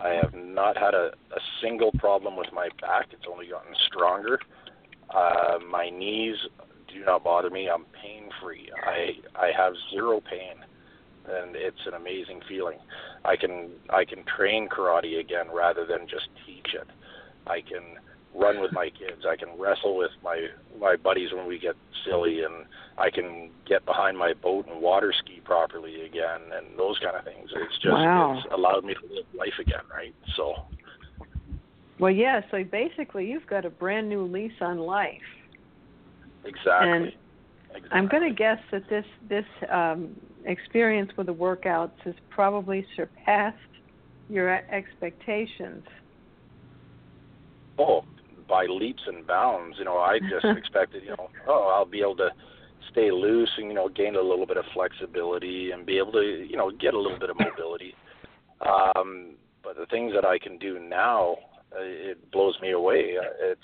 I 0.00 0.10
have 0.10 0.34
not 0.34 0.76
had 0.76 0.94
a, 0.94 1.12
a 1.32 1.40
single 1.62 1.90
problem 1.92 2.36
with 2.36 2.48
my 2.52 2.68
back. 2.80 3.06
It's 3.12 3.24
only 3.30 3.48
gotten 3.48 3.74
stronger. 3.86 4.38
Uh, 5.10 5.58
my 5.70 5.90
knees 5.90 6.36
do 6.92 7.04
not 7.04 7.24
bother 7.24 7.50
me. 7.50 7.68
I'm 7.68 7.84
pain 8.02 8.30
free. 8.42 8.70
I 8.84 9.12
I 9.34 9.50
have 9.56 9.72
zero 9.90 10.20
pain, 10.20 10.64
and 11.28 11.56
it's 11.56 11.86
an 11.86 11.94
amazing 11.94 12.40
feeling. 12.48 12.78
I 13.24 13.36
can 13.36 13.70
I 13.90 14.04
can 14.04 14.24
train 14.24 14.68
karate 14.68 15.20
again 15.20 15.46
rather 15.52 15.86
than 15.86 16.06
just 16.08 16.28
teach 16.46 16.74
it. 16.74 16.86
I 17.46 17.60
can 17.60 17.96
run 18.34 18.60
with 18.60 18.72
my 18.72 18.90
kids. 18.90 19.24
I 19.28 19.36
can 19.36 19.58
wrestle 19.58 19.96
with 19.96 20.10
my 20.22 20.46
my 20.78 20.96
buddies 20.96 21.32
when 21.32 21.46
we 21.46 21.58
get 21.58 21.74
silly, 22.04 22.42
and 22.42 22.66
I 22.96 23.10
can 23.10 23.50
get 23.66 23.84
behind 23.84 24.16
my 24.18 24.32
boat 24.34 24.66
and 24.68 24.80
water 24.80 25.12
ski 25.18 25.40
properly 25.44 26.04
again, 26.06 26.40
and 26.52 26.78
those 26.78 26.98
kind 26.98 27.16
of 27.16 27.24
things. 27.24 27.50
It's 27.54 27.74
just 27.82 27.92
Wow. 27.92 28.38
it's 28.38 28.46
allowed 28.52 28.84
me 28.84 28.94
to 28.94 29.14
live 29.14 29.26
life 29.34 29.58
again, 29.60 29.84
right? 29.90 30.14
So 30.36 30.54
Well, 31.98 32.12
yeah. 32.12 32.42
So 32.50 32.62
basically, 32.64 33.26
you've 33.30 33.46
got 33.46 33.64
a 33.64 33.70
brand 33.70 34.08
new 34.08 34.22
lease 34.24 34.60
on 34.60 34.78
life. 34.78 35.20
exactly. 36.44 36.90
And 36.90 37.12
exactly. 37.74 37.90
I'm 37.92 38.08
going 38.08 38.22
to 38.28 38.34
guess 38.34 38.58
that 38.70 38.88
this 38.88 39.04
this 39.28 39.44
um, 39.70 40.14
experience 40.44 41.10
with 41.16 41.26
the 41.26 41.34
workouts 41.34 41.98
has 42.04 42.14
probably 42.30 42.86
surpassed 42.96 43.56
your 44.28 44.48
expectations. 44.72 45.84
oh, 47.78 48.04
by 48.48 48.66
leaps 48.66 49.02
and 49.06 49.26
bounds. 49.26 49.76
You 49.78 49.84
know, 49.84 49.98
I 49.98 50.18
just 50.18 50.44
expected, 50.58 51.02
you 51.04 51.10
know, 51.10 51.28
oh, 51.46 51.72
I'll 51.74 51.84
be 51.84 52.00
able 52.00 52.16
to 52.16 52.30
stay 52.90 53.10
loose 53.10 53.50
and 53.58 53.68
you 53.68 53.74
know 53.74 53.88
gain 53.88 54.16
a 54.16 54.20
little 54.20 54.46
bit 54.46 54.56
of 54.56 54.64
flexibility 54.72 55.70
and 55.70 55.84
be 55.84 55.98
able 55.98 56.12
to 56.12 56.46
you 56.48 56.56
know 56.56 56.70
get 56.70 56.94
a 56.94 56.98
little 56.98 57.18
bit 57.18 57.30
of 57.30 57.36
mobility. 57.38 57.94
Um, 58.60 59.34
but 59.62 59.76
the 59.76 59.86
things 59.86 60.12
that 60.14 60.24
I 60.24 60.38
can 60.38 60.58
do 60.58 60.78
now, 60.78 61.36
uh, 61.72 61.80
it 61.80 62.30
blows 62.32 62.56
me 62.62 62.72
away. 62.72 63.16
Uh, 63.18 63.52
It's, 63.52 63.60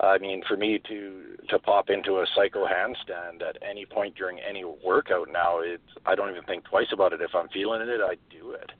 I 0.00 0.18
mean, 0.18 0.42
for 0.48 0.56
me 0.56 0.80
to 0.88 1.36
to 1.50 1.58
pop 1.58 1.90
into 1.90 2.14
a 2.14 2.26
psycho 2.34 2.66
handstand 2.66 3.42
at 3.48 3.58
any 3.68 3.86
point 3.86 4.16
during 4.16 4.38
any 4.40 4.64
workout 4.64 5.28
now, 5.32 5.60
it's 5.60 5.82
I 6.06 6.14
don't 6.14 6.30
even 6.30 6.44
think 6.44 6.64
twice 6.64 6.88
about 6.92 7.12
it. 7.12 7.20
If 7.20 7.34
I'm 7.34 7.48
feeling 7.48 7.80
it, 7.82 8.00
I 8.00 8.16
do 8.30 8.52
it. 8.52 8.70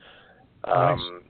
Um, 0.64 1.22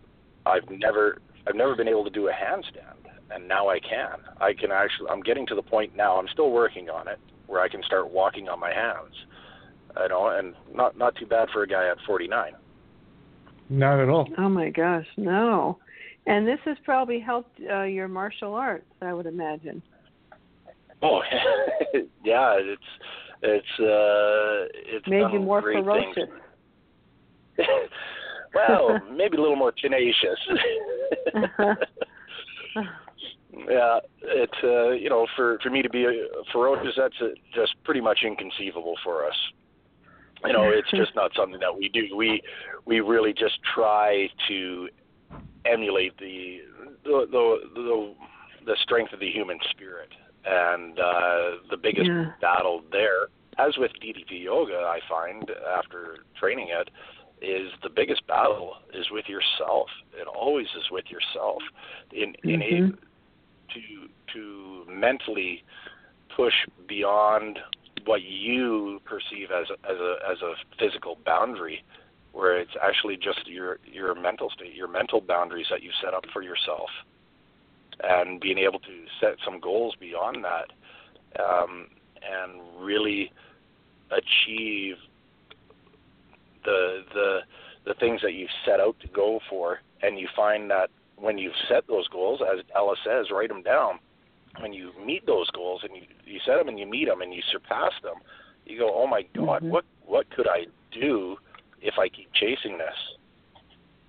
I've 0.46 0.70
never 0.70 1.18
I've 1.46 1.57
never 1.57 1.74
been 1.74 1.88
able 1.88 2.05
to 2.05 2.11
do 2.11 2.29
a 2.29 2.33
handstand, 2.33 3.05
and 3.31 3.49
now 3.49 3.69
I 3.69 3.79
can. 3.81 4.19
I 4.41 4.53
can 4.53 4.71
actually. 4.71 5.09
I'm 5.11 5.21
getting 5.21 5.47
to 5.49 5.55
the 5.55 5.63
point 5.63 5.97
now. 5.97 6.17
I'm 6.17 6.29
still 6.33 6.51
working 6.51 6.91
on 6.91 7.09
it, 7.09 7.19
where 7.47 7.61
I 7.61 7.69
can 7.69 7.83
start 7.83 8.11
walking 8.11 8.49
on 8.49 8.61
my 8.61 8.73
hands. 8.73 9.15
You 10.01 10.09
know, 10.09 10.29
and 10.29 10.55
not 10.75 10.97
not 10.99 11.15
too 11.17 11.27
bad 11.27 11.49
for 11.53 11.63
a 11.63 11.67
guy 11.67 11.89
at 11.89 11.97
49. 12.07 12.53
Not 13.71 14.01
at 14.01 14.09
all. 14.09 14.29
Oh 14.39 14.49
my 14.49 14.71
gosh, 14.71 15.07
no! 15.17 15.79
And 16.27 16.47
this 16.47 16.59
has 16.65 16.77
probably 16.85 17.21
helped 17.21 17.59
uh, 17.71 17.83
your 17.83 18.09
martial 18.09 18.55
arts, 18.55 18.87
I 19.01 19.13
would 19.13 19.27
imagine. 19.27 19.83
Oh, 21.03 21.21
yeah, 22.25 22.57
it's 22.59 22.83
it's 23.43 23.81
uh 23.81 24.69
it's 24.75 25.07
Made 25.07 25.33
you 25.33 25.41
more 25.41 25.63
ferocious. 25.63 26.29
Well, 28.55 29.01
maybe 29.17 29.37
a 29.37 29.41
little 29.41 29.57
more 29.57 29.73
tenacious. 29.73 30.39
Yeah, 33.69 33.99
it's 34.23 34.59
uh, 34.62 34.90
you 34.90 35.09
know, 35.09 35.27
for 35.37 35.59
for 35.62 35.71
me 35.71 35.83
to 35.83 35.90
be 35.90 36.05
a 36.05 36.12
ferocious, 36.53 36.95
that's 36.97 37.14
uh 37.21 37.29
just 37.55 37.75
pretty 37.85 38.01
much 38.01 38.21
inconceivable 38.25 38.95
for 39.03 39.27
us. 39.27 39.37
You 40.45 40.53
know, 40.53 40.69
it's 40.71 40.90
just 40.90 41.14
not 41.14 41.31
something 41.35 41.61
that 41.61 41.75
we 41.77 41.88
do. 41.88 42.14
We 42.17 42.43
we 42.85 43.01
really 43.01 43.33
just 43.33 43.59
try 43.75 44.29
to 44.49 44.88
emulate 45.64 46.17
the 46.19 46.59
the 47.05 47.27
the 47.31 47.59
the, 47.75 48.14
the 48.67 48.77
strength 48.83 49.12
of 49.12 49.21
the 49.21 49.31
human 49.31 49.59
spirit, 49.71 50.11
and 50.45 50.99
uh, 50.99 51.51
the 51.71 51.77
biggest 51.77 52.09
Yeah. 52.09 52.33
battle 52.40 52.83
there, 52.93 53.29
as 53.59 53.79
with 53.79 53.93
DDP 54.03 54.43
yoga, 54.43 54.77
I 54.77 55.01
find 55.09 55.51
after 55.79 56.19
training 56.38 56.69
it, 56.69 56.90
is 57.40 57.73
the 57.83 57.88
biggest 57.90 58.27
battle 58.27 58.75
is 58.93 59.11
with 59.11 59.29
yourself. 59.29 59.88
It 60.12 60.27
always 60.27 60.67
is 60.77 60.90
with 60.90 61.11
yourself. 61.11 61.62
In 62.12 62.35
in 62.45 62.62
a, 62.62 62.73
Mhm. 62.83 62.99
To 63.75 64.09
to 64.33 64.91
mentally 64.91 65.63
push 66.37 66.55
beyond 66.89 67.59
what 68.07 68.23
you 68.23 69.01
perceive 69.05 69.51
as 69.51 69.67
a, 69.71 69.91
as 69.91 69.99
a 69.99 70.17
as 70.31 70.39
a 70.43 70.55
physical 70.79 71.19
boundary, 71.25 71.85
where 72.33 72.59
it's 72.59 72.77
actually 72.83 73.17
just 73.17 73.47
your 73.47 73.79
your 73.85 74.15
mental 74.15 74.51
state, 74.51 74.75
your 74.75 74.89
mental 74.89 75.21
boundaries 75.21 75.67
that 75.71 75.83
you 75.83 75.91
set 76.03 76.15
up 76.15 76.25
for 76.33 76.43
yourself. 76.43 76.91
and 78.03 78.41
being 78.41 78.59
able 78.59 78.81
to 78.81 79.05
set 79.21 79.37
some 79.45 79.61
goals 79.61 79.95
beyond 80.01 80.45
that, 80.45 80.73
um, 81.43 81.87
and 82.23 82.61
really 82.85 83.33
achieve 84.11 84.97
the 86.65 87.05
the 87.15 87.41
the 87.87 87.95
things 87.95 88.21
that 88.23 88.33
you've 88.33 88.51
set 88.65 88.81
out 88.81 88.97
to 89.01 89.09
go 89.09 89.41
for, 89.49 89.81
and 90.03 90.19
you 90.19 90.29
find 90.35 90.71
that 90.71 90.91
when 91.16 91.38
you've 91.38 91.57
set 91.68 91.87
those 91.87 92.09
goals, 92.09 92.40
as 92.42 92.64
Ella 92.74 92.94
says, 93.05 93.27
write 93.31 93.48
them 93.48 93.62
down. 93.62 93.98
When 94.61 94.72
you 94.72 94.92
meet 95.05 95.27
those 95.27 95.50
goals 95.50 95.83
and 95.83 95.96
you 95.96 96.03
you 96.24 96.40
set 96.46 96.57
them 96.57 96.68
and 96.68 96.79
you 96.79 96.87
meet 96.87 97.07
them 97.07 97.22
and 97.22 97.35
you 97.35 97.42
surpass 97.50 97.92
them, 98.03 98.16
you 98.64 98.79
go, 98.79 98.94
oh 98.94 99.07
my 99.07 99.22
God, 99.35 99.62
Mhm. 99.62 99.70
what 99.70 99.85
what 100.05 100.31
could 100.31 100.46
I 100.48 100.66
do 100.92 101.37
if 101.81 101.98
I 101.98 102.09
keep 102.09 102.33
chasing 102.35 102.79
this? 102.79 103.16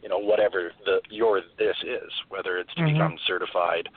You 0.01 0.09
know, 0.09 0.19
whatever 0.19 0.71
the 0.85 1.01
your 1.09 1.41
this 1.57 1.77
is, 1.83 2.11
whether 2.29 2.57
it's 2.57 2.73
to 2.75 2.81
Mhm. 2.81 2.93
become 2.93 3.17
certified 3.25 3.89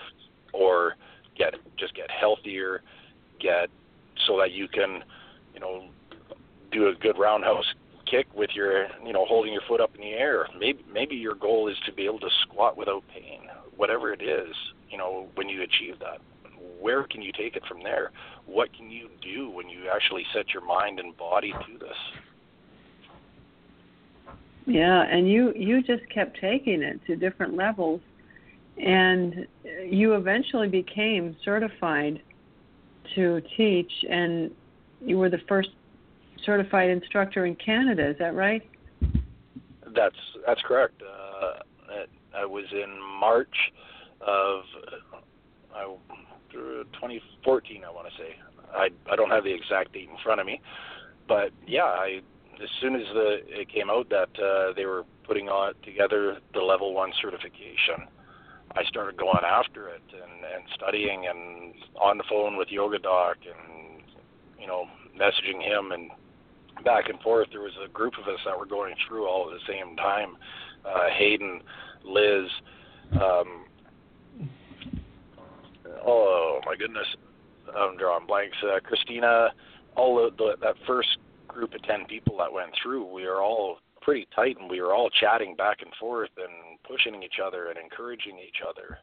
or 0.53 0.97
get 1.35 1.55
just 1.77 1.95
get 1.95 2.11
healthier, 2.11 2.83
get 3.39 3.69
so 4.27 4.39
that 4.39 4.53
you 4.53 4.69
can, 4.69 5.05
you 5.55 5.61
know, 5.61 5.89
do 6.71 6.89
a 6.89 6.95
good 6.95 7.19
roundhouse 7.19 7.75
kick 8.11 8.27
with 8.35 8.51
your, 8.55 8.87
you 9.05 9.13
know, 9.13 9.25
holding 9.25 9.53
your 9.53 9.63
foot 9.69 9.81
up 9.81 9.95
in 9.95 10.01
the 10.01 10.13
air. 10.13 10.47
Maybe 10.59 10.85
maybe 10.93 11.15
your 11.15 11.35
goal 11.35 11.69
is 11.69 11.77
to 11.87 11.93
be 11.93 12.05
able 12.05 12.21
to 12.21 12.31
squat 12.43 12.77
without 12.77 13.03
pain. 13.13 13.41
Whatever 13.77 14.13
it 14.13 14.23
is, 14.23 14.55
you 14.91 14.99
know, 14.99 15.29
when 15.35 15.49
you 15.49 15.63
achieve 15.63 15.99
that, 16.01 16.19
where 16.81 17.05
can 17.05 17.23
you 17.23 17.33
take 17.33 17.57
it 17.57 17.63
from 17.69 17.83
there? 17.83 18.11
What 18.47 18.73
can 18.77 18.91
you 18.91 19.09
do 19.23 19.51
when 19.51 19.69
you 19.69 19.89
actually 19.95 20.25
set 20.35 20.53
your 20.53 20.65
mind 20.65 20.99
and 20.99 21.17
body 21.17 21.53
to 21.53 21.79
this? 21.79 21.97
Yeah, 24.67 25.03
and 25.03 25.31
you 25.31 25.53
you 25.55 25.83
just 25.83 26.09
kept 26.13 26.39
taking 26.41 26.83
it 26.83 27.01
to 27.07 27.17
different 27.17 27.57
levels, 27.57 28.01
and 28.77 29.47
you 29.85 30.15
eventually 30.15 30.69
became 30.69 31.37
certified 31.45 32.21
to 33.15 33.41
teach, 33.57 33.91
and 34.11 34.51
you 35.01 35.17
were 35.19 35.31
the 35.31 35.41
first 35.49 35.71
certified 36.45 36.91
instructor 36.91 37.47
in 37.47 37.55
Canada. 37.57 38.11
Is 38.11 38.17
that 38.19 38.35
right? 38.35 38.63
That's 39.95 40.17
that's 40.47 40.61
correct. 40.63 41.03
Uh, 41.03 41.61
I, 42.35 42.45
was 42.45 42.67
in 42.73 43.01
March 43.19 43.55
of 44.21 44.61
uh, 45.75 45.95
2014. 46.53 47.85
I 47.85 47.91
want 47.91 48.07
to 48.09 48.15
say. 48.17 48.37
I 48.75 48.89
I 49.11 49.17
don't 49.17 49.31
have 49.31 49.45
the 49.45 49.53
exact 49.53 49.93
date 49.93 50.09
in 50.11 50.17
front 50.23 50.41
of 50.41 50.47
me, 50.47 50.61
but 51.27 51.51
yeah, 51.67 51.85
I 51.85 52.21
as 52.63 52.69
soon 52.81 52.95
as 52.97 53.07
the 53.15 53.39
it 53.47 53.69
came 53.73 53.91
out 53.91 54.09
that 54.11 54.29
uh, 54.39 54.73
they 54.75 54.85
were 54.85 55.05
putting 55.25 55.49
on 55.49 55.75
together 55.85 56.39
the 56.55 56.61
level 56.61 56.95
one 56.95 57.13
certification, 57.21 58.09
I 58.77 58.85
started 58.85 59.17
going 59.17 59.45
after 59.45 59.89
it 59.89 60.03
and 60.13 60.45
and 60.55 60.65
studying 60.75 61.27
and 61.27 61.75
on 62.01 62.19
the 62.19 62.25
phone 62.29 62.57
with 62.57 62.69
Yoga 62.71 62.99
Doc 62.99 63.39
and 63.47 64.03
you 64.61 64.67
know 64.67 64.87
messaging 65.19 65.63
him 65.63 65.93
and 65.93 66.11
back 66.85 67.09
and 67.09 67.21
forth. 67.21 67.49
There 67.51 67.61
was 67.61 67.73
a 67.85 67.89
group 67.89 68.15
of 68.21 68.29
us 68.33 68.41
that 68.45 68.59
were 68.59 68.67
going 68.67 68.95
through 69.07 69.27
all 69.27 69.51
at 69.51 69.59
the 69.59 69.73
same 69.73 69.97
time. 69.97 70.37
Uh, 70.85 71.09
Hayden, 71.17 71.61
Liz, 72.05 72.47
um, 73.13 73.65
oh 76.07 76.61
my 76.67 76.77
goodness, 76.77 77.07
I'm 77.77 77.97
drawing 77.97 78.27
blanks. 78.27 78.57
Uh, 78.63 78.81
Christina, 78.81 79.49
all 79.97 80.25
of 80.25 80.37
the, 80.37 80.57
that 80.63 80.75
first 80.87 81.19
group 81.47 81.75
of 81.75 81.83
ten 81.83 82.05
people 82.07 82.37
that 82.39 82.53
went 82.53 82.71
through, 82.83 83.13
we 83.13 83.27
were 83.27 83.43
all 83.43 83.79
pretty 84.01 84.27
tight, 84.35 84.57
and 84.61 84.71
we 84.71 84.81
were 84.81 84.95
all 84.95 85.11
chatting 85.11 85.55
back 85.57 85.79
and 85.83 85.93
forth 86.01 86.31
and 86.37 86.79
pushing 86.89 87.23
each 87.23 87.41
other 87.45 87.69
and 87.69 87.79
encouraging 87.79 88.39
each 88.39 88.63
other. 88.67 88.99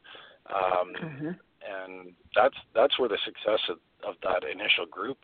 Um, 0.48 0.92
Mm-hmm. 1.02 1.28
and 1.28 2.12
that's 2.34 2.54
that's 2.74 2.98
where 2.98 3.08
the 3.08 3.18
success 3.24 3.58
of, 3.68 3.78
of 4.06 4.14
that 4.22 4.48
initial 4.48 4.86
group 4.88 5.18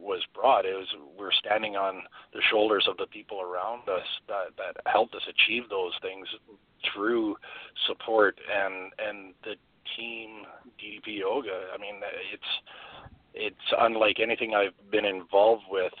was 0.00 0.22
brought. 0.34 0.64
It 0.64 0.74
was 0.74 0.88
we're 1.18 1.32
standing 1.32 1.76
on 1.76 2.02
the 2.32 2.40
shoulders 2.50 2.86
of 2.88 2.96
the 2.96 3.06
people 3.06 3.40
around 3.40 3.88
us 3.88 4.06
that 4.28 4.56
that 4.56 4.80
helped 4.86 5.14
us 5.14 5.22
achieve 5.28 5.68
those 5.68 5.92
things 6.02 6.26
through 6.92 7.36
support 7.86 8.38
and 8.50 8.92
and 8.98 9.34
the 9.44 9.54
team 9.96 10.44
DDP 10.80 11.18
yoga. 11.18 11.70
I 11.74 11.78
mean, 11.78 12.00
it's 12.32 12.52
it's 13.34 13.74
unlike 13.78 14.18
anything 14.20 14.54
I've 14.54 14.90
been 14.90 15.04
involved 15.04 15.64
with 15.70 15.92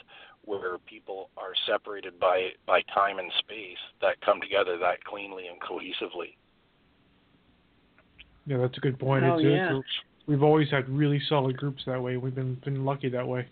where 0.44 0.78
people 0.86 1.28
are 1.36 1.52
separated 1.66 2.18
by 2.18 2.50
by 2.66 2.82
time 2.94 3.18
and 3.18 3.30
space 3.38 3.78
that 4.00 4.20
come 4.20 4.40
together 4.40 4.78
that 4.78 5.04
cleanly 5.04 5.44
and 5.48 5.60
cohesively. 5.60 6.36
Yeah, 8.46 8.58
that's 8.58 8.78
a 8.78 8.80
good 8.80 8.98
point. 8.98 9.24
Oh, 9.24 9.38
it's, 9.38 9.44
yeah. 9.44 9.76
it's, 9.76 9.86
we've 10.26 10.42
always 10.42 10.70
had 10.70 10.88
really 10.88 11.20
solid 11.28 11.56
groups 11.56 11.82
that 11.86 12.00
way. 12.00 12.16
We've 12.16 12.34
been 12.34 12.54
been 12.64 12.84
lucky 12.84 13.08
that 13.10 13.26
way. 13.26 13.46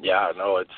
Yeah, 0.00 0.32
no, 0.36 0.56
it's 0.58 0.70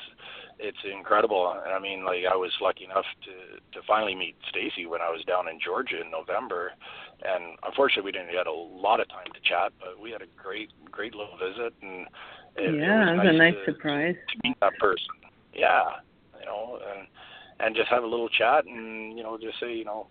it's 0.59 0.77
incredible. 0.83 1.55
And 1.65 1.73
I 1.73 1.79
mean, 1.79 2.03
like 2.05 2.23
I 2.29 2.35
was 2.35 2.51
lucky 2.61 2.85
enough 2.85 3.05
to 3.25 3.79
to 3.79 3.85
finally 3.87 4.15
meet 4.15 4.35
Stacy 4.49 4.85
when 4.85 5.01
I 5.01 5.09
was 5.09 5.23
down 5.25 5.47
in 5.47 5.59
Georgia 5.63 6.01
in 6.01 6.11
November, 6.11 6.71
and 7.23 7.57
unfortunately 7.63 8.11
we 8.11 8.11
didn't 8.11 8.33
get 8.33 8.47
a 8.47 8.51
lot 8.53 8.99
of 8.99 9.07
time 9.09 9.31
to 9.33 9.39
chat, 9.41 9.71
but 9.79 9.99
we 10.01 10.11
had 10.11 10.21
a 10.21 10.29
great 10.41 10.69
great 10.91 11.15
little 11.15 11.37
visit, 11.37 11.73
and 11.81 12.07
it, 12.55 12.75
yeah, 12.75 13.09
it 13.09 13.13
it 13.13 13.17
was 13.17 13.25
was 13.25 13.35
a 13.35 13.37
nice 13.37 13.53
to, 13.65 13.71
surprise. 13.71 14.15
to 14.15 14.39
meet 14.43 14.59
that 14.59 14.73
person. 14.79 15.15
Yeah, 15.53 16.03
you 16.39 16.45
know, 16.45 16.79
and 16.93 17.07
and 17.59 17.75
just 17.75 17.89
have 17.89 18.03
a 18.03 18.07
little 18.07 18.29
chat, 18.29 18.65
and 18.65 19.17
you 19.17 19.23
know, 19.23 19.37
just 19.37 19.59
say, 19.59 19.73
you 19.73 19.85
know, 19.85 20.07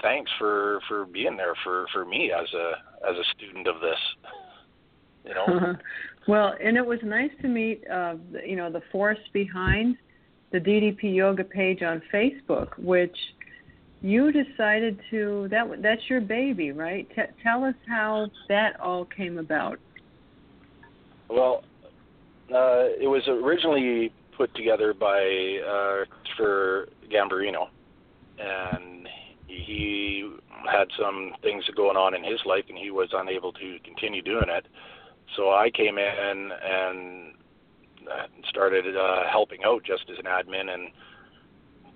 thanks 0.00 0.30
for 0.38 0.80
for 0.88 1.04
being 1.04 1.36
there 1.36 1.54
for 1.62 1.86
for 1.92 2.04
me 2.04 2.32
as 2.32 2.48
a 2.54 2.72
as 3.08 3.16
a 3.16 3.24
student 3.36 3.66
of 3.66 3.80
this. 3.80 4.00
You 5.24 5.34
know. 5.34 5.76
well, 6.26 6.54
and 6.62 6.76
it 6.76 6.84
was 6.84 6.98
nice 7.02 7.30
to 7.42 7.48
meet, 7.48 7.82
uh, 7.88 8.16
you 8.44 8.56
know, 8.56 8.70
the 8.70 8.82
force 8.90 9.18
behind 9.32 9.96
the 10.52 10.58
DDP 10.58 11.14
Yoga 11.14 11.44
page 11.44 11.82
on 11.82 12.02
Facebook, 12.12 12.78
which 12.78 13.16
you 14.02 14.32
decided 14.32 15.00
to 15.10 15.48
that 15.50 15.82
that's 15.82 16.02
your 16.08 16.20
baby, 16.20 16.72
right? 16.72 17.08
T- 17.14 17.22
tell 17.42 17.64
us 17.64 17.74
how 17.88 18.28
that 18.48 18.78
all 18.80 19.04
came 19.04 19.38
about. 19.38 19.78
Well, 21.28 21.64
uh, 22.54 22.94
it 23.00 23.08
was 23.08 23.22
originally 23.26 24.12
put 24.36 24.54
together 24.54 24.94
by 24.94 25.58
uh, 25.66 26.04
Christopher 26.10 26.88
and 28.38 29.08
he 29.46 30.30
had 30.70 30.88
some 30.98 31.32
things 31.42 31.64
going 31.76 31.96
on 31.96 32.14
in 32.14 32.22
his 32.22 32.40
life, 32.44 32.64
and 32.68 32.76
he 32.78 32.90
was 32.90 33.08
unable 33.12 33.52
to 33.52 33.78
continue 33.84 34.22
doing 34.22 34.48
it. 34.48 34.66
So 35.34 35.50
I 35.50 35.70
came 35.70 35.98
in 35.98 36.50
and 36.62 37.32
started 38.48 38.96
uh, 38.96 39.28
helping 39.30 39.64
out 39.64 39.82
just 39.84 40.04
as 40.10 40.18
an 40.18 40.24
admin, 40.24 40.72
and 40.72 40.90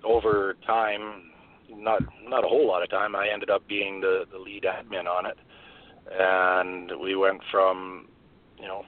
over 0.03 0.55
time, 0.65 1.31
not 1.69 2.01
not 2.23 2.43
a 2.43 2.47
whole 2.47 2.67
lot 2.67 2.83
of 2.83 2.89
time, 2.89 3.15
I 3.15 3.29
ended 3.31 3.49
up 3.49 3.67
being 3.67 4.01
the 4.01 4.25
the 4.31 4.37
lead 4.37 4.63
admin 4.63 5.07
on 5.07 5.25
it, 5.25 5.37
and 6.11 6.91
we 6.99 7.15
went 7.15 7.41
from 7.49 8.07
you 8.59 8.67
know 8.67 8.83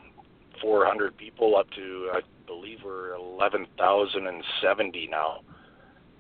400 0.62 1.18
people 1.18 1.56
up 1.56 1.70
to 1.72 2.12
I 2.14 2.22
believe 2.46 2.80
we're 2.84 3.16
11,070 3.16 5.08
now. 5.10 5.40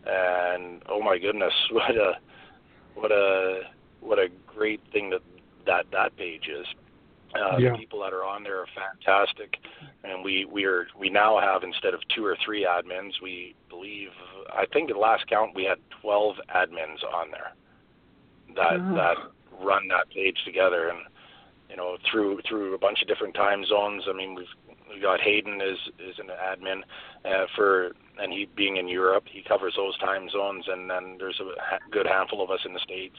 And 0.05 0.81
oh 0.89 1.01
my 1.01 1.17
goodness, 1.17 1.53
what 1.71 1.95
a 1.95 2.13
what 2.95 3.11
a 3.11 3.61
what 4.01 4.19
a 4.19 4.27
great 4.47 4.81
thing 4.91 5.09
that 5.11 5.21
that 5.65 5.85
that 5.91 6.15
page 6.17 6.47
is. 6.47 6.65
Uh, 7.35 7.57
Yeah. 7.57 7.71
The 7.71 7.77
people 7.77 7.99
that 8.01 8.13
are 8.13 8.23
on 8.23 8.43
there 8.43 8.59
are 8.59 8.67
fantastic, 8.75 9.57
and 10.03 10.23
we 10.23 10.45
we 10.45 10.65
are 10.65 10.87
we 10.97 11.09
now 11.09 11.39
have 11.39 11.63
instead 11.63 11.93
of 11.93 12.01
two 12.15 12.25
or 12.25 12.35
three 12.45 12.63
admins, 12.65 13.13
we 13.21 13.55
believe 13.69 14.09
I 14.51 14.65
think 14.67 14.89
at 14.91 14.97
last 14.97 15.25
count 15.27 15.55
we 15.55 15.63
had 15.63 15.79
12 16.01 16.35
admins 16.49 17.03
on 17.13 17.31
there 17.31 17.53
that 18.55 18.79
Wow. 18.79 18.95
that 18.95 19.17
run 19.65 19.87
that 19.87 20.09
page 20.09 20.37
together, 20.45 20.89
and 20.89 20.99
you 21.69 21.75
know 21.75 21.97
through 22.11 22.41
through 22.47 22.75
a 22.75 22.77
bunch 22.77 23.01
of 23.01 23.07
different 23.07 23.33
time 23.33 23.65
zones. 23.65 24.03
I 24.07 24.13
mean, 24.13 24.35
we've 24.35 24.47
we 24.93 24.99
got 24.99 25.19
Hayden 25.21 25.59
is 25.61 25.79
is 25.97 26.19
an 26.19 26.27
admin 26.27 26.83
uh, 27.25 27.47
for, 27.55 27.93
and 28.19 28.31
he 28.31 28.45
being 28.55 28.77
in 28.77 28.87
Europe, 28.87 29.23
he 29.27 29.41
covers 29.41 29.73
those 29.75 29.97
time 29.97 30.29
zones, 30.29 30.65
and 30.67 30.87
then 30.89 31.15
there's 31.17 31.39
a 31.39 31.79
good 31.89 32.05
handful 32.05 32.43
of 32.43 32.51
us 32.51 32.59
in 32.65 32.73
the 32.73 32.79
states 32.79 33.17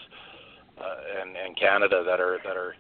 uh, 0.78 1.20
and 1.20 1.36
and 1.36 1.56
Canada 1.58 2.04
that 2.06 2.20
are 2.20 2.38
that 2.44 2.56
are 2.56 2.76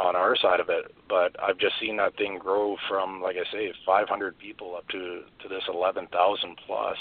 on 0.00 0.16
our 0.16 0.36
side 0.36 0.60
of 0.60 0.68
it. 0.68 0.94
But 1.08 1.36
I've 1.42 1.58
just 1.58 1.74
seen 1.80 1.96
that 1.98 2.16
thing 2.16 2.38
grow 2.38 2.76
from, 2.88 3.20
like 3.20 3.36
I 3.36 3.50
say, 3.52 3.72
500 3.84 4.38
people 4.38 4.76
up 4.76 4.88
to 4.88 5.22
to 5.42 5.48
this 5.48 5.62
11,000 5.68 6.08
plus, 6.66 6.96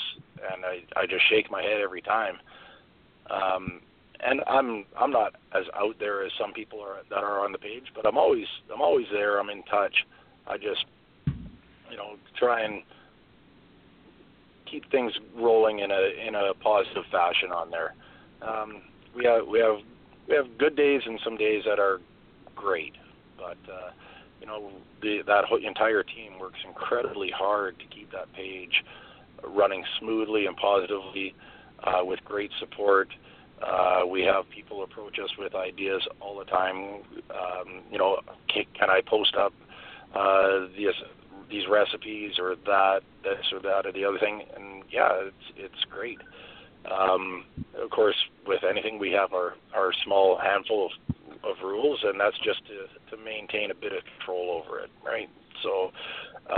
and 0.54 0.66
I 0.66 0.84
I 1.00 1.06
just 1.06 1.28
shake 1.30 1.50
my 1.52 1.62
head 1.62 1.82
every 1.82 2.02
time. 2.02 2.38
Um, 3.30 3.82
and 4.24 4.42
I'm 4.48 4.86
I'm 5.00 5.12
not 5.12 5.36
as 5.54 5.66
out 5.76 5.96
there 6.00 6.24
as 6.26 6.32
some 6.40 6.54
people 6.54 6.82
are 6.82 6.98
that 7.10 7.24
are 7.24 7.44
on 7.44 7.52
the 7.52 7.58
page, 7.58 7.86
but 7.96 8.06
I'm 8.06 8.18
always 8.18 8.46
I'm 8.74 8.82
always 8.82 9.08
there. 9.12 9.40
I'm 9.40 9.50
in 9.50 9.64
touch. 9.64 9.96
I 10.48 10.58
just 10.58 10.86
you 11.90 11.98
know 11.98 12.16
try 12.38 12.62
and 12.62 12.84
keep 14.70 14.90
things 14.92 15.12
rolling 15.36 15.80
in 15.80 15.92
a 15.92 16.28
in 16.28 16.36
a 16.36 16.54
positive 16.62 17.04
fashion 17.12 17.52
on 17.52 17.72
there. 17.72 17.94
Um, 18.42 18.82
we 19.16 19.26
have 19.26 19.48
we 19.48 19.60
have 19.60 19.78
we 20.28 20.36
have 20.36 20.58
good 20.58 20.76
days 20.76 21.02
and 21.06 21.20
some 21.24 21.38
days 21.38 21.64
that 21.66 21.80
are 21.80 22.00
great, 22.62 22.94
but 23.38 23.58
uh, 23.72 23.92
you 24.40 24.48
know 24.48 24.72
the, 25.02 25.22
that 25.28 25.46
whole 25.46 25.64
entire 25.66 26.04
team 26.04 26.40
works 26.40 26.60
incredibly 26.68 27.32
hard 27.32 27.78
to 27.80 27.86
keep 27.96 28.12
that 28.12 28.32
page 28.34 28.84
running 29.48 29.84
smoothly 30.00 30.46
and 30.46 30.56
positively 30.58 31.34
uh, 31.84 32.04
with 32.04 32.20
great 32.26 32.52
support. 32.60 33.10
Uh, 33.62 34.06
we 34.08 34.22
have 34.22 34.50
people 34.50 34.84
approach 34.84 35.20
us 35.20 35.30
with 35.38 35.54
ideas 35.54 36.02
all 36.20 36.38
the 36.38 36.46
time. 36.46 37.02
Um, 37.30 37.82
you 37.92 37.98
know, 37.98 38.18
can, 38.52 38.64
can 38.78 38.90
I 38.90 39.02
post 39.06 39.36
up 39.36 39.54
uh, 40.16 40.68
these 40.76 40.94
these 41.50 41.64
recipes 41.70 42.40
or 42.40 42.56
that, 42.66 43.02
this 43.24 43.46
or 43.52 43.60
that 43.60 43.86
or 43.86 43.92
the 43.92 44.06
other 44.06 44.18
thing? 44.20 44.44
And 44.56 44.84
yeah, 44.92 45.10
it's 45.14 45.58
it's 45.58 45.84
great. 45.90 46.20
Um, 46.92 47.46
of 47.80 47.92
course, 47.92 48.16
with 48.48 48.64
anything, 48.68 48.98
we 48.98 49.12
have 49.12 49.34
our 49.34 49.54
our 49.76 49.92
small 50.04 50.40
handful 50.42 50.88
of 50.88 51.16
of 51.44 51.56
rules, 51.64 52.00
and 52.04 52.20
that's 52.20 52.38
just 52.40 52.62
to 52.68 53.16
to 53.16 53.24
maintain 53.24 53.72
a 53.72 53.76
bit 53.76 53.94
of 53.94 54.04
control 54.18 54.62
over 54.64 54.80
it, 54.80 54.90
right? 55.06 55.30
So. 55.64 55.92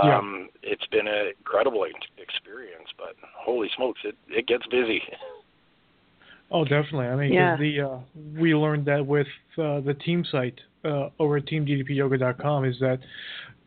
Um, 0.02 0.48
yeah. 0.62 0.72
It's 0.72 0.86
been 0.86 1.06
an 1.06 1.32
incredible 1.38 1.86
experience, 2.16 2.88
but 2.96 3.14
holy 3.36 3.68
smokes, 3.76 4.00
it 4.02 4.16
it 4.28 4.46
gets 4.48 4.66
busy. 4.66 5.02
Oh, 6.50 6.64
definitely. 6.64 7.06
I 7.06 7.16
mean, 7.16 7.32
yeah. 7.32 7.56
the 7.56 7.80
uh, 7.80 7.98
we 8.40 8.54
learned 8.54 8.86
that 8.86 9.04
with 9.06 9.26
uh, 9.58 9.80
the 9.80 9.94
team 10.04 10.24
site 10.30 10.58
uh, 10.84 11.08
over 11.18 11.36
at 11.38 11.46
teamddpyoga.com 11.46 12.64
is 12.64 12.76
that 12.80 12.98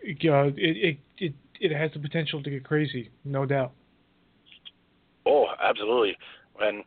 uh, 0.03 0.51
it, 0.55 0.97
it 1.17 1.33
it 1.59 1.71
has 1.71 1.91
the 1.93 1.99
potential 1.99 2.41
to 2.43 2.49
get 2.49 2.63
crazy, 2.63 3.09
no 3.25 3.45
doubt. 3.45 3.71
Oh, 5.25 5.47
absolutely. 5.61 6.15
When 6.55 6.83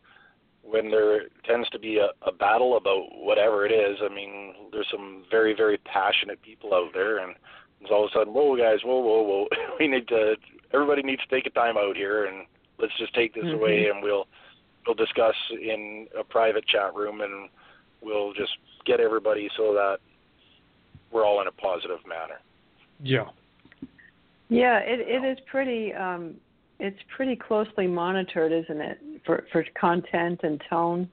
when 0.70 0.90
there 0.90 1.22
tends 1.44 1.68
to 1.70 1.78
be 1.78 1.98
a, 1.98 2.08
a 2.26 2.32
battle 2.32 2.76
about 2.76 3.06
whatever 3.16 3.66
it 3.66 3.72
is, 3.72 3.98
I 4.02 4.12
mean, 4.14 4.54
there's 4.72 4.86
some 4.90 5.24
very 5.30 5.54
very 5.54 5.78
passionate 5.78 6.40
people 6.42 6.72
out 6.74 6.90
there, 6.94 7.18
and 7.18 7.34
it's 7.80 7.90
all 7.90 8.04
of 8.04 8.10
a 8.10 8.18
sudden, 8.18 8.32
whoa, 8.32 8.56
guys, 8.56 8.78
whoa, 8.84 9.00
whoa, 9.00 9.22
whoa, 9.22 9.48
we 9.80 9.88
need 9.88 10.08
to. 10.08 10.36
Everybody 10.72 11.02
needs 11.02 11.22
to 11.22 11.34
take 11.34 11.46
a 11.46 11.50
time 11.50 11.76
out 11.76 11.96
here, 11.96 12.26
and 12.26 12.46
let's 12.78 12.96
just 12.98 13.14
take 13.14 13.34
this 13.34 13.44
mm-hmm. 13.44 13.56
away, 13.56 13.86
and 13.92 14.02
we'll 14.02 14.26
we'll 14.86 14.94
discuss 14.94 15.34
in 15.50 16.06
a 16.18 16.22
private 16.22 16.66
chat 16.66 16.94
room, 16.94 17.20
and 17.20 17.48
we'll 18.00 18.32
just 18.32 18.52
get 18.86 19.00
everybody 19.00 19.50
so 19.56 19.72
that 19.74 19.98
we're 21.10 21.26
all 21.26 21.40
in 21.40 21.48
a 21.48 21.52
positive 21.52 21.98
manner. 22.06 22.40
Yeah. 23.02 23.28
Yeah, 24.48 24.78
it 24.78 25.00
it 25.00 25.24
is 25.24 25.38
pretty 25.50 25.92
um 25.94 26.36
it's 26.80 26.98
pretty 27.14 27.36
closely 27.36 27.86
monitored, 27.86 28.52
isn't 28.52 28.80
it, 28.80 28.98
for 29.24 29.44
for 29.52 29.64
content 29.78 30.40
and 30.42 30.60
tone? 30.68 31.08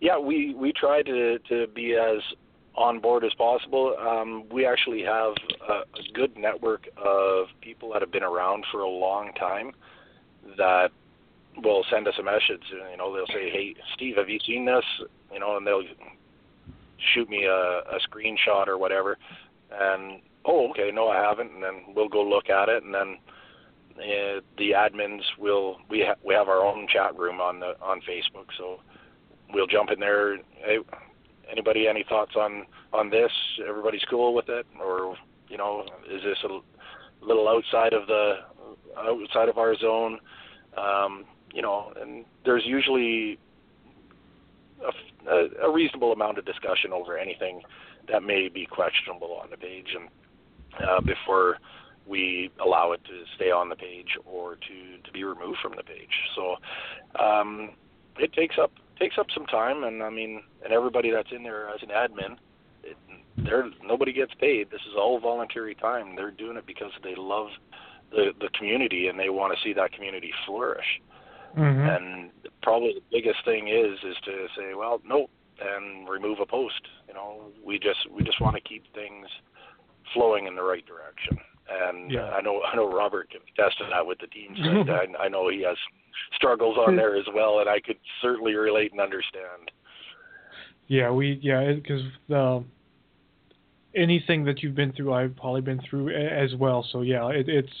Yeah, 0.00 0.18
we 0.18 0.54
we 0.54 0.72
try 0.72 1.02
to 1.02 1.38
to 1.48 1.66
be 1.68 1.94
as 1.94 2.20
on 2.74 3.00
board 3.00 3.24
as 3.24 3.32
possible. 3.34 3.94
Um, 3.98 4.44
we 4.50 4.66
actually 4.66 5.02
have 5.02 5.34
a, 5.68 5.72
a 5.72 6.12
good 6.14 6.36
network 6.36 6.88
of 6.96 7.46
people 7.60 7.92
that 7.92 8.02
have 8.02 8.10
been 8.12 8.22
around 8.22 8.64
for 8.70 8.80
a 8.80 8.88
long 8.88 9.32
time 9.34 9.72
that 10.56 10.90
will 11.62 11.84
send 11.90 12.08
us 12.08 12.14
a 12.18 12.22
message. 12.22 12.62
You 12.90 12.96
know, 12.96 13.14
they'll 13.14 13.26
say, 13.26 13.50
"Hey, 13.50 13.74
Steve, 13.94 14.16
have 14.16 14.28
you 14.28 14.38
seen 14.46 14.64
this?" 14.64 14.84
You 15.32 15.40
know, 15.40 15.56
and 15.56 15.66
they'll 15.66 15.84
shoot 17.14 17.28
me 17.28 17.44
a, 17.44 17.50
a 17.50 17.98
screenshot 18.08 18.68
or 18.68 18.78
whatever, 18.78 19.18
and 19.70 20.20
oh, 20.44 20.70
okay, 20.70 20.90
no, 20.92 21.08
I 21.08 21.16
haven't, 21.16 21.52
and 21.52 21.62
then 21.62 21.94
we'll 21.94 22.08
go 22.08 22.22
look 22.22 22.50
at 22.50 22.68
it, 22.68 22.82
and 22.82 22.94
then 22.94 23.18
the 23.96 24.70
admins 24.70 25.22
will 25.38 25.78
we 25.88 26.04
ha- 26.06 26.20
we 26.24 26.34
have 26.34 26.48
our 26.48 26.64
own 26.64 26.86
chat 26.92 27.16
room 27.18 27.40
on 27.40 27.60
the 27.60 27.74
on 27.80 28.00
Facebook, 28.00 28.46
so 28.58 28.80
we'll 29.52 29.66
jump 29.66 29.90
in 29.90 30.00
there. 30.00 30.36
Hey, 30.36 30.78
anybody 31.50 31.86
any 31.88 32.04
thoughts 32.08 32.32
on 32.36 32.66
on 32.92 33.10
this? 33.10 33.30
Everybody's 33.66 34.04
cool 34.10 34.34
with 34.34 34.48
it, 34.48 34.66
or 34.80 35.16
you 35.48 35.56
know, 35.56 35.84
is 36.10 36.22
this 36.22 36.38
a 36.44 37.24
little 37.24 37.48
outside 37.48 37.92
of 37.92 38.06
the 38.06 38.34
outside 38.98 39.48
of 39.48 39.58
our 39.58 39.76
zone? 39.76 40.18
Um, 40.76 41.24
you 41.52 41.62
know, 41.62 41.92
and 42.00 42.24
there's 42.44 42.64
usually 42.64 43.38
a, 45.28 45.66
a 45.66 45.72
reasonable 45.72 46.12
amount 46.12 46.38
of 46.38 46.46
discussion 46.46 46.92
over 46.92 47.18
anything 47.18 47.62
that 48.10 48.22
may 48.22 48.48
be 48.48 48.66
questionable 48.66 49.38
on 49.42 49.50
the 49.50 49.56
page, 49.56 49.94
and 49.94 50.08
uh, 50.88 51.00
before 51.00 51.58
we 52.06 52.50
allow 52.64 52.92
it 52.92 53.04
to 53.04 53.24
stay 53.36 53.50
on 53.50 53.68
the 53.68 53.76
page 53.76 54.18
or 54.24 54.56
to 54.56 55.02
to 55.04 55.12
be 55.12 55.24
removed 55.24 55.58
from 55.62 55.74
the 55.76 55.82
page. 55.82 56.10
So 56.34 56.56
um, 57.22 57.70
it 58.18 58.32
takes 58.32 58.56
up 58.58 58.72
takes 58.98 59.18
up 59.18 59.26
some 59.34 59.46
time, 59.46 59.84
and 59.84 60.02
I 60.02 60.10
mean, 60.10 60.42
and 60.64 60.72
everybody 60.72 61.10
that's 61.10 61.32
in 61.32 61.42
there 61.42 61.68
as 61.68 61.82
an 61.82 61.88
admin, 61.88 62.36
it, 62.82 62.96
they're 63.36 63.70
nobody 63.84 64.12
gets 64.12 64.34
paid. 64.34 64.70
This 64.70 64.82
is 64.82 64.94
all 64.96 65.20
voluntary 65.20 65.74
time. 65.74 66.16
They're 66.16 66.30
doing 66.30 66.56
it 66.56 66.66
because 66.66 66.92
they 67.02 67.14
love 67.16 67.48
the 68.10 68.32
the 68.40 68.48
community 68.58 69.08
and 69.08 69.18
they 69.18 69.30
want 69.30 69.56
to 69.56 69.62
see 69.62 69.72
that 69.74 69.92
community 69.92 70.32
flourish. 70.46 71.00
Mm-hmm. 71.56 71.88
And 71.88 72.30
probably 72.62 72.94
the 72.94 73.02
biggest 73.10 73.44
thing 73.44 73.68
is 73.68 73.98
is 74.04 74.16
to 74.24 74.46
say, 74.56 74.74
well, 74.74 75.00
no, 75.04 75.28
and 75.60 76.08
remove 76.08 76.38
a 76.40 76.46
post. 76.46 76.80
You 77.08 77.14
know, 77.14 77.52
we 77.64 77.78
just 77.78 78.10
we 78.10 78.22
just 78.22 78.40
want 78.40 78.56
to 78.56 78.62
keep 78.62 78.84
things 78.94 79.26
flowing 80.14 80.46
in 80.46 80.56
the 80.56 80.62
right 80.62 80.84
direction. 80.86 81.38
And 81.72 82.10
yeah. 82.10 82.30
I 82.30 82.40
know 82.40 82.62
I 82.62 82.76
know 82.76 82.90
Robert 82.90 83.30
can 83.30 83.40
attest 83.54 83.78
to 83.78 83.84
that 83.90 84.06
with 84.06 84.18
the 84.18 84.26
team 84.28 84.54
site. 84.56 85.16
I, 85.18 85.24
I 85.24 85.28
know 85.28 85.48
he 85.48 85.62
has 85.62 85.76
struggles 86.34 86.76
on 86.78 86.90
hmm. 86.90 86.96
there 86.96 87.16
as 87.16 87.24
well, 87.34 87.60
and 87.60 87.68
I 87.68 87.80
could 87.80 87.98
certainly 88.20 88.54
relate 88.54 88.92
and 88.92 89.00
understand. 89.00 89.70
Yeah, 90.88 91.10
we 91.10 91.38
yeah 91.42 91.72
because 91.72 92.02
the 92.28 92.38
um, 92.38 92.66
anything 93.94 94.44
that 94.44 94.62
you've 94.62 94.74
been 94.74 94.92
through, 94.92 95.12
I've 95.12 95.36
probably 95.36 95.60
been 95.60 95.80
through 95.88 96.10
as 96.10 96.54
well. 96.54 96.86
So 96.92 97.02
yeah, 97.02 97.28
it, 97.28 97.48
it's 97.48 97.72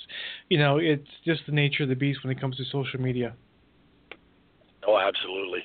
you 0.48 0.58
know 0.58 0.78
it's 0.78 1.08
just 1.24 1.42
the 1.46 1.52
nature 1.52 1.82
of 1.82 1.88
the 1.88 1.96
beast 1.96 2.24
when 2.24 2.34
it 2.34 2.40
comes 2.40 2.56
to 2.56 2.64
social 2.70 3.00
media. 3.00 3.34
Oh, 4.86 4.98
absolutely. 4.98 5.60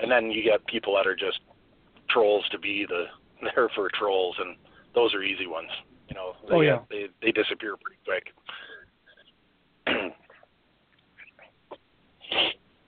And 0.00 0.10
then 0.10 0.30
you 0.30 0.42
get 0.42 0.66
people 0.66 0.96
that 0.96 1.06
are 1.06 1.14
just 1.14 1.40
trolls 2.10 2.44
to 2.50 2.58
be 2.58 2.86
the 2.88 3.04
there 3.54 3.68
for 3.74 3.90
trolls, 3.98 4.36
and 4.38 4.56
those 4.94 5.14
are 5.14 5.22
easy 5.22 5.46
ones. 5.46 5.70
You 6.12 6.20
know, 6.20 6.32
oh, 6.42 6.48
they, 6.48 6.54
oh 6.54 6.60
yeah, 6.60 6.78
they 6.90 7.06
they 7.22 7.32
disappear 7.32 7.76
pretty 7.76 7.98
quick. 8.04 8.34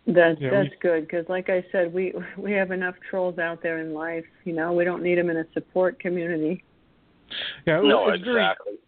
That's 0.07 0.39
yeah, 0.39 0.51
that's 0.51 0.69
we, 0.69 0.77
good 0.83 1.09
because, 1.09 1.25
like 1.31 1.49
I 1.49 1.65
said, 1.73 1.95
we 1.95 2.13
we 2.37 2.53
have 2.53 2.73
enough 2.73 2.95
trolls 3.09 3.39
out 3.39 3.63
there 3.63 3.79
in 3.81 3.95
life. 3.95 4.27
You 4.45 4.53
know, 4.53 4.75
we 4.75 4.85
don't 4.85 5.03
need 5.03 5.17
them 5.17 5.31
in 5.31 5.39
a 5.39 5.45
support 5.55 5.99
community. 5.99 6.63
Yeah, 7.67 7.81
no, 7.81 8.11
it's 8.11 8.19
exactly. 8.19 8.73
Very, 8.75 8.79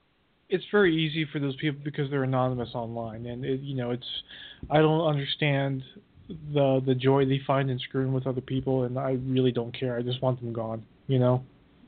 it's 0.50 0.64
very 0.70 0.94
easy 0.94 1.26
for 1.32 1.38
those 1.38 1.56
people 1.56 1.80
because 1.82 2.10
they're 2.10 2.24
anonymous 2.24 2.68
online, 2.74 3.24
and 3.24 3.46
it, 3.46 3.60
you 3.60 3.74
know, 3.74 3.92
it's 3.92 4.04
I 4.70 4.78
don't 4.82 5.08
understand 5.08 5.82
the 6.28 6.82
the 6.84 6.94
joy 6.94 7.24
they 7.24 7.40
find 7.46 7.70
in 7.70 7.78
screwing 7.78 8.12
with 8.12 8.26
other 8.26 8.42
people, 8.42 8.82
and 8.82 8.98
I 8.98 9.12
really 9.24 9.52
don't 9.52 9.72
care. 9.72 9.96
I 9.96 10.02
just 10.02 10.20
want 10.20 10.38
them 10.40 10.52
gone. 10.52 10.84
You 11.06 11.18
know. 11.18 11.42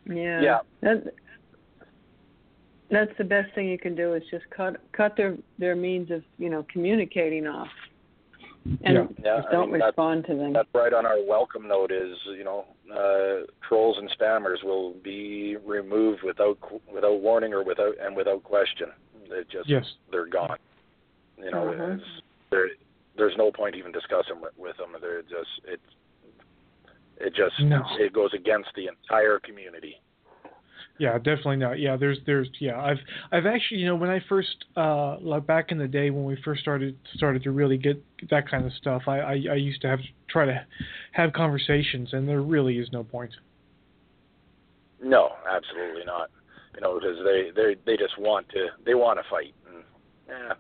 Yeah. 0.06 0.40
Yeah. 0.40 0.58
That, 0.80 1.12
that's 2.90 3.12
the 3.18 3.24
best 3.24 3.54
thing 3.54 3.68
you 3.68 3.78
can 3.78 3.94
do 3.94 4.14
is 4.14 4.22
just 4.30 4.48
cut 4.50 4.76
cut 4.92 5.16
their 5.16 5.36
their 5.58 5.76
means 5.76 6.10
of 6.10 6.22
you 6.38 6.48
know 6.50 6.64
communicating 6.72 7.46
off 7.46 7.68
and 8.84 8.94
yeah. 8.94 9.06
Yeah, 9.24 9.36
just 9.40 9.50
don't 9.50 9.72
mean, 9.72 9.80
respond 9.82 10.26
to 10.26 10.34
them. 10.34 10.52
That's 10.52 10.68
right 10.74 10.92
on 10.92 11.06
our 11.06 11.24
welcome 11.26 11.66
note 11.68 11.90
is 11.90 12.16
you 12.36 12.44
know 12.44 12.66
uh, 12.92 13.46
trolls 13.66 13.96
and 13.98 14.10
spammers 14.18 14.62
will 14.62 14.94
be 15.02 15.56
removed 15.64 16.22
without 16.22 16.58
without 16.92 17.20
warning 17.20 17.52
or 17.52 17.64
without 17.64 17.94
and 18.00 18.16
without 18.16 18.42
question. 18.42 18.88
It 19.30 19.48
just 19.50 19.68
Yes. 19.68 19.84
they're 20.10 20.26
gone. 20.26 20.58
You 21.38 21.50
know, 21.50 21.98
it's, 22.50 22.74
there's 23.16 23.36
no 23.36 23.52
point 23.52 23.76
even 23.76 23.92
discussing 23.92 24.40
with, 24.40 24.52
with 24.56 24.76
them. 24.76 24.88
They're 25.00 25.22
just 25.22 25.50
it 25.64 25.80
it 27.18 27.34
just 27.34 27.60
No. 27.60 27.82
it 27.98 28.12
goes 28.12 28.30
against 28.34 28.70
the 28.76 28.88
entire 28.88 29.38
community. 29.40 30.00
Yeah, 30.98 31.16
definitely 31.16 31.56
not. 31.56 31.78
Yeah, 31.78 31.96
there's 31.96 32.18
there's 32.26 32.48
yeah, 32.58 32.80
I've 32.80 32.98
I've 33.30 33.46
actually 33.46 33.78
you 33.80 33.86
know 33.86 33.94
when 33.94 34.10
I 34.10 34.20
first 34.28 34.64
uh 34.76 35.16
like 35.20 35.46
back 35.46 35.70
in 35.70 35.78
the 35.78 35.86
day 35.86 36.10
when 36.10 36.24
we 36.24 36.36
first 36.44 36.60
started 36.60 36.96
started 37.14 37.44
to 37.44 37.52
really 37.52 37.78
get 37.78 38.02
that 38.30 38.50
kind 38.50 38.66
of 38.66 38.72
stuff, 38.72 39.02
I 39.06 39.18
I, 39.20 39.32
I 39.50 39.54
used 39.54 39.80
to 39.82 39.88
have 39.88 40.00
to 40.00 40.06
try 40.28 40.44
to 40.44 40.66
have 41.12 41.32
conversations 41.32 42.12
and 42.12 42.28
there 42.28 42.42
really 42.42 42.78
is 42.78 42.88
no 42.92 43.04
point. 43.04 43.30
No, 45.02 45.30
absolutely 45.48 46.04
not. 46.04 46.30
You 46.74 46.80
know, 46.80 46.98
because 46.98 47.18
they 47.24 47.50
they 47.54 47.76
they 47.86 47.96
just 47.96 48.18
want 48.18 48.48
to 48.50 48.66
they 48.84 48.94
want 48.94 49.20
to 49.20 49.30
fight, 49.30 49.54
and 49.68 49.84
yeah, 50.28 50.52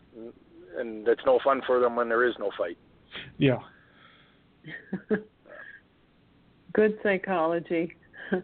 and 0.80 1.08
it's 1.08 1.22
no 1.26 1.40
fun 1.42 1.62
for 1.66 1.80
them 1.80 1.96
when 1.96 2.08
there 2.08 2.24
is 2.24 2.34
no 2.38 2.50
fight. 2.56 2.78
Yeah. 3.38 3.58
Good 6.72 6.98
psychology. 7.02 7.96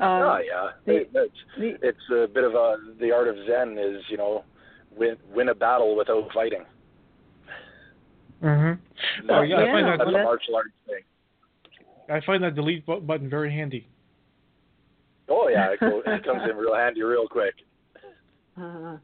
um, 0.00 0.22
oh 0.22 0.38
yeah, 0.44 0.70
the- 0.86 0.96
It- 1.02 1.10
it's 1.14 1.34
the- 1.58 1.78
it's 1.88 2.10
a 2.10 2.26
bit 2.26 2.44
of 2.44 2.54
a 2.54 2.76
the 2.98 3.12
art 3.12 3.28
of 3.28 3.36
Zen 3.46 3.76
is 3.78 4.02
you 4.08 4.16
know 4.16 4.44
win 4.96 5.16
win 5.32 5.48
a 5.50 5.54
battle 5.54 5.94
without 5.96 6.32
fighting. 6.32 6.64
Mhm. 8.42 8.78
That's, 9.26 9.30
Oh 9.30 9.42
yeah, 9.42 9.56
I 9.56 9.64
find 9.66 9.86
Yeah, 9.86 9.90
that 9.92 9.98
that's 9.98 10.08
a 10.08 10.12
that's- 10.12 10.24
martial 10.24 10.56
arts 10.56 10.70
thing. 10.86 11.02
I 12.08 12.20
find 12.20 12.42
that 12.42 12.54
delete 12.54 12.84
button 12.86 13.28
very 13.28 13.52
handy. 13.52 13.86
Oh 15.28 15.48
yeah, 15.48 15.72
it, 15.72 15.80
go, 15.80 16.00
it 16.04 16.24
comes 16.24 16.42
in 16.50 16.56
real 16.56 16.74
handy 16.74 17.02
real 17.02 17.28
quick. 17.28 17.54
Uh, 18.60 18.96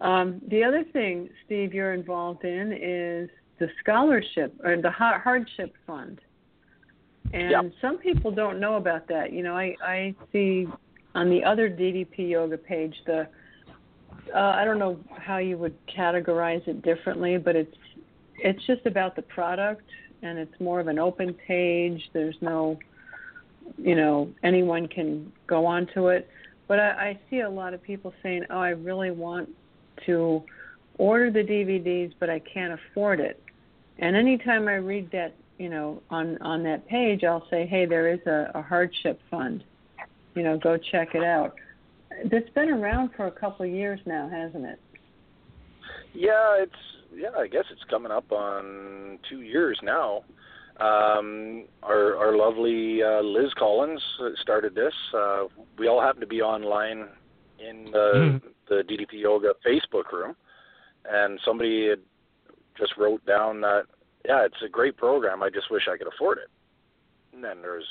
um, 0.00 0.40
the 0.48 0.64
other 0.64 0.82
thing, 0.92 1.28
Steve, 1.44 1.74
you're 1.74 1.92
involved 1.92 2.44
in 2.44 2.72
is 2.72 3.28
the 3.58 3.68
scholarship 3.80 4.54
or 4.64 4.76
the 4.80 4.90
hardship 4.90 5.74
fund. 5.86 6.20
And 7.32 7.50
Yep. 7.50 7.72
some 7.80 7.98
people 7.98 8.30
don't 8.30 8.58
know 8.58 8.76
about 8.76 9.06
that. 9.08 9.32
You 9.32 9.42
know, 9.42 9.56
I, 9.56 9.76
I 9.82 10.14
see 10.32 10.68
on 11.14 11.30
the 11.30 11.44
other 11.44 11.68
DDP 11.68 12.30
yoga 12.30 12.58
page 12.58 12.94
the 13.06 13.28
uh, 14.34 14.38
I 14.38 14.64
don't 14.64 14.78
know 14.78 14.98
how 15.16 15.38
you 15.38 15.58
would 15.58 15.74
categorize 15.86 16.66
it 16.68 16.82
differently, 16.82 17.36
but 17.36 17.56
it's 17.56 17.76
it's 18.38 18.64
just 18.66 18.86
about 18.86 19.16
the 19.16 19.22
product 19.22 19.84
and 20.22 20.38
it's 20.38 20.60
more 20.60 20.80
of 20.80 20.88
an 20.88 20.98
open 20.98 21.34
page. 21.46 22.00
There's 22.12 22.36
no 22.40 22.78
you 23.78 23.94
know, 23.94 24.30
anyone 24.42 24.88
can 24.88 25.32
go 25.46 25.66
onto 25.66 26.08
it. 26.08 26.28
But 26.68 26.80
I, 26.80 26.88
I 26.90 27.20
see 27.28 27.40
a 27.40 27.50
lot 27.50 27.74
of 27.74 27.82
people 27.82 28.12
saying, 28.22 28.44
"Oh, 28.50 28.58
I 28.58 28.70
really 28.70 29.10
want 29.10 29.48
to 30.06 30.42
order 30.98 31.30
the 31.30 31.42
DVDs, 31.42 32.12
but 32.20 32.30
I 32.30 32.38
can't 32.40 32.72
afford 32.72 33.20
it." 33.20 33.42
And 33.98 34.16
anytime 34.16 34.68
I 34.68 34.76
read 34.76 35.10
that, 35.12 35.34
you 35.60 35.68
know, 35.68 36.02
on 36.08 36.38
on 36.40 36.62
that 36.62 36.88
page, 36.88 37.22
I'll 37.22 37.46
say, 37.50 37.66
"Hey, 37.66 37.84
there 37.84 38.08
is 38.08 38.20
a, 38.26 38.50
a 38.54 38.62
hardship 38.62 39.20
fund. 39.30 39.62
You 40.34 40.42
know, 40.42 40.56
go 40.56 40.78
check 40.78 41.14
it 41.14 41.22
out." 41.22 41.54
That's 42.30 42.48
been 42.54 42.70
around 42.70 43.10
for 43.14 43.26
a 43.26 43.30
couple 43.30 43.66
of 43.66 43.70
years 43.70 44.00
now, 44.06 44.26
hasn't 44.26 44.64
it? 44.64 44.80
Yeah, 46.14 46.62
it's 46.62 46.72
yeah. 47.14 47.36
I 47.38 47.46
guess 47.46 47.64
it's 47.70 47.84
coming 47.90 48.10
up 48.10 48.32
on 48.32 49.18
two 49.28 49.42
years 49.42 49.78
now. 49.82 50.24
Um, 50.78 51.66
our 51.82 52.16
our 52.16 52.36
lovely 52.38 53.02
uh, 53.02 53.20
Liz 53.20 53.52
Collins 53.58 54.02
started 54.40 54.74
this. 54.74 54.94
Uh, 55.14 55.44
we 55.76 55.88
all 55.88 56.00
happen 56.00 56.22
to 56.22 56.26
be 56.26 56.40
online 56.40 57.06
in 57.58 57.90
the 57.92 58.40
the 58.66 58.82
DDP 58.88 59.20
Yoga 59.20 59.52
Facebook 59.66 60.10
room, 60.10 60.34
and 61.04 61.38
somebody 61.44 61.88
had 61.88 62.00
just 62.78 62.96
wrote 62.96 63.24
down 63.26 63.60
that 63.60 63.84
yeah, 64.24 64.44
it's 64.44 64.62
a 64.64 64.68
great 64.68 64.96
program. 64.96 65.42
I 65.42 65.50
just 65.50 65.70
wish 65.70 65.88
I 65.90 65.96
could 65.96 66.08
afford 66.08 66.38
it. 66.38 66.48
And 67.34 67.42
then 67.42 67.62
there's 67.62 67.86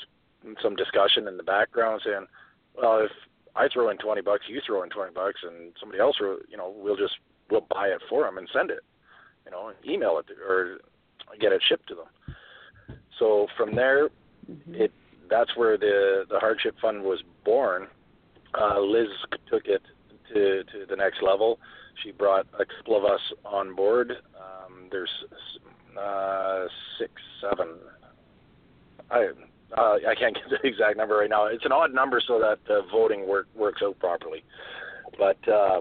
some 0.62 0.76
discussion 0.76 1.28
in 1.28 1.36
the 1.36 1.42
background 1.42 2.02
saying, 2.04 2.26
well, 2.74 2.98
if 2.98 3.10
I 3.56 3.68
throw 3.68 3.90
in 3.90 3.98
twenty 3.98 4.20
bucks, 4.22 4.44
you 4.48 4.60
throw 4.64 4.82
in 4.82 4.90
twenty 4.90 5.12
bucks, 5.12 5.40
and 5.42 5.72
somebody 5.78 6.00
else, 6.00 6.16
you 6.20 6.56
know, 6.56 6.72
we'll 6.76 6.96
just 6.96 7.14
we'll 7.50 7.66
buy 7.68 7.88
it 7.88 8.00
for 8.08 8.24
them 8.24 8.38
and 8.38 8.48
send 8.52 8.70
it, 8.70 8.80
you 9.44 9.50
know, 9.50 9.68
and 9.68 9.76
email 9.88 10.18
it 10.18 10.26
to, 10.28 10.34
or 10.34 10.78
get 11.40 11.52
it 11.52 11.62
shipped 11.68 11.88
to 11.88 11.94
them. 11.94 12.36
So 13.18 13.48
from 13.56 13.74
there, 13.74 14.08
it 14.68 14.92
that's 15.28 15.56
where 15.56 15.76
the 15.76 16.24
the 16.28 16.38
hardship 16.38 16.76
fund 16.80 17.02
was 17.02 17.22
born. 17.44 17.88
Uh, 18.58 18.80
Liz 18.80 19.08
took 19.50 19.66
it 19.66 19.82
to 20.32 20.64
to 20.64 20.86
the 20.88 20.96
next 20.96 21.22
level. 21.22 21.58
She 22.02 22.12
brought 22.12 22.46
a 22.58 22.64
couple 22.64 22.96
of 22.96 23.04
us 23.04 23.20
on 23.44 23.74
board. 23.74 24.12
Um, 24.36 24.88
there's 24.90 25.10
uh, 25.98 26.66
six, 26.98 27.12
seven. 27.40 27.68
I 29.10 29.28
uh, 29.76 29.96
I 30.08 30.14
can't 30.14 30.34
get 30.50 30.62
the 30.62 30.68
exact 30.68 30.96
number 30.96 31.16
right 31.16 31.30
now. 31.30 31.46
It's 31.46 31.64
an 31.64 31.72
odd 31.72 31.94
number 31.94 32.20
so 32.26 32.38
that 32.40 32.58
the 32.66 32.82
voting 32.90 33.28
work, 33.28 33.48
works 33.54 33.82
out 33.84 33.98
properly. 33.98 34.44
But 35.18 35.48
uh, 35.48 35.80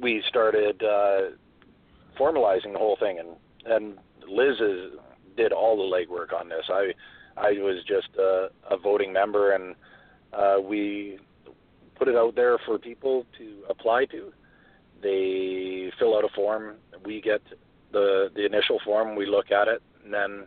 we 0.00 0.22
started 0.28 0.82
uh, 0.82 1.30
formalizing 2.18 2.72
the 2.72 2.78
whole 2.78 2.96
thing, 2.98 3.18
and 3.18 3.28
and 3.66 3.98
Liz 4.28 4.60
is, 4.60 4.92
did 5.36 5.52
all 5.52 5.76
the 5.76 5.82
legwork 5.82 6.38
on 6.38 6.48
this. 6.48 6.64
I 6.68 6.92
I 7.36 7.52
was 7.52 7.82
just 7.86 8.08
a, 8.18 8.48
a 8.70 8.78
voting 8.78 9.12
member, 9.12 9.52
and 9.52 9.74
uh, 10.32 10.56
we 10.62 11.18
put 11.96 12.08
it 12.08 12.16
out 12.16 12.34
there 12.34 12.58
for 12.64 12.78
people 12.78 13.26
to 13.38 13.62
apply 13.68 14.06
to. 14.06 14.32
They 15.02 15.92
fill 15.98 16.16
out 16.16 16.24
a 16.24 16.28
form. 16.34 16.76
We 17.04 17.20
get 17.20 17.42
the 17.92 18.30
the 18.34 18.44
initial 18.44 18.78
form. 18.84 19.16
We 19.16 19.26
look 19.26 19.50
at 19.50 19.68
it, 19.68 19.82
and 20.04 20.12
then 20.12 20.46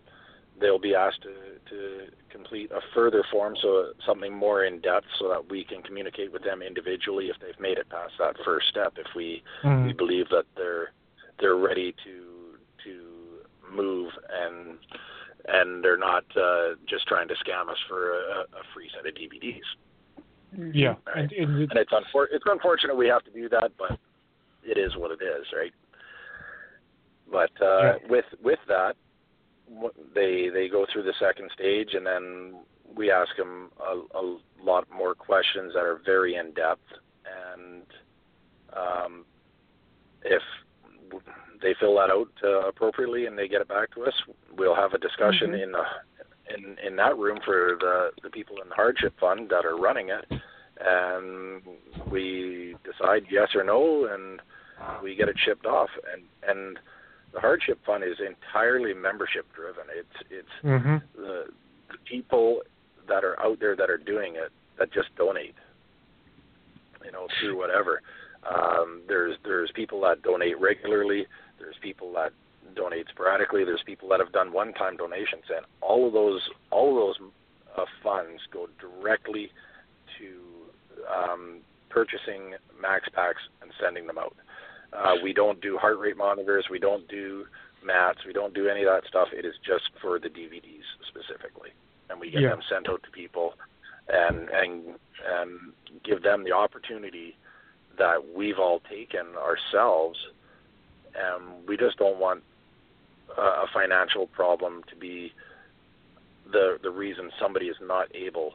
they'll 0.60 0.80
be 0.80 0.96
asked 0.96 1.22
to 1.24 1.34
to 1.70 2.08
complete 2.30 2.72
a 2.72 2.82
further 2.94 3.24
form, 3.32 3.56
so 3.62 3.92
something 4.06 4.34
more 4.34 4.64
in 4.66 4.80
depth, 4.82 5.08
so 5.20 5.30
that 5.30 5.50
we 5.50 5.64
can 5.64 5.82
communicate 5.82 6.32
with 6.32 6.44
them 6.44 6.62
individually 6.62 7.28
if 7.28 7.36
they've 7.42 7.60
made 7.60 7.78
it 7.78 7.90
past 7.90 8.14
that 8.20 8.36
first 8.46 8.68
step. 8.70 8.94
If 8.98 9.08
we 9.16 9.44
we 9.86 9.94
believe 9.94 10.30
that 10.30 10.46
they're 10.56 10.92
they're 11.40 11.56
ready 11.58 11.94
to 12.04 12.58
to 12.84 13.74
move 13.74 14.12
and 14.32 14.78
and 15.48 15.84
they're 15.84 15.98
not 15.98 16.26
uh, 16.36 16.76
just 16.88 17.08
trying 17.08 17.28
to 17.28 17.34
scam 17.36 17.70
us 17.70 17.78
for 17.88 18.12
a, 18.14 18.42
a 18.42 18.64
free 18.74 18.90
set 18.94 19.08
of 19.08 19.16
DVDs. 19.16 19.62
Yeah, 20.74 20.96
Right. 21.08 21.32
and, 21.32 21.32
and 21.32 21.62
it, 21.62 21.70
And 21.72 21.80
it's 21.80 21.92
unfor- 21.92 22.28
it's 22.32 22.44
unfortunate 22.46 22.96
we 22.96 23.08
have 23.08 23.24
to 23.24 23.32
do 23.32 23.48
that, 23.50 23.72
but 23.78 23.98
it 24.64 24.78
is 24.78 24.96
what 24.98 25.12
it 25.12 25.24
is, 25.24 25.46
right? 25.56 25.72
But 27.32 27.52
uh, 27.62 27.94
with 28.10 28.26
with 28.44 28.60
that, 28.68 28.96
they 30.16 30.50
they 30.54 30.68
go 30.68 30.86
through 30.92 31.04
the 31.04 31.14
second 31.20 31.50
stage, 31.54 31.90
and 31.94 32.06
then 32.06 32.56
we 32.96 33.12
ask 33.12 33.36
them 33.38 33.70
a, 33.80 34.18
a 34.18 34.38
lot 34.64 34.88
more 34.96 35.14
questions 35.14 35.74
that 35.74 35.84
are 35.84 36.02
very 36.06 36.36
in 36.36 36.52
depth, 36.54 36.82
and 37.54 37.84
um, 38.76 39.26
if 40.24 40.42
they 41.62 41.76
fill 41.80 41.96
that 41.96 42.10
out 42.10 42.30
uh, 42.44 42.68
appropriately 42.68 43.26
and 43.26 43.38
they 43.38 43.48
get 43.48 43.62
it 43.62 43.68
back 43.68 43.94
to 43.94 44.04
us, 44.04 44.14
we'll 44.58 44.76
have 44.76 44.94
a 44.94 44.98
discussion 44.98 45.54
in 45.54 45.72
the 45.72 45.84
in 46.56 46.78
in 46.86 46.96
that 46.96 47.18
room 47.18 47.40
for 47.46 47.78
the 47.80 48.10
the 48.24 48.30
people 48.30 48.56
in 48.62 48.70
the 48.70 48.76
hardship 48.76 49.14
fund 49.20 49.50
that 49.50 49.66
are 49.66 49.78
running 49.78 50.10
it, 50.10 50.26
and 50.80 51.62
we 52.10 52.76
decide 52.84 53.24
yes 53.30 53.50
or 53.54 53.64
no, 53.64 54.08
and 54.12 54.42
we 55.04 55.16
get 55.16 55.30
it 55.30 55.36
shipped 55.46 55.66
off, 55.66 55.90
and 56.12 56.24
and 56.48 56.80
the 57.34 57.40
hardship 57.40 57.80
fund 57.86 58.04
is 58.04 58.18
entirely 58.20 58.94
membership 58.94 59.46
driven. 59.54 59.84
It's 59.96 60.30
it's 60.30 60.48
hmm 60.62 60.98
the, 61.16 61.46
the 61.90 61.98
people 62.06 62.62
that 63.08 63.24
are 63.24 63.40
out 63.42 63.60
there 63.60 63.76
that 63.76 63.90
are 63.90 63.98
doing 63.98 64.36
it 64.36 64.52
that 64.78 64.92
just 64.92 65.14
donate, 65.16 65.56
you 67.04 67.12
know, 67.12 67.28
through 67.40 67.58
whatever. 67.58 68.02
Um, 68.50 69.02
there's 69.08 69.36
there's 69.44 69.72
people 69.74 70.02
that 70.02 70.22
donate 70.22 70.60
regularly. 70.60 71.28
There's 71.60 71.76
people 71.82 72.12
that 72.14 72.32
donate 72.76 73.08
sporadically. 73.10 73.64
There's 73.66 73.84
people 73.86 74.08
that 74.10 74.20
have 74.20 74.32
done 74.32 74.54
one-time 74.54 74.98
donations, 74.98 75.44
and 75.56 75.66
all 75.82 76.08
of 76.08 76.14
those 76.14 76.42
all 76.72 76.90
of 76.90 76.96
those 76.96 77.30
uh, 77.78 77.86
funds 78.04 78.42
go 78.52 78.68
directly 78.80 79.52
to 80.18 80.40
um, 81.14 81.60
purchasing 81.90 82.54
max 82.82 83.10
packs 83.14 83.42
and 83.62 83.72
sending 83.82 84.08
them 84.08 84.18
out. 84.18 84.36
Uh, 84.94 85.16
we 85.24 85.34
don't 85.34 85.62
do 85.62 85.78
heart 85.78 86.00
rate 86.00 86.18
monitors. 86.18 86.66
We 86.70 86.80
don't 86.80 87.08
do 87.08 87.46
mats. 87.84 88.20
We 88.26 88.34
don't 88.34 88.54
do 88.54 88.68
any 88.68 88.84
of 88.84 88.88
that 88.94 89.08
stuff. 89.08 89.30
It 89.32 89.46
is 89.46 89.54
just 89.66 89.90
for 90.02 90.20
the 90.20 90.30
DVDs 90.30 90.84
specifically, 91.08 91.70
and 92.10 92.20
we 92.20 92.30
get 92.32 92.42
Yeah. 92.42 92.50
them 92.50 92.62
sent 92.70 92.90
out 92.90 93.04
to 93.04 93.12
people, 93.12 93.54
and 94.08 94.50
and 94.50 95.00
and 95.28 95.74
give 96.04 96.24
them 96.24 96.44
the 96.44 96.52
opportunity 96.54 97.36
that 97.98 98.34
we've 98.34 98.58
all 98.58 98.80
taken 98.90 99.36
ourselves, 99.36 100.18
and 101.16 101.68
we 101.68 101.78
just 101.78 101.98
don't 101.98 102.18
want 102.18 102.44
a, 103.38 103.42
a 103.42 103.68
financial 103.74 104.28
problem 104.28 104.84
to 104.90 104.96
be 104.96 105.34
the 106.52 106.80
the 106.82 106.90
reason 106.90 107.30
somebody 107.40 107.68
is 107.68 107.78
not 107.82 108.08
able 108.16 108.54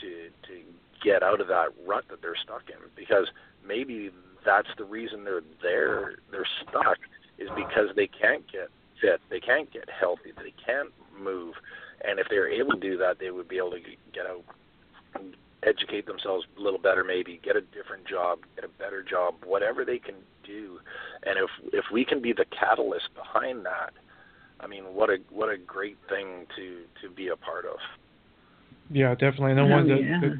to 0.00 0.28
to 0.46 0.60
get 1.04 1.22
out 1.22 1.40
of 1.40 1.48
that 1.48 1.68
rut 1.86 2.04
that 2.08 2.20
they're 2.22 2.36
stuck 2.36 2.62
in 2.68 2.76
because 2.96 3.28
maybe 3.66 4.10
that's 4.46 4.68
the 4.78 4.84
reason 4.84 5.24
they're 5.24 5.42
there 5.62 6.14
they're 6.30 6.46
stuck 6.62 6.98
is 7.38 7.50
because 7.54 7.88
they 7.96 8.06
can't 8.06 8.50
get 8.50 8.70
fit 9.00 9.20
they 9.28 9.40
can't 9.40 9.70
get 9.72 9.88
healthy 9.90 10.32
they 10.36 10.54
can't 10.64 10.90
move 11.20 11.54
and 12.08 12.18
if 12.18 12.26
they're 12.30 12.48
able 12.48 12.72
to 12.72 12.80
do 12.80 12.96
that 12.96 13.18
they 13.18 13.30
would 13.30 13.48
be 13.48 13.58
able 13.58 13.72
to 13.72 13.80
get 14.14 14.26
out 14.26 14.42
educate 15.62 16.06
themselves 16.06 16.46
a 16.56 16.60
little 16.60 16.78
better 16.78 17.02
maybe 17.04 17.40
get 17.42 17.56
a 17.56 17.60
different 17.60 18.06
job 18.06 18.38
get 18.54 18.64
a 18.64 18.68
better 18.82 19.02
job 19.02 19.34
whatever 19.44 19.84
they 19.84 19.98
can 19.98 20.14
do 20.44 20.78
and 21.24 21.38
if 21.38 21.50
if 21.74 21.84
we 21.92 22.04
can 22.04 22.22
be 22.22 22.32
the 22.32 22.44
catalyst 22.58 23.08
behind 23.14 23.66
that 23.66 23.92
i 24.60 24.66
mean 24.66 24.84
what 24.94 25.10
a 25.10 25.16
what 25.30 25.48
a 25.48 25.58
great 25.58 25.96
thing 26.08 26.46
to 26.54 26.82
to 27.02 27.12
be 27.14 27.28
a 27.28 27.36
part 27.36 27.64
of 27.66 27.78
yeah, 28.90 29.14
definitely. 29.14 29.52
And 29.52 29.60
I 29.60 29.64
Oh, 29.64 29.66
wanted 29.68 29.88
to, 29.88 29.94
oh, 29.94 29.98
yeah. 29.98 30.20
to 30.20 30.38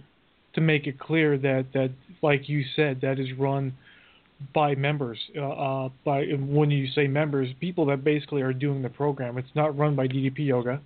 to 0.55 0.61
make 0.61 0.87
it 0.87 0.99
clear 0.99 1.37
that 1.39 1.73
that 1.75 1.91
like 2.23 2.49
you 2.49 2.65
said, 2.75 3.01
that 3.03 3.19
is 3.19 3.33
run 3.33 3.75
by 4.55 4.75
members. 4.75 5.19
Uh, 5.37 5.51
uh, 5.51 5.89
by 6.05 6.25
when 6.39 6.71
you 6.71 6.87
say 6.95 7.07
members, 7.07 7.49
people 7.61 7.87
that 7.87 8.05
basically 8.05 8.43
are 8.43 8.53
doing 8.53 8.83
the 8.83 8.89
program. 8.89 9.39
It's 9.39 9.49
not 9.55 9.77
run 9.77 9.97
by 9.97 10.07
DDP 10.09 10.47
Yoga. 10.47 10.81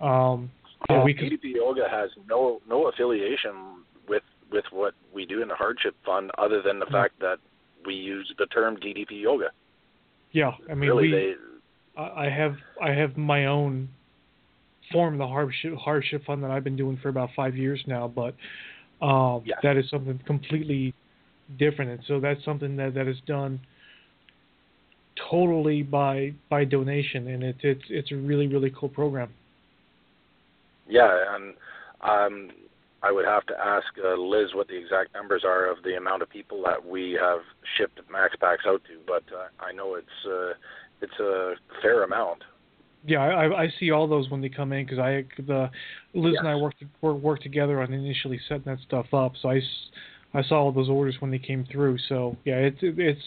Um, 0.00 0.50
yeah, 0.88 1.04
we 1.04 1.14
could, 1.14 1.30
DDP 1.32 1.54
Yoga 1.54 1.86
has 1.90 2.10
no 2.28 2.60
no 2.68 2.88
affiliation 2.88 3.84
with 4.08 4.22
with 4.50 4.64
what 4.70 4.94
we 5.14 5.24
do 5.26 5.42
in 5.42 5.48
the 5.48 5.54
hardship 5.54 5.94
fund, 6.04 6.30
other 6.38 6.62
than 6.62 6.78
the 6.78 6.86
Mm-hmm. 6.86 6.94
fact 6.94 7.18
that 7.20 7.36
we 7.86 7.94
use 7.94 8.32
the 8.38 8.46
term 8.46 8.76
DDP 8.76 9.22
Yoga. 9.22 9.50
yeah. 10.32 10.52
I 10.70 10.74
mean, 10.74 10.90
really, 10.90 11.02
we. 11.08 11.10
they 11.12 11.32
I 11.96 12.28
have 12.28 12.56
I 12.82 12.90
have 12.90 13.16
my 13.16 13.46
own 13.46 13.88
form 14.92 15.14
of 15.14 15.18
the 15.18 15.26
hardship 15.26 15.74
hardship 15.76 16.24
fund 16.24 16.42
that 16.42 16.50
I've 16.50 16.64
been 16.64 16.76
doing 16.76 16.98
for 17.02 17.08
about 17.10 17.30
five 17.36 17.56
years 17.56 17.80
now, 17.86 18.08
but 18.08 18.34
um, 19.04 19.42
Yeah. 19.44 19.54
that 19.62 19.76
is 19.76 19.88
something 19.90 20.18
completely 20.26 20.94
different, 21.58 21.90
and 21.90 22.00
so 22.06 22.20
that's 22.20 22.44
something 22.44 22.76
that 22.76 22.94
that 22.94 23.08
is 23.08 23.16
done 23.26 23.60
totally 25.30 25.82
by 25.82 26.32
by 26.48 26.64
donation, 26.64 27.28
and 27.28 27.42
it's 27.42 27.58
it's 27.62 27.84
it's 27.88 28.12
a 28.12 28.16
really 28.16 28.46
really 28.46 28.72
cool 28.78 28.88
program. 28.88 29.30
Yeah, 30.88 31.34
and 31.34 31.54
um, 32.00 32.50
I 33.02 33.12
would 33.12 33.24
have 33.24 33.46
to 33.46 33.54
ask 33.58 33.86
uh, 34.04 34.14
Liz 34.14 34.54
what 34.54 34.68
the 34.68 34.76
exact 34.76 35.14
numbers 35.14 35.42
are 35.44 35.70
of 35.70 35.82
the 35.84 35.96
amount 35.96 36.22
of 36.22 36.30
people 36.30 36.62
that 36.66 36.84
we 36.84 37.16
have 37.20 37.40
shipped 37.76 38.00
Max 38.10 38.34
Packs 38.40 38.64
out 38.66 38.82
to, 38.84 38.98
but 39.06 39.22
uh, 39.34 39.48
I 39.60 39.72
know 39.72 39.94
it's 39.94 40.06
uh, 40.26 40.52
it's 41.00 41.18
a 41.20 41.54
fair 41.82 42.02
amount. 42.02 42.42
Yeah, 43.06 43.20
I, 43.20 43.62
I- 43.64 43.72
see 43.80 43.90
all 43.92 44.06
those 44.06 44.28
when 44.28 44.42
they 44.42 44.50
come 44.50 44.72
in 44.72 44.84
because 44.84 44.98
I 44.98 45.24
the 45.38 45.70
Liz 46.14 46.34
and 46.38 46.48
I 46.48 46.54
Yes. 46.54 46.62
worked 46.62 46.84
work, 47.00 47.16
worked 47.16 47.42
together 47.42 47.80
on 47.80 47.92
initially 47.92 48.38
setting 48.48 48.64
that 48.66 48.78
stuff 48.86 49.06
up. 49.14 49.32
So 49.40 49.50
I, 49.50 49.60
I 50.32 50.42
saw 50.42 50.62
all 50.62 50.72
those 50.72 50.88
orders 50.88 51.16
when 51.20 51.30
they 51.30 51.38
came 51.38 51.66
through. 51.70 51.98
So 52.08 52.36
yeah, 52.44 52.56
it's 52.56 52.78
it's 52.82 53.20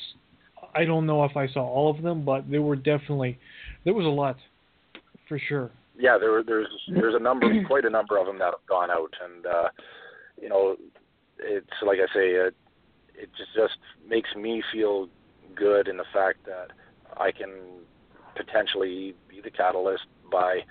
I 0.76 0.86
don't 0.86 1.06
know 1.06 1.24
if 1.26 1.36
I 1.36 1.47
saw 1.47 1.68
all 1.68 1.91
of 1.91 2.01
them, 2.01 2.26
but 2.26 2.49
there 2.49 2.62
were 2.62 2.76
definitely 2.76 3.38
there 3.84 3.93
was 3.93 4.06
a 4.06 4.10
lot 4.10 4.38
for 5.28 5.39
sure. 5.39 5.72
Yeah, 5.97 6.18
there 6.18 6.43
there's 6.43 6.68
there's 6.89 7.16
a 7.16 7.20
number, 7.20 7.47
quite 7.68 7.86
a 7.86 7.89
number 7.89 8.18
of 8.18 8.26
them 8.26 8.39
that 8.39 8.45
have 8.45 8.66
gone 8.68 8.89
out, 8.89 9.14
and 9.24 9.45
uh, 9.45 9.70
you 10.41 10.49
know, 10.49 10.76
it's 11.39 11.68
like 11.86 11.99
I 11.99 12.14
say, 12.14 12.30
it 12.32 12.56
it 13.16 13.30
just 13.38 13.54
just 13.56 13.78
makes 14.08 14.30
me 14.36 14.64
feel 14.72 15.08
good 15.56 15.88
in 15.88 15.97
the 15.97 16.06
fact 16.14 16.45
that 16.45 16.72
I 17.18 17.32
can 17.32 17.49
potentially 18.36 19.14
be 19.30 19.41
the 19.43 19.51
catalyst 19.51 20.04
by 20.32 20.62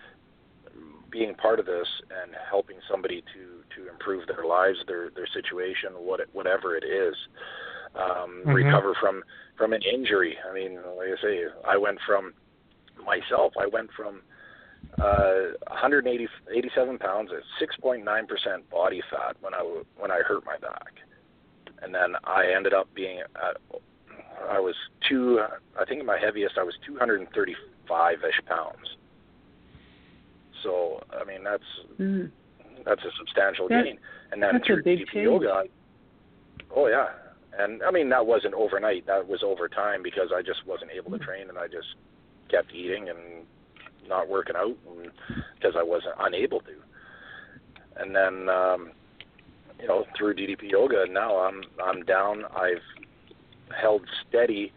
being 1.10 1.34
part 1.34 1.60
of 1.60 1.66
this 1.66 1.86
and 2.22 2.32
helping 2.50 2.76
somebody 2.90 3.22
to 3.34 3.61
to 3.76 3.88
improve 3.88 4.26
their 4.26 4.44
lives, 4.44 4.78
their 4.86 5.10
their 5.10 5.26
situation, 5.26 5.92
what 5.94 6.20
it, 6.20 6.28
whatever 6.32 6.76
it 6.76 6.84
is, 6.84 7.14
um, 7.94 8.42
Mhm. 8.44 8.54
recover 8.54 8.94
from 8.94 9.22
from 9.56 9.72
an 9.72 9.82
injury. 9.82 10.38
I 10.48 10.52
mean, 10.52 10.76
like 10.96 11.10
I 11.12 11.16
say, 11.20 11.46
I 11.64 11.76
went 11.76 12.00
from 12.06 12.34
myself. 13.04 13.52
I 13.58 13.66
went 13.66 13.90
from 13.92 14.22
uh, 14.98 15.52
180, 15.68 16.28
87 16.50 16.98
pounds 16.98 17.30
at 17.32 17.42
6.9 17.58 18.26
percent 18.28 18.68
body 18.70 19.00
fat 19.10 19.36
when 19.40 19.54
I 19.54 19.58
w- 19.58 19.84
when 19.96 20.10
I 20.10 20.20
hurt 20.20 20.44
my 20.44 20.58
back, 20.58 20.92
and 21.82 21.94
then 21.94 22.16
I 22.24 22.46
ended 22.52 22.74
up 22.74 22.92
being 22.94 23.20
at 23.20 23.56
I 24.50 24.58
was 24.58 24.74
two. 25.08 25.40
I 25.78 25.84
think 25.84 26.04
my 26.04 26.18
heaviest 26.18 26.58
I 26.58 26.62
was 26.62 26.76
235 26.84 28.24
ish 28.24 28.40
pounds. 28.46 28.96
So 30.62 31.02
I 31.10 31.24
mean 31.24 31.42
that's 31.42 31.64
Mm. 31.98 32.30
That's 32.84 33.02
a 33.04 33.10
substantial 33.18 33.68
That- 33.68 33.84
gain. 33.84 33.98
And 34.32 34.42
then 34.42 34.52
that's 34.54 34.64
a 34.64 34.66
through 34.66 34.82
big 34.82 35.00
DP 35.00 35.12
change. 35.12 35.24
yoga, 35.24 35.64
oh 36.74 36.86
yeah, 36.86 37.08
and 37.58 37.82
I 37.82 37.90
mean 37.90 38.08
that 38.10 38.24
wasn't 38.26 38.54
overnight. 38.54 39.06
That 39.06 39.28
was 39.28 39.42
over 39.42 39.68
time 39.68 40.02
because 40.02 40.30
I 40.34 40.40
just 40.42 40.66
wasn't 40.66 40.90
able 40.92 41.10
to 41.10 41.18
train, 41.18 41.48
and 41.50 41.58
I 41.58 41.66
just 41.66 41.88
kept 42.50 42.72
eating 42.72 43.08
and 43.10 43.18
not 44.08 44.28
working 44.28 44.56
out 44.56 44.76
because 45.54 45.74
I 45.78 45.82
wasn't 45.82 46.14
unable 46.18 46.60
to. 46.60 46.72
And 47.96 48.16
then 48.16 48.48
um, 48.48 48.92
you 49.80 49.86
know 49.86 50.06
through 50.16 50.34
DDP 50.34 50.70
yoga, 50.70 51.04
now 51.10 51.36
I'm 51.38 51.62
I'm 51.84 52.02
down. 52.04 52.44
I've 52.56 52.82
held 53.78 54.02
steady 54.28 54.72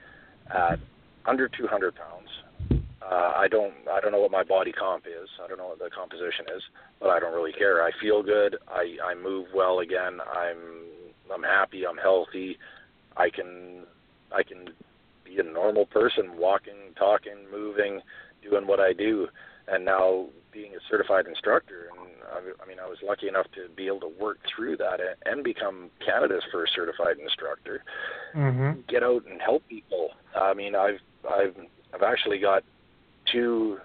at 0.54 0.80
under 1.26 1.48
200 1.48 1.96
pounds. 1.96 2.25
Uh, 3.10 3.34
I 3.36 3.48
don't 3.48 3.74
I 3.92 4.00
don't 4.02 4.12
know 4.12 4.20
what 4.22 4.32
my 4.32 4.44
body 4.44 4.72
comp 4.72 5.06
is. 5.06 5.30
I 5.44 5.48
don't 5.48 5.58
know 5.58 5.68
what 5.68 5.80
the 5.80 5.90
composition 5.90 6.46
is, 6.56 6.64
but 7.00 7.10
I 7.10 7.20
don't 7.20 7.34
really 7.34 7.54
care. 7.54 7.84
I 7.84 7.92
feel 8.02 8.24
good. 8.24 8.58
I 8.68 8.98
I 9.04 9.14
move 9.16 9.48
well 9.54 9.80
again. 9.80 10.20
I'm 10.34 10.58
I'm 11.32 11.44
happy. 11.44 11.86
I'm 11.86 11.98
healthy. 11.98 12.58
I 13.18 13.30
can 13.30 13.84
I 14.32 14.44
can 14.44 14.70
be 15.24 15.40
a 15.40 15.44
normal 15.44 15.86
person, 15.86 16.38
walking, 16.38 16.94
talking, 16.98 17.36
moving, 17.52 18.02
doing 18.48 18.68
what 18.68 18.80
I 18.80 18.94
do, 18.94 19.28
and 19.68 19.86
now 19.86 20.28
being 20.52 20.74
a 20.74 20.80
certified 20.90 21.28
instructor. 21.28 21.90
And 21.92 22.10
I, 22.34 22.64
I 22.64 22.68
mean, 22.68 22.80
I 22.80 22.88
was 22.88 22.98
lucky 23.04 23.28
enough 23.28 23.48
to 23.56 23.70
be 23.76 23.88
able 23.88 24.02
to 24.02 24.12
work 24.20 24.40
through 24.56 24.78
that 24.78 25.00
and, 25.00 25.16
and 25.26 25.44
become 25.44 25.90
Canada's 26.04 26.44
first 26.52 26.74
certified 26.76 27.18
instructor 27.22 27.84
Mm-hmm. 28.36 28.82
get 28.90 29.02
out 29.02 29.24
and 29.30 29.42
help 29.42 29.66
people. 29.70 30.10
I 30.36 30.54
mean, 30.54 30.76
I've 30.76 31.00
I've 31.30 31.56
I've 31.94 32.04
actually 32.04 32.40
got 32.40 32.64
two 33.32 33.78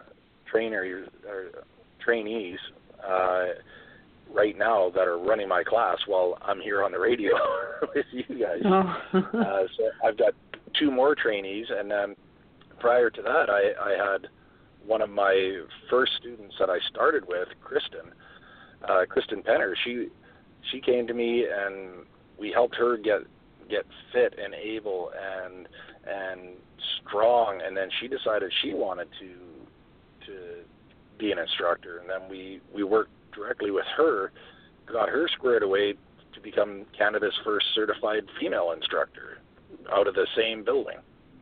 trainers 0.51 1.09
or 1.28 1.64
trainees 2.05 2.59
uh, 3.07 3.47
right 4.32 4.57
now 4.57 4.91
that 4.91 5.07
are 5.07 5.18
running 5.18 5.49
my 5.49 5.62
class 5.62 5.99
while 6.07 6.38
I'm 6.43 6.61
here 6.61 6.82
on 6.82 6.93
the 6.93 6.99
radio 6.99 7.32
with 7.95 8.07
you 8.12 8.24
guys. 8.38 8.61
Oh. 8.64 8.97
Uh, 9.41 9.64
so 9.76 9.91
I've 10.07 10.16
got 10.16 10.34
two 10.78 10.91
more 10.91 11.14
trainees, 11.14 11.66
and 11.70 11.91
then 11.91 12.14
prior 12.78 13.11
to 13.11 13.22
that, 13.22 13.51
I, 13.51 13.72
I 13.82 14.12
had 14.12 14.28
one 14.86 15.03
of 15.03 15.11
my 15.11 15.62
first 15.88 16.12
students 16.20 16.55
that 16.59 16.70
I 16.70 16.78
started 16.91 17.24
with, 17.26 17.49
Kristen, 17.62 18.12
uh, 18.88 19.05
Kristen 19.09 19.43
Penner. 19.43 19.74
She 19.84 20.09
she 20.70 20.80
came 20.80 21.07
to 21.07 21.14
me, 21.14 21.45
and 21.51 22.07
we 22.38 22.53
helped 22.53 22.76
her 22.76 22.97
get 22.97 23.20
get 23.71 23.87
fit 24.12 24.35
and 24.43 24.55
able 24.55 25.11
and 25.14 25.68
and 26.07 26.57
strong, 27.07 27.61
and 27.64 27.77
then 27.77 27.89
she 28.01 28.09
decided 28.09 28.53
she 28.62 28.75
wanted 28.75 29.09
to 29.21 29.31
to 30.27 30.35
be 31.18 31.33
an 31.33 31.39
instructor, 31.39 31.99
and 31.99 32.09
then 32.09 32.29
we 32.31 32.61
we 32.75 32.83
worked 32.83 33.11
directly 33.33 33.71
with 33.71 33.87
her, 33.97 34.33
got 34.87 35.09
her 35.09 35.29
squared 35.29 35.62
away 35.62 35.95
to 36.35 36.41
become 36.41 36.85
Canada's 36.97 37.35
first 37.45 37.66
certified 37.75 38.25
female 38.41 38.73
instructor 38.73 39.39
out 39.93 40.07
of 40.07 40.14
the 40.14 40.27
same 40.37 40.64
building, 40.64 40.99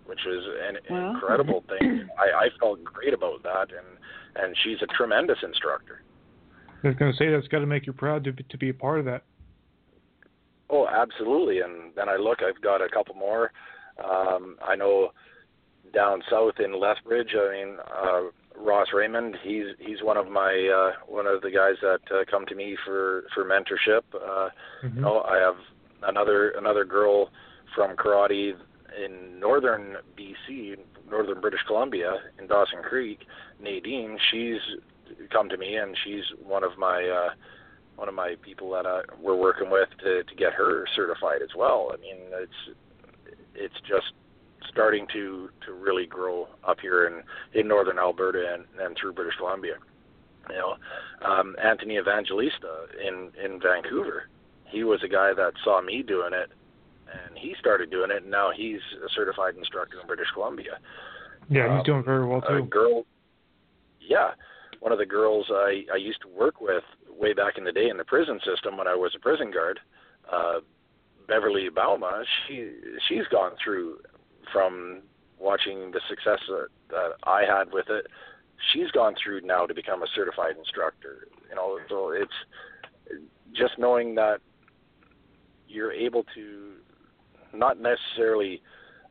which 0.06 0.20
was 0.26 0.44
an 0.68 0.78
Wow. 0.90 0.96
Mm-hmm. 0.96 1.14
incredible 1.16 1.64
thing. 1.68 2.08
I, 2.18 2.46
I 2.46 2.48
felt 2.60 2.82
great 2.84 3.14
about 3.14 3.42
that, 3.42 3.68
and 3.70 3.86
and 4.44 4.56
she's 4.62 4.78
a 4.82 4.86
tremendous 4.96 5.38
instructor. 5.42 6.02
I 6.84 6.88
was 6.88 6.96
going 6.96 7.10
to 7.10 7.18
say 7.18 7.30
that's 7.30 7.48
got 7.48 7.58
to 7.58 7.66
make 7.66 7.86
you 7.86 7.92
proud 7.92 8.22
to 8.24 8.32
be, 8.32 8.44
to 8.44 8.56
be 8.58 8.68
a 8.68 8.74
part 8.74 9.00
of 9.00 9.04
that. 9.06 9.24
Oh, 10.70 10.86
absolutely. 10.86 11.60
And 11.60 11.92
then 11.96 12.08
I 12.08 12.16
look, 12.16 12.38
I've 12.42 12.60
got 12.60 12.82
a 12.82 12.88
couple 12.88 13.14
more. 13.14 13.52
Um, 14.04 14.56
I 14.66 14.76
know 14.76 15.12
down 15.94 16.22
south 16.30 16.54
in 16.62 16.78
Lethbridge. 16.78 17.34
I 17.34 17.52
mean, 17.52 17.76
uh, 17.90 18.20
Ross 18.56 18.88
Raymond. 18.92 19.36
He's 19.42 19.66
he's 19.78 20.02
one 20.02 20.16
of 20.16 20.28
my 20.28 20.68
uh, 20.68 21.00
one 21.06 21.26
of 21.26 21.40
the 21.42 21.50
guys 21.50 21.76
that 21.82 22.00
uh, 22.14 22.24
come 22.30 22.44
to 22.46 22.54
me 22.54 22.76
for 22.84 23.24
for 23.34 23.44
mentorship. 23.44 24.02
Uh, 24.14 24.50
Mhm. 24.84 24.96
you 24.96 25.00
know, 25.00 25.22
I 25.22 25.36
have 25.38 25.56
another 26.02 26.50
another 26.50 26.84
girl 26.84 27.30
from 27.74 27.96
karate 27.96 28.54
in 29.04 29.38
northern 29.38 29.96
BC, 30.16 30.76
northern 31.08 31.40
British 31.40 31.62
Columbia, 31.66 32.14
in 32.38 32.46
Dawson 32.46 32.82
Creek. 32.82 33.20
Nadine, 33.60 34.18
she's 34.30 34.60
come 35.30 35.48
to 35.48 35.56
me, 35.56 35.76
and 35.76 35.96
she's 36.04 36.24
one 36.42 36.64
of 36.64 36.76
my 36.78 37.08
uh, 37.08 37.30
one 37.98 38.08
of 38.08 38.14
my 38.14 38.36
people 38.42 38.70
that 38.70 38.86
uh, 38.86 39.02
we're 39.20 39.36
working 39.36 39.70
with 39.70 39.88
to 40.04 40.22
to 40.22 40.34
get 40.36 40.52
her 40.52 40.86
certified 40.94 41.42
as 41.42 41.50
well. 41.56 41.90
I 41.92 42.00
mean, 42.00 42.16
it's 42.32 42.78
it's 43.54 43.74
just 43.88 44.12
starting 44.68 45.06
to 45.12 45.50
to 45.66 45.72
really 45.72 46.06
grow 46.06 46.46
up 46.64 46.78
here 46.80 47.06
in 47.08 47.60
in 47.60 47.66
northern 47.66 47.98
Alberta 47.98 48.54
and 48.54 48.64
and 48.80 48.96
through 48.96 49.12
British 49.14 49.34
Columbia. 49.36 49.74
You 50.48 50.56
know, 50.56 50.76
um, 51.28 51.56
Anthony 51.62 51.98
Evangelista 51.98 52.86
in 53.04 53.30
in 53.44 53.60
Vancouver, 53.60 54.28
he 54.66 54.84
was 54.84 55.00
a 55.02 55.08
guy 55.08 55.34
that 55.34 55.52
saw 55.64 55.82
me 55.82 56.02
doing 56.02 56.32
it, 56.32 56.50
and 57.12 57.36
he 57.36 57.56
started 57.58 57.90
doing 57.90 58.12
it, 58.12 58.22
and 58.22 58.30
now 58.30 58.52
he's 58.56 58.80
a 59.04 59.08
certified 59.14 59.56
instructor 59.56 60.00
in 60.00 60.06
British 60.06 60.28
Columbia. 60.32 60.78
Yeah, 61.50 61.66
Um, 61.66 61.76
he's 61.78 61.86
doing 61.86 62.04
very 62.04 62.24
well 62.24 62.42
too. 62.42 62.54
A 62.54 62.62
girl, 62.62 63.04
yeah, 64.00 64.30
one 64.78 64.92
of 64.92 64.98
the 64.98 65.06
girls 65.06 65.46
I 65.50 65.84
I 65.92 65.96
used 65.96 66.20
to 66.22 66.28
work 66.28 66.60
with 66.60 66.84
way 67.18 67.32
back 67.32 67.58
in 67.58 67.64
the 67.64 67.72
day 67.72 67.88
in 67.88 67.96
the 67.96 68.04
prison 68.04 68.40
system 68.44 68.76
when 68.76 68.86
I 68.86 68.94
was 68.94 69.12
a 69.16 69.18
prison 69.18 69.50
guard, 69.50 69.80
uh, 70.32 70.60
Beverly 71.26 71.68
Bauma. 71.70 72.22
She 72.46 72.70
she's 73.08 73.26
gone 73.30 73.52
through 73.62 73.98
from 74.52 75.02
watching 75.38 75.90
the 75.92 76.00
success 76.08 76.40
that, 76.90 77.12
I 77.24 77.42
had 77.44 77.72
with 77.72 77.86
it. 77.90 78.06
She's 78.72 78.90
gone 78.90 79.14
through 79.22 79.42
now 79.42 79.66
to 79.66 79.74
become 79.74 80.02
a 80.02 80.06
certified 80.14 80.56
instructor. 80.58 81.28
You 81.48 81.54
know, 81.54 81.78
so 81.88 82.10
it's 82.10 82.32
just 83.54 83.78
knowing 83.78 84.14
that 84.16 84.40
you're 85.68 85.92
able 85.92 86.24
to 86.34 86.72
not 87.52 87.78
necessarily 87.80 88.62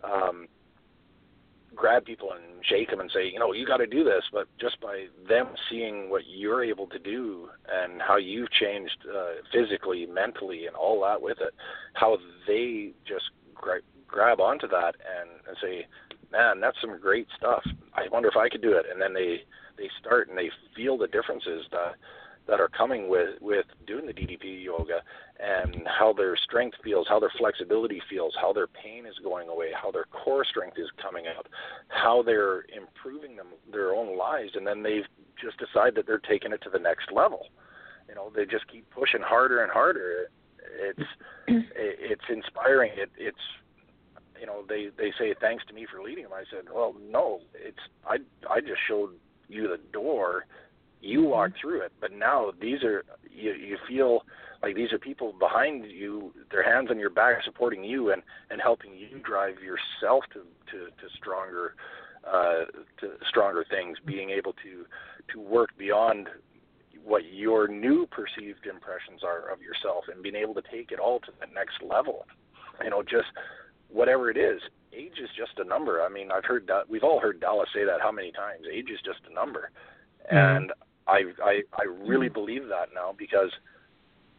um, 0.03 0.47
grab 1.77 2.03
people 2.03 2.31
and 2.31 2.43
shake 2.65 2.89
them 2.89 2.99
and 2.99 3.11
say, 3.13 3.29
you 3.31 3.39
know, 3.39 3.53
you 3.53 3.65
got 3.65 3.77
to 3.77 3.87
do 3.87 4.03
this, 4.03 4.23
but 4.33 4.47
just 4.59 4.81
by 4.81 5.05
them 5.29 5.47
seeing 5.69 6.09
what 6.09 6.23
you're 6.27 6.63
able 6.63 6.87
to 6.87 6.99
do 6.99 7.49
and 7.71 8.01
how 8.01 8.17
you've 8.17 8.51
changed 8.51 8.97
uh, 9.07 9.41
physically, 9.53 10.05
mentally, 10.05 10.65
and 10.65 10.75
all 10.75 11.01
that 11.03 11.21
with 11.21 11.37
it, 11.39 11.53
how 11.93 12.17
they 12.47 12.91
just 13.07 13.25
gra- 13.53 13.81
grab 14.07 14.39
onto 14.39 14.67
that 14.67 14.95
and, 15.19 15.29
and 15.47 15.57
say, 15.61 15.87
man, 16.31 16.59
that's 16.59 16.77
some 16.81 16.99
great 16.99 17.27
stuff. 17.37 17.63
I 17.93 18.07
wonder 18.11 18.27
if 18.27 18.35
I 18.35 18.49
could 18.49 18.61
do 18.61 18.73
it. 18.73 18.85
And 18.91 19.01
then 19.01 19.13
they 19.13 19.43
they 19.77 19.89
start 19.99 20.27
and 20.27 20.37
they 20.37 20.49
feel 20.75 20.97
the 20.97 21.07
differences 21.07 21.65
that 21.71 21.95
that 22.47 22.59
are 22.59 22.69
coming 22.69 23.09
with 23.09 23.41
with 23.41 23.65
doing 23.85 24.05
the 24.05 24.13
DDP 24.13 24.63
yoga 24.63 25.01
and 25.39 25.87
how 25.87 26.13
their 26.13 26.35
strength 26.35 26.77
feels, 26.83 27.07
how 27.07 27.19
their 27.19 27.31
flexibility 27.37 28.01
feels, 28.09 28.33
how 28.39 28.53
their 28.53 28.67
pain 28.67 29.05
is 29.05 29.15
going 29.23 29.49
away, 29.49 29.69
how 29.79 29.91
their 29.91 30.05
core 30.05 30.45
strength 30.45 30.77
is 30.77 30.89
coming 31.01 31.25
up, 31.27 31.47
how 31.89 32.23
they're 32.23 32.65
improving 32.75 33.35
them 33.35 33.47
their 33.71 33.93
own 33.93 34.17
lives, 34.17 34.51
and 34.55 34.65
then 34.65 34.81
they 34.81 35.01
just 35.41 35.57
decide 35.57 35.93
that 35.95 36.07
they're 36.07 36.17
taking 36.17 36.51
it 36.51 36.61
to 36.63 36.69
the 36.69 36.79
next 36.79 37.11
level. 37.11 37.47
You 38.09 38.15
know, 38.15 38.31
they 38.35 38.45
just 38.45 38.67
keep 38.67 38.89
pushing 38.89 39.21
harder 39.21 39.61
and 39.61 39.71
harder. 39.71 40.29
It's 40.79 41.07
it's 41.47 42.23
inspiring. 42.29 42.91
It, 42.95 43.11
it's 43.17 43.37
you 44.39 44.45
know 44.45 44.63
they 44.67 44.89
they 44.97 45.11
say 45.19 45.35
thanks 45.39 45.65
to 45.67 45.73
me 45.73 45.85
for 45.91 46.01
leading 46.01 46.23
them. 46.23 46.33
I 46.33 46.43
said, 46.49 46.65
well, 46.73 46.95
no, 47.11 47.41
it's 47.53 47.79
I 48.07 48.17
I 48.49 48.61
just 48.61 48.79
showed 48.87 49.11
you 49.49 49.67
the 49.67 49.79
door. 49.91 50.45
You 51.01 51.23
walked 51.23 51.59
through 51.61 51.81
it, 51.81 51.91
but 52.01 52.11
now 52.11 52.51
these 52.59 52.83
are 52.83 53.03
you 53.29 53.53
you 53.53 53.77
feel 53.87 54.23
like 54.63 54.75
these 54.75 54.91
are 54.91 54.97
people 54.97 55.33
behind 55.37 55.85
you, 55.85 56.33
their 56.51 56.63
hands 56.63 56.89
on 56.89 56.97
your 56.99 57.09
back, 57.09 57.43
supporting 57.43 57.83
you 57.83 58.11
and 58.11 58.23
and 58.49 58.59
helping 58.61 58.95
you 58.95 59.19
drive 59.19 59.55
yourself 59.61 60.23
to 60.33 60.41
to 60.71 60.85
to 60.85 61.15
stronger 61.15 61.75
uh, 62.25 62.65
to 62.99 63.11
stronger 63.29 63.65
things. 63.69 63.97
Being 64.05 64.31
able 64.31 64.53
to 64.53 64.85
to 65.33 65.39
work 65.39 65.69
beyond 65.77 66.29
what 67.03 67.23
your 67.31 67.67
new 67.67 68.05
perceived 68.07 68.65
impressions 68.65 69.23
are 69.23 69.49
of 69.49 69.61
yourself 69.61 70.05
and 70.11 70.21
being 70.21 70.35
able 70.35 70.53
to 70.53 70.63
take 70.69 70.91
it 70.91 70.99
all 70.99 71.19
to 71.21 71.31
the 71.39 71.47
next 71.53 71.81
level. 71.81 72.25
You 72.83 72.89
know, 72.89 73.01
just 73.01 73.27
whatever 73.89 74.29
it 74.29 74.37
is, 74.37 74.61
age 74.91 75.19
is 75.21 75.29
just 75.37 75.57
a 75.57 75.63
number. 75.63 76.01
I 76.01 76.09
mean, 76.09 76.31
I've 76.31 76.43
heard 76.43 76.67
that 76.67 76.89
we've 76.89 77.03
all 77.03 77.19
heard 77.19 77.39
Dallas 77.39 77.69
say 77.73 77.85
that 77.85 78.01
how 78.01 78.11
many 78.11 78.31
times? 78.31 78.65
Age 78.71 78.89
is 78.91 78.99
just 79.05 79.19
a 79.29 79.33
number. 79.33 79.71
Mm-hmm. 80.31 80.35
And 80.35 80.73
I 81.07 81.23
I 81.43 81.61
I 81.73 81.83
really 82.07 82.29
believe 82.29 82.67
that 82.67 82.89
now 82.93 83.15
because 83.17 83.51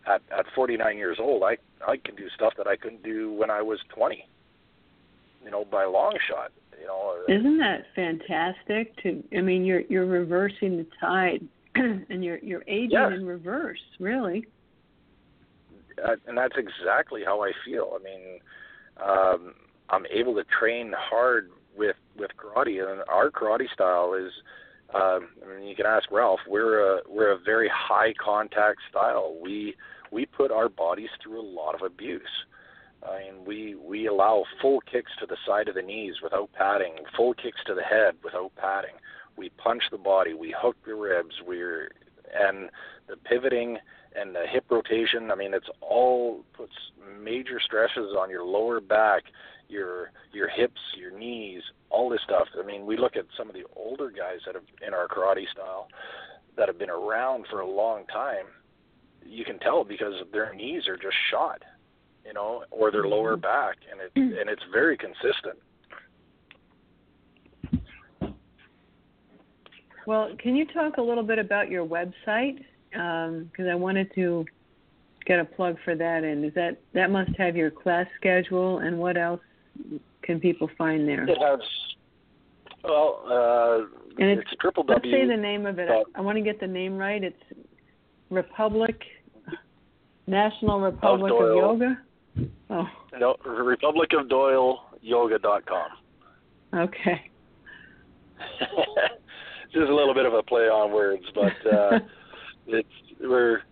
at 0.06 0.22
at 0.36 0.46
49 0.54 0.96
years 0.96 1.18
old, 1.20 1.42
I 1.42 1.56
I 1.86 1.96
can 1.96 2.14
do 2.14 2.28
stuff 2.34 2.54
that 2.56 2.66
I 2.66 2.76
couldn't 2.76 3.02
do 3.02 3.32
when 3.32 3.50
I 3.50 3.62
was 3.62 3.78
20. 3.94 4.26
You 5.44 5.50
know, 5.50 5.64
by 5.64 5.84
a 5.84 5.90
long 5.90 6.16
shot. 6.28 6.52
You 6.80 6.86
know. 6.86 7.16
Isn't 7.28 7.58
that 7.58 7.86
fantastic? 7.94 8.96
To 9.02 9.22
I 9.36 9.40
mean, 9.40 9.64
you're 9.64 9.82
you're 9.82 10.06
reversing 10.06 10.76
the 10.76 10.86
tide, 11.00 11.46
and 11.74 12.24
you're 12.24 12.38
you're 12.38 12.64
aging 12.66 12.90
yes. 12.92 13.12
in 13.14 13.26
reverse, 13.26 13.80
really. 13.98 14.46
Uh, 16.04 16.14
and 16.26 16.38
that's 16.38 16.54
exactly 16.56 17.22
how 17.24 17.42
I 17.42 17.50
feel. 17.64 17.98
I 17.98 18.02
mean, 18.02 18.40
um, 19.04 19.54
I'm 19.90 20.06
able 20.06 20.34
to 20.36 20.44
train 20.58 20.92
hard 20.96 21.50
with 21.76 21.96
with 22.16 22.30
karate, 22.36 22.80
and 22.80 23.02
our 23.08 23.30
karate 23.30 23.72
style 23.72 24.14
is. 24.14 24.32
Um, 24.95 25.28
I 25.45 25.55
mean, 25.57 25.68
you 25.68 25.76
can 25.76 25.86
ask 25.86 26.11
Ralph. 26.11 26.41
We're 26.49 26.97
a 26.97 27.01
we're 27.09 27.32
a 27.32 27.39
very 27.39 27.70
high 27.72 28.14
contact 28.22 28.80
style. 28.91 29.36
We 29.41 29.74
we 30.11 30.24
put 30.24 30.51
our 30.51 30.68
bodies 30.68 31.11
through 31.22 31.41
a 31.41 31.43
lot 31.43 31.74
of 31.74 31.82
abuse. 31.82 32.22
I 33.07 33.18
mean, 33.18 33.45
we 33.45 33.74
we 33.74 34.07
allow 34.07 34.45
full 34.61 34.80
kicks 34.80 35.12
to 35.20 35.26
the 35.26 35.36
side 35.47 35.68
of 35.68 35.74
the 35.74 35.82
knees 35.82 36.16
without 36.22 36.51
padding, 36.53 36.95
full 37.16 37.34
kicks 37.34 37.61
to 37.66 37.74
the 37.74 37.82
head 37.82 38.14
without 38.24 38.53
padding. 38.57 38.95
We 39.36 39.51
punch 39.51 39.82
the 39.91 39.99
body, 39.99 40.34
we 40.34 40.55
hook 40.59 40.76
the 40.84 40.95
ribs, 40.95 41.34
we're 41.47 41.91
and 42.34 42.70
the 43.09 43.16
pivoting 43.16 43.78
and 44.16 44.34
the 44.34 44.47
hip 44.51 44.64
rotation. 44.70 45.30
I 45.30 45.34
mean, 45.34 45.55
it's 45.55 45.68
all 45.80 46.45
puts 46.55 46.72
major 47.20 47.61
stresses 47.61 48.14
on 48.18 48.30
your 48.30 48.45
lower 48.45 48.80
back, 48.80 49.24
your 49.68 50.10
your 50.32 50.48
hips, 50.48 50.80
your 50.96 51.16
knees, 51.16 51.62
all 51.90 52.08
this 52.08 52.20
stuff. 52.24 52.48
I 52.58 52.66
mean, 52.66 52.86
we 52.86 52.96
look 52.96 53.16
at 53.16 53.26
some 53.36 53.48
of 53.48 53.54
the 53.54 53.64
older 53.76 54.10
guys 54.10 54.40
that 54.46 54.54
have 54.54 54.64
in 54.86 54.94
our 54.94 55.06
karate 55.08 55.48
style 55.52 55.88
that 56.56 56.68
have 56.68 56.78
been 56.78 56.90
around 56.90 57.46
for 57.50 57.60
a 57.60 57.70
long 57.70 58.04
time. 58.06 58.46
You 59.24 59.44
can 59.44 59.58
tell 59.58 59.84
because 59.84 60.14
their 60.32 60.54
knees 60.54 60.88
are 60.88 60.96
just 60.96 61.16
shot, 61.30 61.62
you 62.24 62.32
know, 62.32 62.64
or 62.70 62.90
their 62.90 63.06
lower 63.06 63.36
mm-hmm. 63.36 63.42
back, 63.42 63.76
and 63.90 64.00
it 64.00 64.12
and 64.40 64.48
it's 64.50 64.62
very 64.72 64.96
consistent. 64.96 65.58
Well, 70.06 70.30
can 70.38 70.56
you 70.56 70.64
talk 70.64 70.96
a 70.96 71.02
little 71.02 71.22
bit 71.22 71.38
about 71.38 71.68
your 71.68 71.86
website? 71.86 72.64
Because 72.90 73.66
um, 73.66 73.70
I 73.70 73.74
wanted 73.74 74.10
to 74.14 74.46
get 75.26 75.38
a 75.38 75.44
plug 75.44 75.76
for 75.84 75.94
that 75.94 76.24
in. 76.24 76.42
Is 76.44 76.54
that 76.54 76.78
that 76.94 77.10
must 77.10 77.30
have 77.36 77.54
your 77.54 77.70
class 77.70 78.06
schedule 78.16 78.78
and 78.78 78.98
what 78.98 79.18
else 79.18 79.42
can 80.22 80.41
people 80.41 80.70
find 80.76 81.09
there? 81.09 81.29
It 81.29 81.39
has. 81.41 81.61
Well, 82.85 83.22
uh, 83.26 83.79
and 84.18 84.31
it's, 84.31 84.43
it's 84.51 84.61
triple 84.61 84.85
Let's 84.87 85.05
say 85.05 85.26
the 85.26 85.37
name 85.37 85.66
of 85.66 85.79
it. 85.79 85.89
I, 85.91 86.03
I 86.14 86.20
want 86.20 86.37
to 86.37 86.43
get 86.43 86.61
the 86.61 86.66
name 86.66 86.97
right. 86.97 87.22
It's 87.22 87.43
Republic, 88.31 89.01
National 90.26 90.81
Republic 90.81 91.33
of, 91.33 91.41
of 91.41 91.57
Yoga. 91.57 91.99
Oh. 92.70 92.87
No, 93.18 93.37
Republic 93.45 94.11
of 94.18 94.29
Doyle 94.29 94.85
Yoga.com. 95.03 95.91
Okay. 96.74 97.31
Just 99.72 99.89
a 99.89 99.95
little 99.95 100.14
bit 100.14 100.24
of 100.24 100.35
a 100.35 100.43
play 100.43 100.62
on 100.62 100.93
words, 100.93 101.24
but 101.35 101.72
uh, 101.72 101.99
it's 102.66 102.89
we're 103.20 103.62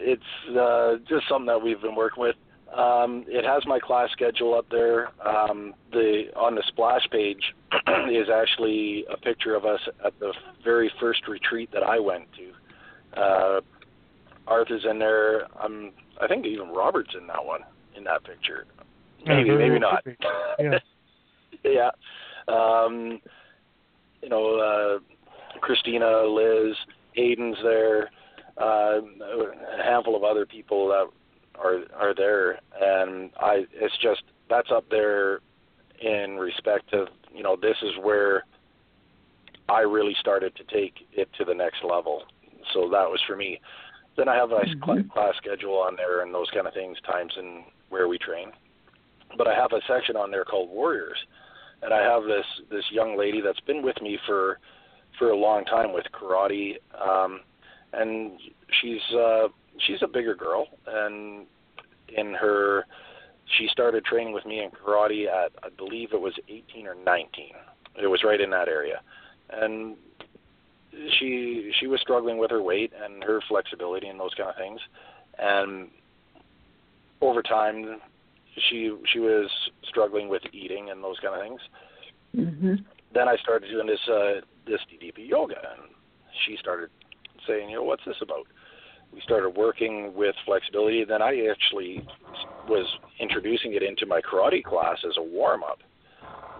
it's 0.00 0.22
uh, 0.58 0.96
just 1.08 1.26
something 1.28 1.46
that 1.46 1.62
we've 1.62 1.80
been 1.80 1.94
working 1.94 2.22
with. 2.22 2.36
Um, 2.74 3.24
it 3.26 3.44
has 3.44 3.62
my 3.66 3.78
class 3.78 4.10
schedule 4.12 4.54
up 4.54 4.66
there. 4.70 5.08
Um, 5.26 5.74
the 5.90 6.24
on 6.36 6.54
the 6.54 6.62
splash 6.68 7.06
page 7.10 7.54
is 8.10 8.28
actually 8.32 9.04
a 9.10 9.16
picture 9.16 9.54
of 9.54 9.64
us 9.64 9.80
at 10.04 10.18
the 10.20 10.32
very 10.62 10.90
first 11.00 11.26
retreat 11.28 11.70
that 11.72 11.82
I 11.82 11.98
went 11.98 12.24
to. 12.36 13.20
Uh, 13.20 13.60
Arthur's 14.46 14.84
in 14.88 14.98
there. 14.98 15.46
I'm, 15.58 15.92
I 16.20 16.26
think 16.26 16.46
even 16.46 16.68
Robert's 16.68 17.14
in 17.18 17.26
that 17.26 17.44
one 17.44 17.60
in 17.96 18.04
that 18.04 18.24
picture. 18.24 18.66
Maybe, 19.26 19.50
maybe 19.50 19.78
not. 19.78 20.04
Yeah. 20.58 20.78
yeah. 21.64 21.90
Um, 22.48 23.20
you 24.22 24.28
know, 24.28 24.56
uh, 24.58 25.58
Christina, 25.60 26.22
Liz, 26.26 26.76
Aiden's 27.16 27.58
there 27.62 28.10
uh, 28.60 29.00
a 29.00 29.82
handful 29.82 30.16
of 30.16 30.24
other 30.24 30.46
people 30.46 30.88
that 30.88 31.06
are 31.62 31.80
are 31.96 32.14
there, 32.14 32.60
and 32.80 33.30
I 33.38 33.66
it's 33.72 33.96
just 34.02 34.22
that's 34.48 34.70
up 34.70 34.84
there 34.90 35.40
in 36.00 36.36
respect 36.36 36.90
to 36.90 37.06
you 37.34 37.42
know 37.42 37.56
this 37.56 37.76
is 37.82 37.92
where 38.02 38.44
I 39.68 39.80
really 39.80 40.14
started 40.20 40.54
to 40.56 40.64
take 40.64 41.06
it 41.12 41.28
to 41.38 41.44
the 41.44 41.54
next 41.54 41.84
level. 41.84 42.22
So 42.72 42.82
that 42.90 43.08
was 43.08 43.20
for 43.26 43.36
me. 43.36 43.60
Then 44.16 44.28
I 44.28 44.34
have 44.34 44.50
a 44.50 44.56
mm-hmm. 44.56 45.08
class 45.10 45.34
schedule 45.36 45.74
on 45.74 45.94
there 45.96 46.22
and 46.22 46.34
those 46.34 46.50
kind 46.52 46.66
of 46.66 46.74
things, 46.74 46.96
times 47.06 47.32
and 47.36 47.64
where 47.88 48.08
we 48.08 48.18
train. 48.18 48.50
But 49.36 49.46
I 49.46 49.54
have 49.54 49.72
a 49.72 49.80
section 49.86 50.16
on 50.16 50.30
there 50.30 50.44
called 50.44 50.70
Warriors, 50.70 51.18
and 51.82 51.92
I 51.92 52.02
have 52.02 52.24
this 52.24 52.46
this 52.70 52.84
young 52.90 53.18
lady 53.18 53.40
that's 53.40 53.60
been 53.60 53.82
with 53.82 54.00
me 54.02 54.18
for 54.26 54.58
for 55.18 55.30
a 55.30 55.36
long 55.36 55.64
time 55.64 55.92
with 55.92 56.06
karate. 56.12 56.76
Um, 57.00 57.40
and 57.92 58.32
she's 58.80 59.00
uh, 59.14 59.48
she's 59.86 60.02
a 60.02 60.08
bigger 60.08 60.34
girl, 60.34 60.66
and 60.86 61.46
in 62.16 62.34
her 62.34 62.84
she 63.56 63.68
started 63.70 64.04
training 64.04 64.34
with 64.34 64.44
me 64.44 64.62
in 64.62 64.70
karate 64.70 65.26
at 65.26 65.52
I 65.62 65.68
believe 65.76 66.12
it 66.12 66.20
was 66.20 66.34
18 66.48 66.86
or 66.86 66.94
19. 66.94 67.50
It 68.00 68.06
was 68.06 68.22
right 68.24 68.40
in 68.40 68.50
that 68.50 68.68
area, 68.68 69.00
and 69.50 69.96
she 71.18 71.72
she 71.78 71.86
was 71.86 72.00
struggling 72.00 72.38
with 72.38 72.50
her 72.50 72.62
weight 72.62 72.92
and 73.02 73.22
her 73.24 73.40
flexibility 73.48 74.08
and 74.08 74.18
those 74.18 74.34
kind 74.34 74.50
of 74.50 74.56
things, 74.56 74.80
and 75.38 75.88
over 77.20 77.42
time 77.42 78.00
she 78.68 78.94
she 79.12 79.18
was 79.18 79.50
struggling 79.88 80.28
with 80.28 80.42
eating 80.52 80.90
and 80.90 81.02
those 81.02 81.18
kind 81.20 81.34
of 81.34 81.42
things. 81.42 81.60
Mm-hmm. 82.36 82.74
Then 83.14 83.28
I 83.28 83.36
started 83.36 83.70
doing 83.70 83.86
this 83.86 84.00
uh, 84.08 84.40
this 84.66 84.80
DDP 84.92 85.28
yoga, 85.28 85.56
and 85.56 85.90
she 86.46 86.56
started 86.60 86.90
saying, 87.46 87.70
you 87.70 87.76
know, 87.76 87.82
what's 87.82 88.04
this 88.04 88.16
about? 88.20 88.46
We 89.12 89.20
started 89.22 89.50
working 89.50 90.14
with 90.14 90.34
flexibility. 90.44 91.04
Then 91.04 91.22
I 91.22 91.48
actually 91.50 92.06
was 92.68 92.86
introducing 93.18 93.74
it 93.74 93.82
into 93.82 94.06
my 94.06 94.20
karate 94.20 94.62
class 94.62 94.98
as 95.04 95.16
a 95.16 95.22
warm 95.22 95.62
up. 95.62 95.78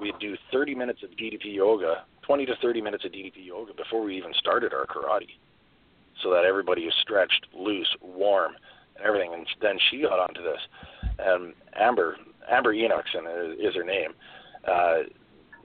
We'd 0.00 0.18
do 0.20 0.36
30 0.52 0.74
minutes 0.74 1.02
of 1.02 1.10
DDP 1.10 1.54
yoga, 1.54 2.04
20 2.22 2.46
to 2.46 2.56
30 2.62 2.80
minutes 2.80 3.04
of 3.04 3.12
DDP 3.12 3.44
yoga 3.44 3.72
before 3.74 4.02
we 4.02 4.16
even 4.16 4.32
started 4.38 4.72
our 4.72 4.86
karate, 4.86 5.38
so 6.22 6.30
that 6.30 6.44
everybody 6.44 6.84
was 6.84 6.94
stretched, 7.02 7.46
loose, 7.52 7.88
warm, 8.00 8.52
and 8.96 9.04
everything. 9.04 9.34
And 9.34 9.46
then 9.60 9.76
she 9.90 10.02
got 10.02 10.18
onto 10.18 10.42
this. 10.42 10.60
And 11.18 11.52
Amber, 11.74 12.16
Amber 12.50 12.74
Enochson 12.74 13.54
is 13.58 13.74
her 13.74 13.84
name. 13.84 14.14
Uh, 14.66 15.08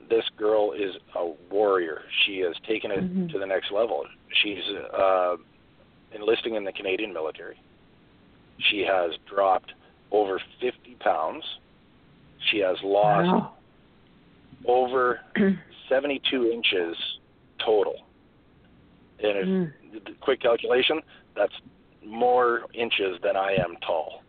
this 0.10 0.24
girl 0.38 0.74
is 0.74 0.96
a 1.16 1.32
warrior. 1.52 2.02
She 2.26 2.40
has 2.40 2.56
taken 2.68 2.92
it 2.92 3.04
mm-hmm. 3.04 3.28
to 3.28 3.40
the 3.40 3.46
next 3.46 3.72
level. 3.72 4.06
She's 4.42 4.64
uh, 4.94 5.36
enlisting 6.16 6.56
in 6.56 6.64
the 6.64 6.72
Canadian 6.72 7.14
military. 7.14 7.60
She 8.70 8.86
has 8.88 9.12
dropped 9.34 9.74
over 10.12 10.40
50 10.62 10.96
pounds. 11.00 11.44
She 12.52 12.60
has 12.60 12.78
lost 12.84 13.28
wow. 13.28 13.54
over 14.68 15.20
72 15.90 16.52
inches 16.52 16.96
total. 17.66 17.96
And 19.20 19.38
if, 19.38 19.48
Mm. 19.48 19.74
the 20.06 20.12
quick 20.22 20.42
calculation, 20.42 21.02
that's 21.36 21.54
more 22.06 22.66
inches 22.74 23.18
than 23.24 23.36
I 23.36 23.54
am 23.54 23.76
tall. 23.86 24.22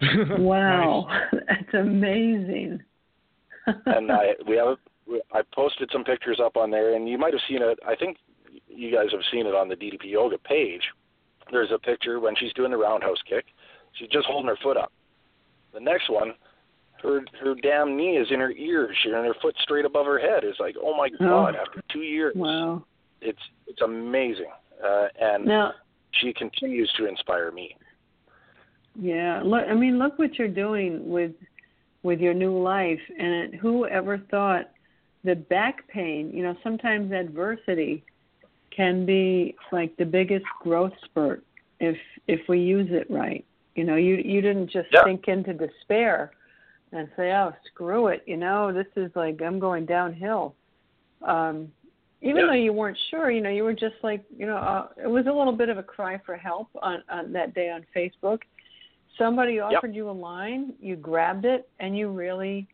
Wow, 0.38 1.08
that's 1.32 1.74
amazing. 1.74 2.80
and 3.86 4.12
I 4.12 4.34
we 4.46 4.56
have 4.56 4.76
I 5.32 5.42
posted 5.52 5.90
some 5.92 6.04
pictures 6.04 6.40
up 6.42 6.56
on 6.56 6.70
there, 6.70 6.94
and 6.94 7.08
you 7.08 7.18
might 7.18 7.32
have 7.32 7.42
seen 7.48 7.62
it. 7.62 7.78
I 7.86 7.96
think 7.96 8.18
you 8.68 8.92
guys 8.92 9.08
have 9.10 9.22
seen 9.32 9.46
it 9.46 9.54
on 9.54 9.68
the 9.68 9.74
DDP 9.74 10.04
Yoga 10.10 10.38
page. 10.38 10.82
There's 11.50 11.70
a 11.72 11.78
picture 11.78 12.20
when 12.20 12.34
she's 12.36 12.52
doing 12.54 12.70
the 12.70 12.76
roundhouse 12.76 13.18
kick. 13.28 13.46
She's 13.94 14.08
just 14.08 14.26
holding 14.26 14.48
her 14.48 14.58
foot 14.62 14.76
up. 14.76 14.92
The 15.72 15.80
next 15.80 16.10
one, 16.10 16.34
her 17.02 17.20
her 17.40 17.54
damn 17.62 17.96
knee 17.96 18.16
is 18.16 18.28
in 18.30 18.40
her 18.40 18.52
ear, 18.52 18.92
she 19.02 19.10
and 19.10 19.26
her 19.26 19.34
foot 19.40 19.54
straight 19.62 19.84
above 19.84 20.06
her 20.06 20.18
head. 20.18 20.44
It's 20.44 20.60
like, 20.60 20.76
oh 20.82 20.96
my 20.96 21.08
god! 21.08 21.56
After 21.56 21.82
two 21.90 22.00
years, 22.00 22.34
wow. 22.36 22.84
it's 23.20 23.38
it's 23.66 23.80
amazing, 23.82 24.50
uh, 24.84 25.06
and 25.20 25.44
Now, 25.44 25.72
she 26.12 26.32
continues 26.32 26.92
to 26.98 27.06
inspire 27.06 27.50
me. 27.52 27.76
yeah, 29.00 29.42
look. 29.44 29.64
I 29.68 29.74
mean, 29.74 29.98
look 29.98 30.18
what 30.18 30.38
you're 30.38 30.48
doing 30.48 31.08
with 31.08 31.32
with 32.02 32.20
your 32.20 32.34
new 32.34 32.60
life. 32.60 33.00
And 33.18 33.54
who 33.54 33.86
ever 33.86 34.18
thought 34.30 34.70
that 35.24 35.48
back 35.48 35.86
pain? 35.88 36.30
You 36.32 36.42
know, 36.42 36.56
sometimes 36.62 37.12
adversity 37.12 38.04
can 38.78 39.04
be 39.04 39.56
like 39.72 39.94
the 39.96 40.04
biggest 40.04 40.46
growth 40.62 40.92
spurt 41.04 41.42
if 41.80 41.96
if 42.28 42.40
we 42.48 42.60
use 42.60 42.88
it 42.92 43.10
right. 43.10 43.44
You 43.74 43.82
know, 43.84 43.96
you 43.96 44.14
you 44.14 44.40
didn't 44.40 44.70
just 44.70 44.88
Yeah. 44.92 45.04
sink 45.04 45.26
into 45.26 45.52
despair 45.52 46.30
and 46.92 47.08
say, 47.16 47.32
"Oh, 47.32 47.52
screw 47.66 48.06
it," 48.06 48.22
you 48.26 48.36
know, 48.36 48.72
this 48.72 48.86
is 48.94 49.10
like 49.16 49.42
I'm 49.42 49.58
going 49.58 49.84
downhill. 49.84 50.54
Um 51.22 51.72
even 52.20 52.38
Yeah. 52.42 52.46
though 52.46 52.62
you 52.66 52.72
weren't 52.72 52.98
sure, 53.10 53.30
you 53.30 53.40
know, 53.40 53.50
you 53.50 53.64
were 53.64 53.74
just 53.86 53.94
like, 54.02 54.24
you 54.36 54.46
know, 54.46 54.56
uh, 54.56 54.88
it 54.96 55.06
was 55.06 55.26
a 55.26 55.32
little 55.32 55.52
bit 55.52 55.68
of 55.68 55.78
a 55.78 55.84
cry 55.84 56.18
for 56.26 56.36
help 56.36 56.68
on, 56.82 57.02
on 57.08 57.32
that 57.32 57.54
day 57.54 57.70
on 57.70 57.86
Facebook. 57.94 58.40
Somebody 59.16 59.60
offered 59.60 59.94
you 59.94 60.10
a 60.10 60.16
line, 60.30 60.74
you 60.80 60.96
grabbed 60.96 61.44
it, 61.44 61.68
and 61.78 61.96
you 61.96 62.08
really, 62.10 62.66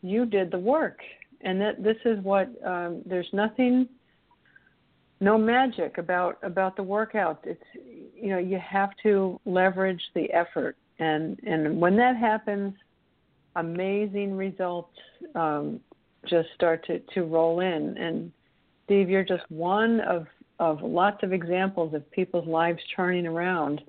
you 0.00 0.24
did 0.24 0.50
the 0.50 0.58
work. 0.58 1.00
And 1.42 1.60
that 1.60 1.82
this 1.82 1.98
is 2.06 2.18
what 2.20 2.48
um, 2.64 3.02
there's 3.04 3.28
nothing, 3.34 3.90
no 5.20 5.36
magic 5.36 5.98
about 5.98 6.38
about 6.42 6.76
the 6.76 6.82
workout. 6.82 7.40
It's 7.44 7.62
you 7.74 8.30
know 8.30 8.38
you 8.38 8.58
have 8.58 8.90
to 9.02 9.40
leverage 9.44 10.02
the 10.14 10.30
effort, 10.32 10.76
and 10.98 11.38
and 11.44 11.80
when 11.80 11.96
that 11.96 12.16
happens, 12.16 12.74
amazing 13.56 14.36
results 14.36 14.94
um, 15.34 15.80
just 16.26 16.48
start 16.54 16.84
to 16.86 17.00
to 17.14 17.22
roll 17.22 17.60
in 17.60 17.96
and 17.98 18.32
Steve, 18.88 19.10
you're 19.10 19.22
just 19.22 19.44
one 19.50 20.00
of, 20.00 20.26
of 20.58 20.80
lots 20.80 21.22
of 21.22 21.34
examples 21.34 21.92
of 21.92 22.10
people's 22.10 22.48
lives 22.48 22.78
turning 22.96 23.26
around. 23.26 23.82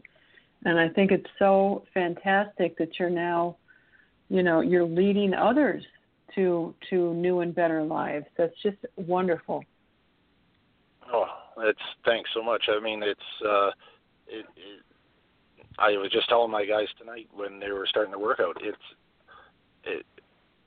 And 0.65 0.77
I 0.77 0.89
think 0.89 1.11
it's 1.11 1.29
so 1.39 1.85
fantastic 1.93 2.77
that 2.77 2.99
you're 2.99 3.09
now, 3.09 3.55
you 4.27 4.43
know, 4.43 4.59
you're 4.59 4.83
leading 4.83 5.33
others 5.33 5.85
to 6.35 6.75
to 6.89 7.13
new 7.13 7.39
and 7.39 7.55
better 7.55 7.81
lives. 7.81 8.25
That's 8.37 8.53
just 8.61 8.75
wonderful. 8.97 9.63
Oh, 11.11 11.25
it's 11.59 11.79
thanks 12.05 12.29
so 12.33 12.43
much. 12.43 12.63
I 12.69 12.79
mean, 12.79 13.01
it's 13.03 13.19
uh, 13.45 13.67
it, 14.27 14.45
it. 14.55 14.83
I 15.77 15.91
was 15.91 16.11
just 16.11 16.29
telling 16.29 16.51
my 16.51 16.65
guys 16.65 16.87
tonight 16.97 17.27
when 17.33 17.59
they 17.59 17.71
were 17.71 17.87
starting 17.87 18.11
the 18.11 18.19
workout. 18.19 18.57
It's 18.61 18.77
it. 19.83 20.05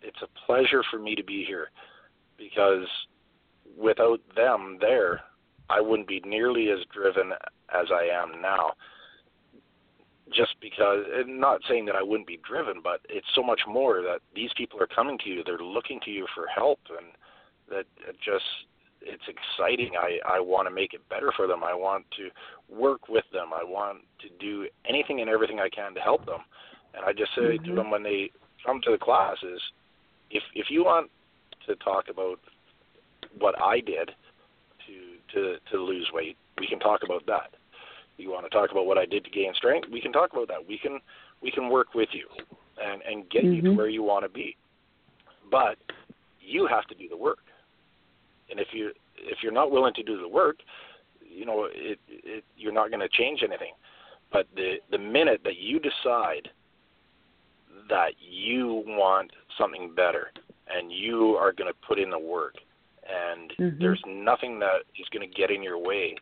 It's 0.00 0.22
a 0.22 0.46
pleasure 0.46 0.82
for 0.90 0.98
me 0.98 1.14
to 1.14 1.22
be 1.22 1.44
here 1.44 1.70
because 2.36 2.88
without 3.78 4.20
them 4.34 4.78
there, 4.80 5.20
I 5.70 5.80
wouldn't 5.80 6.08
be 6.08 6.20
nearly 6.24 6.70
as 6.70 6.80
driven 6.92 7.32
as 7.72 7.86
I 7.92 8.08
am 8.12 8.40
now. 8.42 8.72
Just 10.34 10.54
because, 10.60 11.04
and 11.14 11.38
not 11.38 11.60
saying 11.68 11.84
that 11.86 11.94
I 11.94 12.02
wouldn't 12.02 12.26
be 12.26 12.40
driven, 12.48 12.80
but 12.82 13.00
it's 13.08 13.26
so 13.34 13.42
much 13.42 13.60
more 13.68 14.02
that 14.02 14.20
these 14.34 14.50
people 14.56 14.80
are 14.80 14.86
coming 14.86 15.18
to 15.18 15.28
you. 15.28 15.42
They're 15.44 15.58
looking 15.58 16.00
to 16.04 16.10
you 16.10 16.26
for 16.34 16.46
help, 16.46 16.80
and 16.88 17.08
that 17.68 17.84
just 18.24 18.44
it's 19.04 19.24
exciting. 19.28 19.92
I 20.00 20.18
I 20.26 20.40
want 20.40 20.68
to 20.68 20.74
make 20.74 20.94
it 20.94 21.06
better 21.08 21.32
for 21.36 21.46
them. 21.46 21.62
I 21.64 21.74
want 21.74 22.04
to 22.16 22.30
work 22.74 23.08
with 23.08 23.24
them. 23.32 23.50
I 23.54 23.64
want 23.64 23.98
to 24.20 24.28
do 24.38 24.66
anything 24.88 25.20
and 25.20 25.30
everything 25.30 25.60
I 25.60 25.68
can 25.68 25.94
to 25.94 26.00
help 26.00 26.24
them. 26.26 26.40
And 26.94 27.04
I 27.04 27.12
just 27.12 27.34
say 27.34 27.58
to 27.58 27.74
them 27.74 27.90
when 27.90 28.02
they 28.02 28.30
come 28.64 28.80
to 28.84 28.92
the 28.92 28.98
classes, 28.98 29.60
if 30.30 30.42
if 30.54 30.66
you 30.70 30.84
want 30.84 31.10
to 31.66 31.76
talk 31.76 32.08
about 32.08 32.38
what 33.38 33.54
I 33.60 33.80
did 33.80 34.10
to 34.86 34.94
to 35.34 35.56
to 35.70 35.76
lose 35.82 36.08
weight, 36.12 36.36
we 36.58 36.66
can 36.66 36.78
talk 36.78 37.00
about 37.04 37.24
that. 37.26 37.54
You 38.18 38.30
want 38.30 38.44
to 38.44 38.50
talk 38.50 38.70
about 38.70 38.86
what 38.86 38.98
I 38.98 39.06
did 39.06 39.24
to 39.24 39.30
gain 39.30 39.52
strength, 39.54 39.88
we 39.90 40.00
can 40.00 40.12
talk 40.12 40.32
about 40.32 40.48
that. 40.48 40.66
We 40.66 40.78
can 40.78 41.00
we 41.42 41.50
can 41.50 41.68
work 41.68 41.94
with 41.94 42.10
you 42.12 42.28
and 42.82 43.02
and 43.02 43.28
get 43.30 43.44
you 43.44 43.62
to 43.62 43.70
Mhm. 43.70 43.76
where 43.76 43.88
you 43.88 44.02
want 44.02 44.24
to 44.24 44.28
be. 44.28 44.56
But 45.50 45.78
you 46.40 46.66
have 46.66 46.86
to 46.86 46.94
do 46.94 47.08
the 47.08 47.16
work. 47.16 47.38
And 48.52 48.60
if 48.60 48.68
you 48.72 48.92
if 49.16 49.38
you're 49.42 49.52
not 49.52 49.70
willing 49.70 49.94
to 49.94 50.02
do 50.02 50.20
the 50.20 50.28
work, 50.28 50.58
you 51.26 51.44
know, 51.46 51.68
it, 51.72 51.98
it 52.08 52.44
you're 52.56 52.72
not 52.72 52.90
going 52.90 53.00
to 53.00 53.08
change 53.08 53.42
anything. 53.42 53.72
But 54.30 54.46
the 54.54 54.76
the 54.90 54.98
minute 54.98 55.40
that 55.44 55.56
you 55.56 55.80
decide 55.80 56.50
that 57.88 58.12
you 58.20 58.84
want 58.86 59.30
something 59.58 59.92
better 59.96 60.30
and 60.68 60.92
you 60.92 61.30
are 61.40 61.52
going 61.52 61.72
to 61.72 61.78
put 61.86 61.98
in 61.98 62.10
the 62.10 62.18
work 62.18 62.54
and 63.08 63.50
Mhm. 63.58 63.80
there's 63.80 64.00
nothing 64.06 64.60
that 64.60 64.82
is 64.96 65.08
going 65.08 65.28
to 65.28 65.34
get 65.34 65.50
in 65.50 65.62
your 65.62 65.78
way 65.78 66.16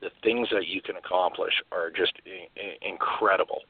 the 0.00 0.10
things 0.22 0.46
that 0.50 0.66
you 0.66 0.82
can 0.82 0.96
accomplish 0.96 1.54
are 1.72 1.90
just 1.90 2.12
I- 2.26 2.48
I- 2.60 2.78
incredible 2.82 3.62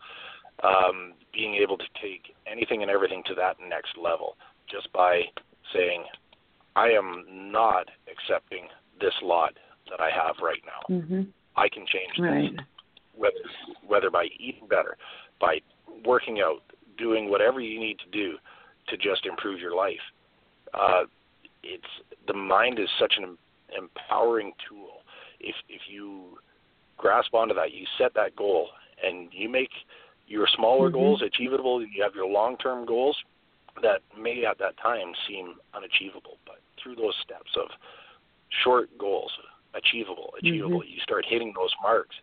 um, 0.64 1.14
being 1.32 1.54
able 1.54 1.78
to 1.78 1.86
take 2.02 2.34
anything 2.46 2.82
and 2.82 2.90
everything 2.90 3.22
to 3.24 3.34
that 3.34 3.60
next 3.60 3.96
level 3.96 4.36
just 4.66 4.92
by 4.92 5.30
saying 5.72 6.04
i 6.76 6.88
am 6.88 7.24
not 7.50 7.88
accepting 8.10 8.68
this 9.00 9.14
lot 9.22 9.52
that 9.90 10.00
i 10.00 10.10
have 10.10 10.36
right 10.40 10.62
now 10.64 10.94
Mhm. 10.96 11.32
i 11.56 11.68
can 11.68 11.84
change 11.86 12.18
Right. 12.18 12.56
this 12.56 12.66
whether 13.14 13.44
whether 13.86 14.10
by 14.10 14.24
eating 14.38 14.66
better 14.68 14.96
by 15.40 15.60
working 16.04 16.40
out 16.40 16.62
doing 16.96 17.28
whatever 17.30 17.60
you 17.60 17.80
need 17.80 17.98
to 17.98 18.08
do 18.10 18.38
to 18.88 18.96
just 18.96 19.26
improve 19.26 19.58
your 19.60 19.74
life 19.74 20.04
uh, 20.74 21.04
it's 21.62 21.92
the 22.26 22.34
mind 22.34 22.78
is 22.78 22.88
such 22.98 23.14
an 23.16 23.36
empowering 23.76 24.52
tool. 24.68 25.02
If 25.40 25.54
if 25.68 25.82
you 25.88 26.38
grasp 26.96 27.34
onto 27.34 27.54
that, 27.54 27.72
you 27.72 27.86
set 27.98 28.14
that 28.14 28.36
goal, 28.36 28.68
and 29.02 29.28
you 29.32 29.48
make 29.48 29.70
your 30.26 30.46
smaller 30.48 30.88
Mhm. 30.90 30.94
goals 30.94 31.22
achievable. 31.22 31.82
You 31.82 32.02
have 32.02 32.14
your 32.14 32.26
long-term 32.26 32.84
goals 32.84 33.16
that 33.82 34.02
may 34.16 34.44
at 34.44 34.58
that 34.58 34.76
time 34.78 35.14
seem 35.26 35.60
unachievable, 35.74 36.38
through 36.86 36.94
those 36.94 37.14
steps 37.24 37.50
of 37.58 37.68
short 38.62 38.88
goals, 38.98 39.32
achievable, 39.74 40.30
mm-hmm. 40.38 40.46
achievable, 40.46 40.82
you 40.84 41.00
start 41.02 41.24
hitting 41.28 41.52
those 41.56 41.74
marks, 41.82 42.14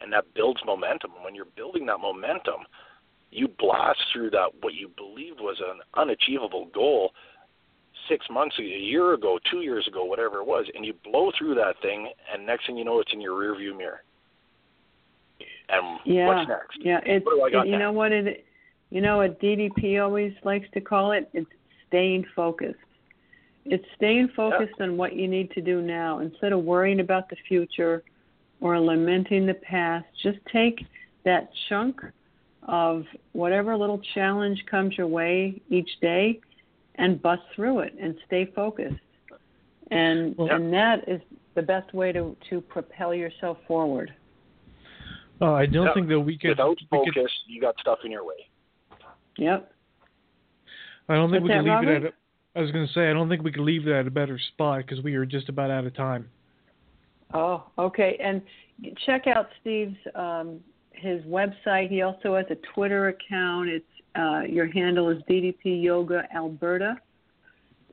and 0.00 0.10
that 0.12 0.24
builds 0.34 0.60
momentum. 0.64 1.10
When 1.22 1.34
you're 1.34 1.52
building 1.56 1.84
that 1.86 2.00
momentum, 2.00 2.64
you 3.30 3.48
blast 3.58 4.00
through 4.12 4.30
that 4.30 4.48
what 4.62 4.74
you 4.74 4.90
believed 4.96 5.40
was 5.40 5.60
an 5.60 5.80
unachievable 5.94 6.68
goal 6.72 7.10
six 8.08 8.24
months 8.30 8.58
ago, 8.58 8.66
a 8.66 8.78
year 8.78 9.12
ago, 9.14 9.38
two 9.50 9.60
years 9.60 9.86
ago, 9.88 10.04
whatever 10.04 10.38
it 10.38 10.46
was, 10.46 10.64
and 10.74 10.86
you 10.86 10.94
blow 11.04 11.30
through 11.36 11.54
that 11.56 11.74
thing, 11.82 12.08
and 12.32 12.46
next 12.46 12.66
thing 12.66 12.76
you 12.76 12.84
know, 12.84 13.00
it's 13.00 13.12
in 13.12 13.20
your 13.20 13.38
rearview 13.38 13.76
mirror. 13.76 14.02
And 15.68 15.98
Yeah. 16.04 16.28
what's 16.28 16.48
next? 16.48 16.76
Yeah, 16.78 17.00
it's 17.04 17.26
What 17.26 17.34
do 17.34 17.42
I 17.42 17.50
got 17.50 17.66
you 17.66 17.78
know 17.78 17.92
what 17.92 18.12
it 18.12 18.44
you 18.90 19.00
know 19.00 19.16
what 19.16 19.40
DDP 19.40 19.98
always 19.98 20.32
likes 20.44 20.70
to 20.70 20.80
call 20.80 21.10
it? 21.12 21.28
It's 21.32 21.50
staying 21.88 22.24
focused. 22.36 22.78
It's 23.68 23.84
staying 23.96 24.28
focused 24.36 24.80
on 24.80 24.96
what 24.96 25.14
you 25.14 25.26
need 25.26 25.50
to 25.52 25.60
do 25.60 25.82
now 25.82 26.20
instead 26.20 26.52
of 26.52 26.62
worrying 26.64 27.00
about 27.00 27.28
the 27.28 27.36
future 27.48 28.02
or 28.60 28.78
lamenting 28.80 29.44
the 29.46 29.54
past. 29.54 30.06
Just 30.22 30.38
take 30.52 30.86
that 31.24 31.50
chunk 31.68 32.00
of 32.68 33.04
whatever 33.32 33.76
little 33.76 34.00
challenge 34.14 34.64
comes 34.70 34.96
your 34.96 35.08
way 35.08 35.60
each 35.68 35.90
day 36.00 36.40
and 36.96 37.20
bust 37.20 37.42
through 37.54 37.80
it 37.80 37.94
and 38.00 38.16
stay 38.26 38.46
focused. 38.46 38.94
And 39.90 40.36
Well- 40.36 40.50
and 40.50 40.72
that 40.72 41.08
is 41.08 41.20
the 41.54 41.62
best 41.62 41.92
way 41.92 42.12
to 42.12 42.36
to 42.48 42.60
propel 42.60 43.14
yourself 43.14 43.58
forward. 43.66 44.14
Uh, 45.40 45.52
I 45.52 45.66
don't 45.66 45.86
Yeah. 45.86 45.94
think 45.94 46.08
that 46.08 46.20
we 46.20 46.38
could. 46.38 46.50
Without 46.50 46.78
we 46.90 46.98
could 47.04 47.14
focus, 47.14 47.42
you 47.46 47.60
got 47.60 47.78
stuff 47.80 48.04
in 48.04 48.10
your 48.10 48.24
way. 48.24 48.48
Yep. 49.38 49.72
I 51.08 51.14
don't 51.14 51.30
think 51.30 51.42
What's 51.42 51.50
we 51.52 51.54
can 51.58 51.64
that, 51.66 51.80
leave 51.80 51.88
it 51.88 51.92
Robert? 51.92 52.06
at. 52.08 52.14
A, 52.56 52.58
I 52.58 52.62
was 52.62 52.70
going 52.72 52.86
to 52.86 52.92
say 52.92 53.10
I 53.10 53.12
don't 53.12 53.28
think 53.28 53.42
we 53.42 53.52
could 53.52 53.64
leave 53.64 53.84
that 53.84 54.00
at 54.00 54.06
a 54.06 54.10
better 54.10 54.38
spot 54.38 54.78
because 54.78 55.02
we 55.02 55.14
are 55.14 55.26
just 55.26 55.48
about 55.48 55.70
out 55.70 55.86
of 55.86 55.94
time. 55.94 56.28
Oh, 57.34 57.64
okay. 57.78 58.18
And 58.22 58.42
check 59.04 59.26
out 59.26 59.48
Steve's 59.60 59.96
um, 60.14 60.60
his 60.92 61.22
website. 61.24 61.90
He 61.90 62.02
also 62.02 62.36
has 62.36 62.46
a 62.50 62.56
Twitter 62.74 63.08
account. 63.08 63.68
It's 63.68 63.84
uh, 64.14 64.42
your 64.48 64.66
handle 64.66 65.10
is 65.10 65.22
DDP 65.28 65.82
Yoga 65.82 66.22
Alberta, 66.34 66.96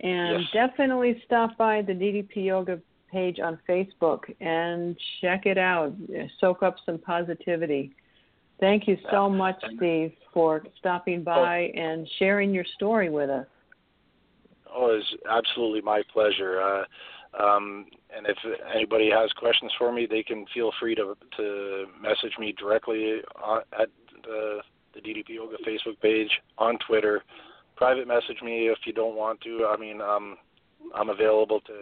And 0.01 0.41
Yes. 0.41 0.49
definitely 0.53 1.21
stop 1.25 1.57
by 1.57 1.81
the 1.81 1.93
DDP 1.93 2.45
Yoga 2.45 2.79
page 3.11 3.39
on 3.39 3.59
Facebook 3.67 4.21
and 4.39 4.97
check 5.21 5.45
it 5.45 5.57
out. 5.57 5.93
Soak 6.39 6.63
up 6.63 6.77
some 6.85 6.97
positivity. 6.97 7.93
Thank 8.59 8.87
you 8.87 8.97
so 9.11 9.29
much, 9.29 9.61
Steve, 9.75 10.13
for 10.33 10.63
stopping 10.79 11.23
by 11.23 11.71
and 11.75 12.07
sharing 12.17 12.53
your 12.53 12.65
story 12.75 13.09
with 13.09 13.29
us. 13.29 13.45
Oh, 14.75 14.87
it's 14.97 15.13
absolutely 15.29 15.81
my 15.81 16.01
pleasure. 16.11 16.61
Uh, 16.61 16.83
um, 17.41 17.85
and 18.15 18.27
if 18.27 18.37
anybody 18.73 19.09
has 19.09 19.31
questions 19.33 19.71
for 19.77 19.91
me, 19.91 20.07
they 20.09 20.23
can 20.23 20.45
feel 20.53 20.71
free 20.79 20.95
to 20.95 21.15
to 21.37 21.85
message 22.01 22.37
me 22.39 22.53
directly 22.57 23.21
on, 23.41 23.61
at 23.79 23.89
the 24.23 24.59
the 24.93 25.01
DDP 25.01 25.29
Yoga 25.29 25.57
Facebook 25.67 25.99
page 26.01 26.29
on 26.57 26.77
Twitter. 26.87 27.23
Private 27.75 28.07
message 28.07 28.41
me 28.43 28.67
if 28.67 28.77
you 28.85 28.93
don't 28.93 29.15
want 29.15 29.41
to. 29.41 29.67
I 29.67 29.77
mean, 29.77 29.99
um, 30.01 30.37
I'm 30.95 31.09
available 31.09 31.59
to 31.61 31.73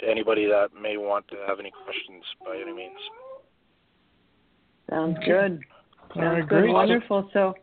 to 0.00 0.10
anybody 0.10 0.46
that 0.46 0.68
may 0.80 0.96
want 0.96 1.28
to 1.28 1.36
have 1.46 1.60
any 1.60 1.70
questions 1.84 2.24
by 2.44 2.56
any 2.56 2.72
means. 2.72 2.98
Sounds 4.90 5.18
good. 5.26 5.60
Sounds 6.14 6.48
good. 6.48 6.68
Wonderful. 6.68 7.28
So, 7.32 7.54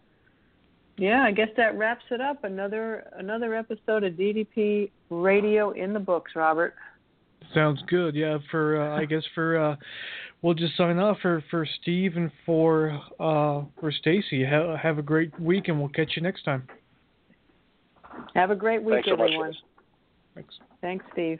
yeah, 1.01 1.23
I 1.23 1.31
guess 1.31 1.47
that 1.57 1.75
wraps 1.75 2.05
it 2.11 2.21
up. 2.21 2.43
Another 2.43 3.09
another 3.17 3.55
episode 3.55 4.03
of 4.03 4.13
DDP 4.13 4.91
Radio 5.09 5.71
in 5.71 5.93
the 5.93 5.99
books, 5.99 6.33
Robert. 6.35 6.75
Sounds 7.55 7.81
good. 7.87 8.13
Yeah, 8.13 8.37
for 8.51 8.79
uh, 8.79 9.01
I 9.01 9.05
guess 9.05 9.23
for 9.33 9.57
uh, 9.57 9.75
we'll 10.43 10.53
just 10.53 10.77
sign 10.77 10.99
off 10.99 11.17
for 11.19 11.43
for 11.49 11.67
Steve 11.81 12.17
and 12.17 12.29
for 12.45 12.91
uh, 13.19 13.63
for 13.79 13.91
Stacy. 13.91 14.45
Have, 14.45 14.77
have 14.77 14.99
a 14.99 15.01
great 15.01 15.37
week, 15.39 15.69
and 15.69 15.79
we'll 15.79 15.89
catch 15.89 16.11
you 16.15 16.21
next 16.21 16.43
time. 16.43 16.67
Have 18.35 18.51
a 18.51 18.55
great 18.55 18.83
week, 18.83 18.97
Thanks 18.97 19.09
so 19.09 19.17
much. 19.17 19.29
everyone. 19.31 19.51
guys. 19.53 19.59
Thanks. 20.35 20.55
Thanks, 20.81 21.05
Steve. 21.13 21.39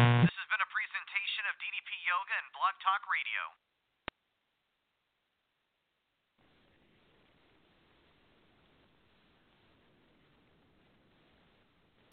Talk 2.91 3.07
Radio. 3.07 3.60